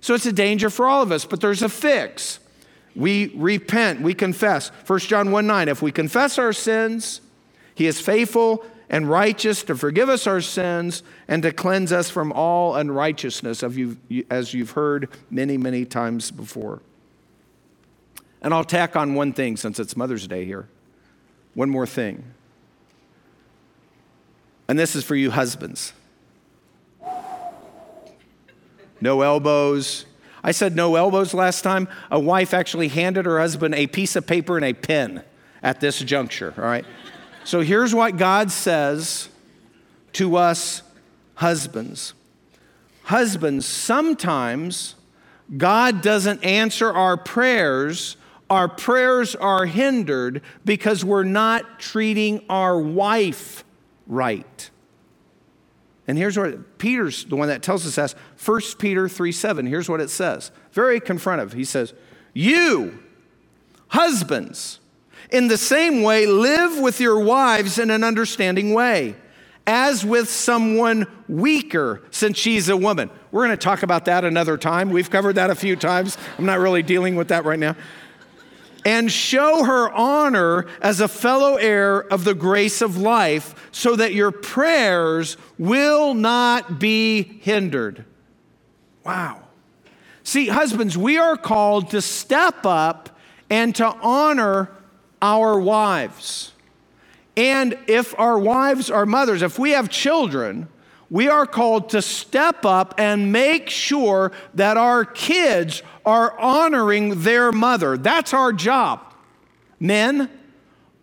So 0.00 0.14
it's 0.14 0.26
a 0.26 0.32
danger 0.32 0.68
for 0.68 0.88
all 0.88 1.00
of 1.00 1.12
us, 1.12 1.24
but 1.24 1.40
there's 1.40 1.62
a 1.62 1.68
fix. 1.68 2.40
We 2.96 3.32
repent, 3.36 4.00
we 4.00 4.14
confess. 4.14 4.70
1 4.88 4.98
John 4.98 5.30
1 5.30 5.46
9, 5.46 5.68
if 5.68 5.80
we 5.80 5.92
confess 5.92 6.40
our 6.40 6.52
sins, 6.52 7.20
he 7.74 7.86
is 7.86 8.00
faithful 8.00 8.64
and 8.90 9.08
righteous 9.08 9.62
to 9.64 9.74
forgive 9.74 10.08
us 10.08 10.26
our 10.26 10.40
sins 10.40 11.02
and 11.26 11.42
to 11.42 11.52
cleanse 11.52 11.92
us 11.92 12.10
from 12.10 12.30
all 12.32 12.76
unrighteousness, 12.76 13.62
as 14.30 14.54
you've 14.54 14.70
heard 14.72 15.08
many, 15.30 15.56
many 15.56 15.84
times 15.84 16.30
before. 16.30 16.82
And 18.42 18.52
I'll 18.52 18.64
tack 18.64 18.96
on 18.96 19.14
one 19.14 19.32
thing 19.32 19.56
since 19.56 19.78
it's 19.80 19.96
Mother's 19.96 20.26
Day 20.26 20.44
here. 20.44 20.68
One 21.54 21.70
more 21.70 21.86
thing. 21.86 22.24
And 24.68 24.78
this 24.78 24.94
is 24.94 25.04
for 25.04 25.14
you 25.14 25.30
husbands. 25.30 25.92
No 29.00 29.22
elbows. 29.22 30.06
I 30.44 30.52
said 30.52 30.76
no 30.76 30.96
elbows 30.96 31.34
last 31.34 31.62
time. 31.62 31.88
A 32.10 32.18
wife 32.18 32.52
actually 32.52 32.88
handed 32.88 33.26
her 33.26 33.38
husband 33.38 33.74
a 33.74 33.86
piece 33.86 34.16
of 34.16 34.26
paper 34.26 34.56
and 34.56 34.64
a 34.64 34.72
pen 34.72 35.22
at 35.62 35.80
this 35.80 35.98
juncture, 36.00 36.52
all 36.56 36.64
right? 36.64 36.84
So 37.44 37.60
here's 37.60 37.94
what 37.94 38.16
God 38.16 38.50
says 38.50 39.28
to 40.14 40.36
us 40.36 40.82
husbands 41.34 42.14
Husbands, 43.04 43.66
sometimes 43.66 44.94
God 45.56 46.02
doesn't 46.02 46.44
answer 46.44 46.92
our 46.92 47.16
prayers. 47.16 48.16
Our 48.48 48.68
prayers 48.68 49.34
are 49.34 49.66
hindered 49.66 50.42
because 50.64 51.04
we're 51.04 51.24
not 51.24 51.80
treating 51.80 52.44
our 52.48 52.78
wife 52.78 53.64
right. 54.06 54.70
And 56.06 56.18
here's 56.18 56.38
what 56.38 56.78
Peter's 56.78 57.24
the 57.24 57.36
one 57.36 57.48
that 57.48 57.62
tells 57.62 57.86
us 57.86 57.96
that. 57.96 58.18
1 58.44 58.60
Peter 58.78 59.08
3 59.08 59.32
7. 59.32 59.66
Here's 59.66 59.88
what 59.88 60.00
it 60.00 60.10
says. 60.10 60.50
Very 60.72 61.00
confrontive. 61.00 61.54
He 61.54 61.64
says, 61.64 61.94
You, 62.34 63.02
husbands, 63.88 64.80
in 65.32 65.48
the 65.48 65.56
same 65.56 66.02
way, 66.02 66.26
live 66.26 66.78
with 66.78 67.00
your 67.00 67.18
wives 67.20 67.78
in 67.78 67.90
an 67.90 68.04
understanding 68.04 68.74
way, 68.74 69.16
as 69.66 70.04
with 70.04 70.28
someone 70.28 71.06
weaker, 71.28 72.02
since 72.10 72.38
she's 72.38 72.68
a 72.68 72.76
woman. 72.76 73.10
We're 73.30 73.46
going 73.46 73.56
to 73.56 73.62
talk 73.62 73.82
about 73.82 74.04
that 74.04 74.24
another 74.24 74.56
time. 74.56 74.90
We've 74.90 75.10
covered 75.10 75.36
that 75.36 75.50
a 75.50 75.54
few 75.54 75.76
times. 75.76 76.18
I'm 76.38 76.46
not 76.46 76.58
really 76.58 76.82
dealing 76.82 77.16
with 77.16 77.28
that 77.28 77.44
right 77.44 77.58
now. 77.58 77.76
And 78.84 79.10
show 79.10 79.64
her 79.64 79.90
honor 79.92 80.66
as 80.80 81.00
a 81.00 81.06
fellow 81.06 81.54
heir 81.54 82.00
of 82.00 82.24
the 82.24 82.34
grace 82.34 82.82
of 82.82 82.96
life, 82.96 83.54
so 83.70 83.96
that 83.96 84.12
your 84.12 84.32
prayers 84.32 85.36
will 85.56 86.14
not 86.14 86.80
be 86.80 87.22
hindered. 87.22 88.04
Wow. 89.04 89.40
See, 90.24 90.48
husbands, 90.48 90.98
we 90.98 91.16
are 91.16 91.36
called 91.36 91.90
to 91.90 92.02
step 92.02 92.66
up 92.66 93.16
and 93.48 93.74
to 93.76 93.86
honor 93.86 94.70
our 95.22 95.58
wives. 95.58 96.52
And 97.36 97.78
if 97.86 98.18
our 98.18 98.38
wives 98.38 98.90
are 98.90 99.06
mothers, 99.06 99.40
if 99.40 99.58
we 99.58 99.70
have 99.70 99.88
children, 99.88 100.68
we 101.08 101.28
are 101.28 101.46
called 101.46 101.90
to 101.90 102.02
step 102.02 102.66
up 102.66 102.94
and 102.98 103.32
make 103.32 103.70
sure 103.70 104.32
that 104.54 104.76
our 104.76 105.04
kids 105.04 105.82
are 106.04 106.38
honoring 106.38 107.22
their 107.22 107.52
mother. 107.52 107.96
That's 107.96 108.34
our 108.34 108.52
job. 108.52 109.14
Men, 109.78 110.28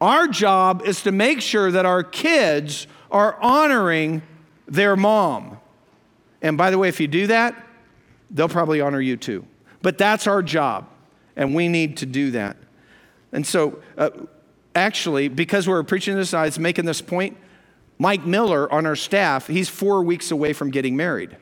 our 0.02 0.28
job 0.28 0.84
is 0.86 1.04
to 1.04 1.12
make 1.12 1.42
sure 1.42 1.72
that 1.72 1.86
our 1.86 2.04
kids 2.04 2.88
are 3.12 3.40
honoring 3.42 4.22
their 4.68 4.96
mom. 4.96 5.58
And 6.42 6.58
by 6.58 6.72
the 6.72 6.78
way, 6.78 6.90
if 6.90 7.00
you 7.00 7.08
do 7.08 7.28
that, 7.28 7.68
they'll 8.32 8.50
probably 8.50 8.82
honor 8.82 9.02
you 9.02 9.18
too. 9.18 9.46
But 9.82 9.98
that's 9.98 10.28
our 10.28 10.42
job, 10.42 10.88
and 11.36 11.56
we 11.56 11.68
need 11.68 11.98
to 11.98 12.06
do 12.06 12.32
that. 12.32 12.58
And 13.32 13.46
so, 13.46 13.82
uh, 13.98 14.10
actually, 14.76 15.28
because 15.28 15.68
we're 15.68 15.84
preaching 15.84 16.16
this, 16.16 16.34
I 16.34 16.46
was 16.46 16.60
making 16.60 16.86
this 16.86 17.02
point. 17.02 17.38
Mike 17.98 18.26
Miller 18.26 18.72
on 18.72 18.86
our 18.86 18.96
staff, 18.96 19.48
he's 19.48 19.68
four 19.68 20.02
weeks 20.04 20.32
away 20.32 20.54
from 20.54 20.72
getting 20.72 20.96
married. 20.96 21.36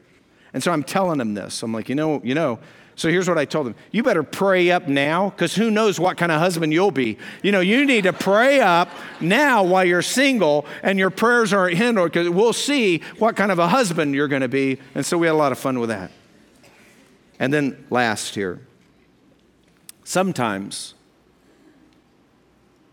And 0.54 0.64
so 0.64 0.72
I'm 0.72 0.84
telling 0.84 1.20
him 1.20 1.36
this. 1.36 1.62
I'm 1.62 1.72
like, 1.72 1.88
you 1.88 1.96
know, 1.96 2.20
you 2.24 2.34
know, 2.34 2.60
so 2.98 3.10
here's 3.10 3.30
what 3.30 3.38
I 3.38 3.46
told 3.46 3.68
him 3.68 3.76
You 3.92 4.02
better 4.02 4.24
pray 4.24 4.72
up 4.72 4.88
now, 4.88 5.30
because 5.30 5.54
who 5.56 5.70
knows 5.70 6.00
what 6.00 6.18
kind 6.18 6.32
of 6.32 6.40
husband 6.40 6.74
you'll 6.74 6.92
be. 6.92 7.20
You 7.44 7.52
know, 7.52 7.60
you 7.60 7.86
need 7.86 8.04
to 8.06 8.14
pray 8.14 8.60
up 8.60 8.90
now 9.22 9.64
while 9.64 9.86
you're 9.86 10.02
single 10.02 10.66
and 10.82 10.98
your 10.98 11.12
prayers 11.12 11.54
aren't 11.54 11.78
hindered, 11.78 12.12
because 12.12 12.28
we'll 12.28 12.54
see 12.54 13.04
what 13.20 13.36
kind 13.36 13.52
of 13.52 13.60
a 13.60 13.68
husband 13.68 14.16
you're 14.16 14.28
going 14.28 14.42
to 14.42 14.48
be. 14.48 14.80
And 14.96 15.06
so 15.06 15.18
we 15.18 15.28
had 15.28 15.34
a 15.34 15.38
lot 15.38 15.52
of 15.52 15.60
fun 15.60 15.80
with 15.80 15.90
that. 15.90 16.12
And 17.40 17.54
then 17.54 17.86
last 17.92 18.34
here, 18.34 18.62
sometimes 20.04 20.96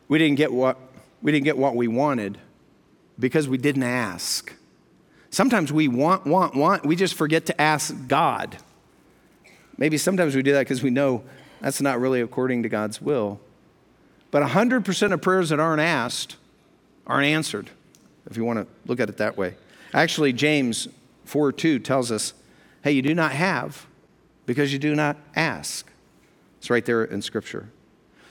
we 0.08 0.18
didn't 0.18 0.36
get 0.36 0.52
what 0.52 0.78
we 1.22 1.32
didn't 1.32 1.44
get 1.44 1.56
what 1.56 1.74
we 1.74 1.88
wanted 1.88 2.38
because 3.18 3.48
we 3.48 3.58
didn't 3.58 3.82
ask. 3.82 4.52
Sometimes 5.30 5.72
we 5.72 5.88
want, 5.88 6.26
want, 6.26 6.54
want, 6.54 6.86
we 6.86 6.94
just 6.94 7.14
forget 7.14 7.46
to 7.46 7.60
ask 7.60 7.94
God. 8.06 8.58
Maybe 9.76 9.98
sometimes 9.98 10.36
we 10.36 10.42
do 10.42 10.52
that 10.52 10.60
because 10.60 10.82
we 10.82 10.90
know 10.90 11.24
that's 11.60 11.80
not 11.80 11.98
really 11.98 12.20
according 12.20 12.62
to 12.62 12.68
God's 12.68 13.00
will. 13.00 13.40
But 14.30 14.42
100% 14.42 15.12
of 15.12 15.22
prayers 15.22 15.48
that 15.48 15.58
aren't 15.58 15.80
asked 15.80 16.36
aren't 17.06 17.26
answered, 17.26 17.70
if 18.30 18.36
you 18.36 18.44
want 18.44 18.60
to 18.60 18.66
look 18.86 19.00
at 19.00 19.08
it 19.08 19.16
that 19.16 19.36
way. 19.36 19.54
Actually, 19.92 20.32
James 20.32 20.88
4 21.24 21.52
2 21.52 21.78
tells 21.78 22.12
us, 22.12 22.34
hey, 22.82 22.92
you 22.92 23.02
do 23.02 23.14
not 23.14 23.32
have 23.32 23.86
because 24.46 24.72
you 24.72 24.78
do 24.78 24.94
not 24.94 25.16
ask. 25.34 25.90
It's 26.58 26.70
right 26.70 26.84
there 26.84 27.04
in 27.04 27.22
Scripture. 27.22 27.70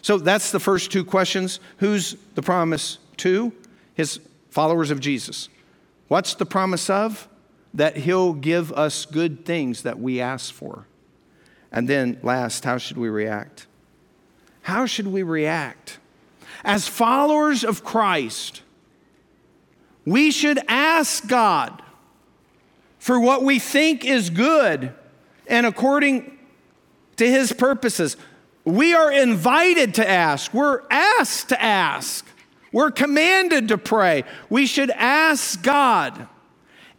So 0.04 0.18
that's 0.18 0.52
the 0.52 0.60
first 0.60 0.92
two 0.92 1.04
questions. 1.04 1.60
Who's 1.78 2.18
the 2.36 2.42
promise 2.42 3.00
to? 3.18 3.54
His 3.96 4.20
followers 4.50 4.92
of 4.92 5.00
Jesus. 5.00 5.50
What's 6.10 6.36
the 6.36 6.46
promise 6.46 6.90
of? 6.90 7.28
That 7.74 7.98
he'll 7.98 8.34
give 8.34 8.72
us 8.74 9.06
good 9.06 9.46
things 9.46 9.82
that 9.84 10.00
we 10.00 10.20
ask 10.20 10.54
for. 10.54 10.86
And 11.72 11.88
then, 11.88 12.20
last, 12.22 12.66
how 12.66 12.78
should 12.78 12.98
we 12.98 13.10
react? 13.10 13.66
How 14.64 14.86
should 14.86 15.08
we 15.08 15.24
react? 15.24 15.98
As 16.66 16.88
followers 16.88 17.64
of 17.64 17.84
Christ, 17.84 18.62
we 20.06 20.32
should 20.32 20.60
ask 20.68 21.28
God 21.28 21.82
for 23.00 23.20
what 23.20 23.44
we 23.44 23.58
think 23.58 24.06
is 24.06 24.30
good 24.30 24.94
and 25.48 25.66
according 25.66 26.38
to 27.16 27.26
his 27.26 27.54
purposes. 27.54 28.18
We 28.66 28.94
are 28.94 29.12
invited 29.12 29.96
to 29.96 30.10
ask, 30.10 30.54
we're 30.54 30.84
asked 30.90 31.50
to 31.50 31.62
ask, 31.62 32.26
we're 32.72 32.92
commanded 32.92 33.68
to 33.68 33.78
pray. 33.78 34.24
We 34.50 34.66
should 34.66 34.90
ask 34.92 35.62
God 35.62 36.28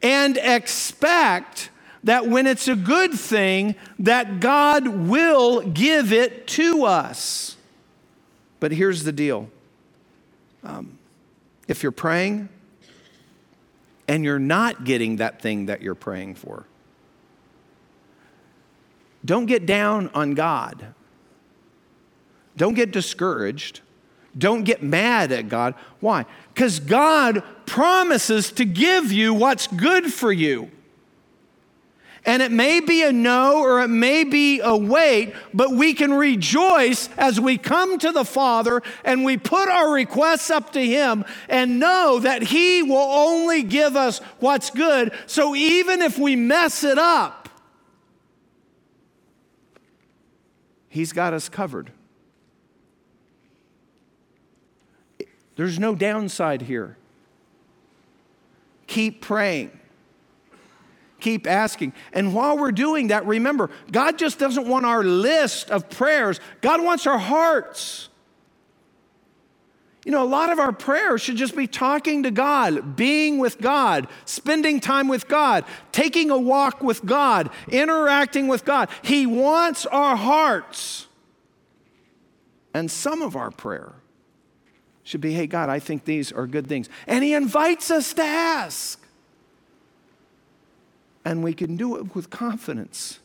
and 0.02 0.36
expect 0.36 1.70
that 2.04 2.28
when 2.28 2.46
it's 2.46 2.68
a 2.68 2.76
good 2.76 3.14
thing, 3.14 3.74
that 3.98 4.40
God 4.40 4.86
will 4.86 5.62
give 5.62 6.12
it 6.12 6.46
to 6.48 6.84
us. 6.84 7.56
But 8.60 8.72
here's 8.72 9.04
the 9.04 9.12
deal 9.12 9.48
um, 10.62 10.98
if 11.66 11.82
you're 11.82 11.92
praying 11.92 12.50
and 14.06 14.22
you're 14.22 14.38
not 14.38 14.84
getting 14.84 15.16
that 15.16 15.40
thing 15.40 15.66
that 15.66 15.80
you're 15.80 15.94
praying 15.94 16.34
for, 16.34 16.66
don't 19.24 19.46
get 19.46 19.64
down 19.64 20.10
on 20.14 20.34
God. 20.34 20.94
Don't 22.56 22.74
get 22.74 22.90
discouraged. 22.90 23.80
Don't 24.36 24.64
get 24.64 24.82
mad 24.82 25.32
at 25.32 25.48
God. 25.48 25.74
Why? 26.00 26.26
Because 26.52 26.80
God 26.80 27.42
promises 27.66 28.52
to 28.52 28.64
give 28.64 29.12
you 29.12 29.32
what's 29.34 29.66
good 29.66 30.12
for 30.12 30.32
you. 30.32 30.70
And 32.26 32.40
it 32.40 32.50
may 32.50 32.80
be 32.80 33.02
a 33.02 33.12
no 33.12 33.60
or 33.60 33.82
it 33.82 33.88
may 33.88 34.24
be 34.24 34.60
a 34.60 34.74
wait, 34.74 35.34
but 35.52 35.72
we 35.72 35.92
can 35.92 36.12
rejoice 36.12 37.10
as 37.18 37.38
we 37.38 37.58
come 37.58 37.98
to 37.98 38.12
the 38.12 38.24
Father 38.24 38.82
and 39.04 39.24
we 39.24 39.36
put 39.36 39.68
our 39.68 39.92
requests 39.92 40.50
up 40.50 40.72
to 40.72 40.84
Him 40.84 41.26
and 41.50 41.78
know 41.78 42.18
that 42.20 42.42
He 42.42 42.82
will 42.82 42.96
only 42.96 43.62
give 43.62 43.94
us 43.94 44.20
what's 44.40 44.70
good. 44.70 45.12
So 45.26 45.54
even 45.54 46.00
if 46.00 46.18
we 46.18 46.34
mess 46.34 46.82
it 46.82 46.98
up, 46.98 47.50
He's 50.88 51.12
got 51.12 51.34
us 51.34 51.48
covered. 51.48 51.90
There's 55.56 55.78
no 55.78 55.94
downside 55.94 56.62
here. 56.62 56.96
Keep 58.86 59.22
praying 59.22 59.70
keep 61.24 61.46
asking. 61.46 61.94
And 62.12 62.34
while 62.34 62.58
we're 62.58 62.70
doing 62.70 63.08
that, 63.08 63.26
remember, 63.26 63.70
God 63.90 64.18
just 64.18 64.38
doesn't 64.38 64.68
want 64.68 64.84
our 64.84 65.02
list 65.02 65.70
of 65.70 65.88
prayers, 65.88 66.38
God 66.60 66.84
wants 66.84 67.06
our 67.06 67.18
hearts. 67.18 68.10
You 70.04 70.12
know, 70.12 70.22
a 70.22 70.28
lot 70.28 70.52
of 70.52 70.58
our 70.58 70.70
prayers 70.70 71.22
should 71.22 71.36
just 71.36 71.56
be 71.56 71.66
talking 71.66 72.24
to 72.24 72.30
God, 72.30 72.94
being 72.94 73.38
with 73.38 73.58
God, 73.58 74.06
spending 74.26 74.78
time 74.78 75.08
with 75.08 75.28
God, 75.28 75.64
taking 75.92 76.30
a 76.30 76.38
walk 76.38 76.82
with 76.82 77.06
God, 77.06 77.48
interacting 77.68 78.46
with 78.46 78.66
God. 78.66 78.90
He 79.00 79.24
wants 79.24 79.86
our 79.86 80.14
hearts. 80.14 81.06
And 82.74 82.90
some 82.90 83.22
of 83.22 83.34
our 83.34 83.50
prayer 83.50 83.94
should 85.04 85.20
be, 85.20 85.32
hey, 85.32 85.46
God, 85.46 85.68
I 85.68 85.78
think 85.78 86.04
these 86.04 86.32
are 86.32 86.46
good 86.46 86.66
things. 86.66 86.88
And 87.06 87.22
He 87.22 87.34
invites 87.34 87.90
us 87.90 88.12
to 88.14 88.22
ask 88.22 89.00
and 91.24 91.42
we 91.42 91.54
can 91.54 91.76
do 91.76 91.96
it 91.96 92.14
with 92.14 92.30
confidence 92.30 93.18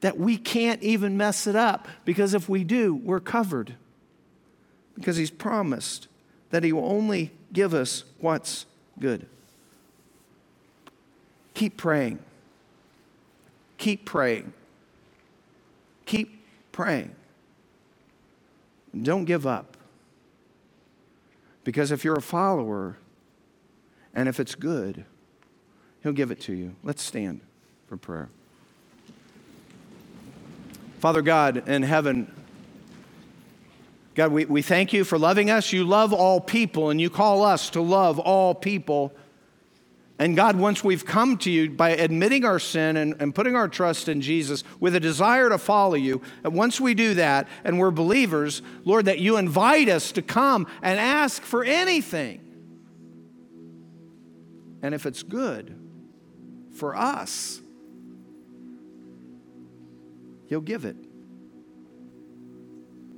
that 0.00 0.16
we 0.16 0.36
can't 0.36 0.80
even 0.82 1.16
mess 1.16 1.46
it 1.46 1.56
up 1.56 1.88
because 2.04 2.34
if 2.34 2.48
we 2.48 2.62
do, 2.62 2.94
we're 2.94 3.18
covered. 3.20 3.74
Because 4.94 5.16
He's 5.16 5.30
promised 5.30 6.06
that 6.50 6.62
He 6.62 6.72
will 6.72 6.84
only 6.84 7.32
give 7.52 7.74
us 7.74 8.04
what's 8.20 8.66
good. 9.00 9.26
Keep 11.54 11.76
praying. 11.76 12.20
Keep 13.76 14.04
praying. 14.04 14.52
Keep 16.06 16.44
praying. 16.70 17.14
Don't 19.02 19.24
give 19.24 19.46
up. 19.46 19.77
Because 21.68 21.92
if 21.92 22.02
you're 22.02 22.16
a 22.16 22.22
follower 22.22 22.96
and 24.14 24.26
if 24.26 24.40
it's 24.40 24.54
good, 24.54 25.04
He'll 26.02 26.14
give 26.14 26.30
it 26.30 26.40
to 26.40 26.54
you. 26.54 26.74
Let's 26.82 27.02
stand 27.02 27.42
for 27.88 27.98
prayer. 27.98 28.30
Father 30.98 31.20
God 31.20 31.68
in 31.68 31.82
heaven, 31.82 32.34
God, 34.14 34.32
we, 34.32 34.46
we 34.46 34.62
thank 34.62 34.94
you 34.94 35.04
for 35.04 35.18
loving 35.18 35.50
us. 35.50 35.70
You 35.70 35.84
love 35.84 36.14
all 36.14 36.40
people, 36.40 36.88
and 36.88 36.98
you 36.98 37.10
call 37.10 37.44
us 37.44 37.68
to 37.68 37.82
love 37.82 38.18
all 38.18 38.54
people. 38.54 39.12
And 40.18 40.34
God, 40.34 40.56
once 40.56 40.82
we've 40.82 41.04
come 41.04 41.38
to 41.38 41.50
you 41.50 41.70
by 41.70 41.90
admitting 41.90 42.44
our 42.44 42.58
sin 42.58 42.96
and, 42.96 43.14
and 43.20 43.32
putting 43.32 43.54
our 43.54 43.68
trust 43.68 44.08
in 44.08 44.20
Jesus 44.20 44.64
with 44.80 44.96
a 44.96 45.00
desire 45.00 45.48
to 45.48 45.58
follow 45.58 45.94
you, 45.94 46.20
and 46.42 46.54
once 46.54 46.80
we 46.80 46.94
do 46.94 47.14
that 47.14 47.46
and 47.62 47.78
we're 47.78 47.92
believers, 47.92 48.60
Lord, 48.84 49.04
that 49.04 49.20
you 49.20 49.36
invite 49.36 49.88
us 49.88 50.10
to 50.12 50.22
come 50.22 50.66
and 50.82 50.98
ask 50.98 51.42
for 51.42 51.62
anything. 51.62 52.40
And 54.82 54.92
if 54.92 55.06
it's 55.06 55.22
good, 55.22 55.76
for 56.72 56.96
us, 56.96 57.60
He'll 60.46 60.60
give 60.60 60.84
it. 60.84 60.96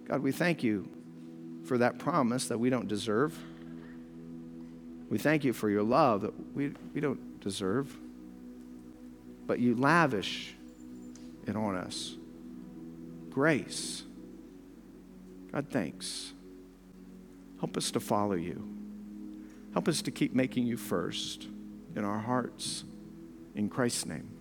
God, 0.09 0.21
we 0.21 0.33
thank 0.33 0.63
you 0.63 0.89
for 1.65 1.79
that 1.79 1.99
promise 1.99 2.49
that 2.49 2.59
we 2.59 2.69
don't 2.69 2.89
deserve. 2.89 3.39
We 5.11 5.19
thank 5.19 5.45
you 5.45 5.53
for 5.53 5.69
your 5.69 5.83
love 5.83 6.23
that 6.23 6.55
we, 6.55 6.73
we 6.95 7.01
don't 7.01 7.41
deserve, 7.41 7.95
but 9.47 9.59
you 9.59 9.75
lavish 9.75 10.55
it 11.47 11.57
on 11.57 11.75
us. 11.75 12.17
Grace. 13.29 14.05
God, 15.53 15.67
thanks. 15.69 16.33
Help 17.59 17.77
us 17.77 17.91
to 17.91 18.01
follow 18.01 18.35
you. 18.35 18.67
Help 19.73 19.89
us 19.89 20.01
to 20.03 20.13
keep 20.13 20.33
making 20.33 20.67
you 20.67 20.77
first 20.77 21.49
in 21.97 22.05
our 22.05 22.21
hearts. 22.21 22.85
In 23.57 23.69
Christ's 23.69 24.07
name. 24.07 24.40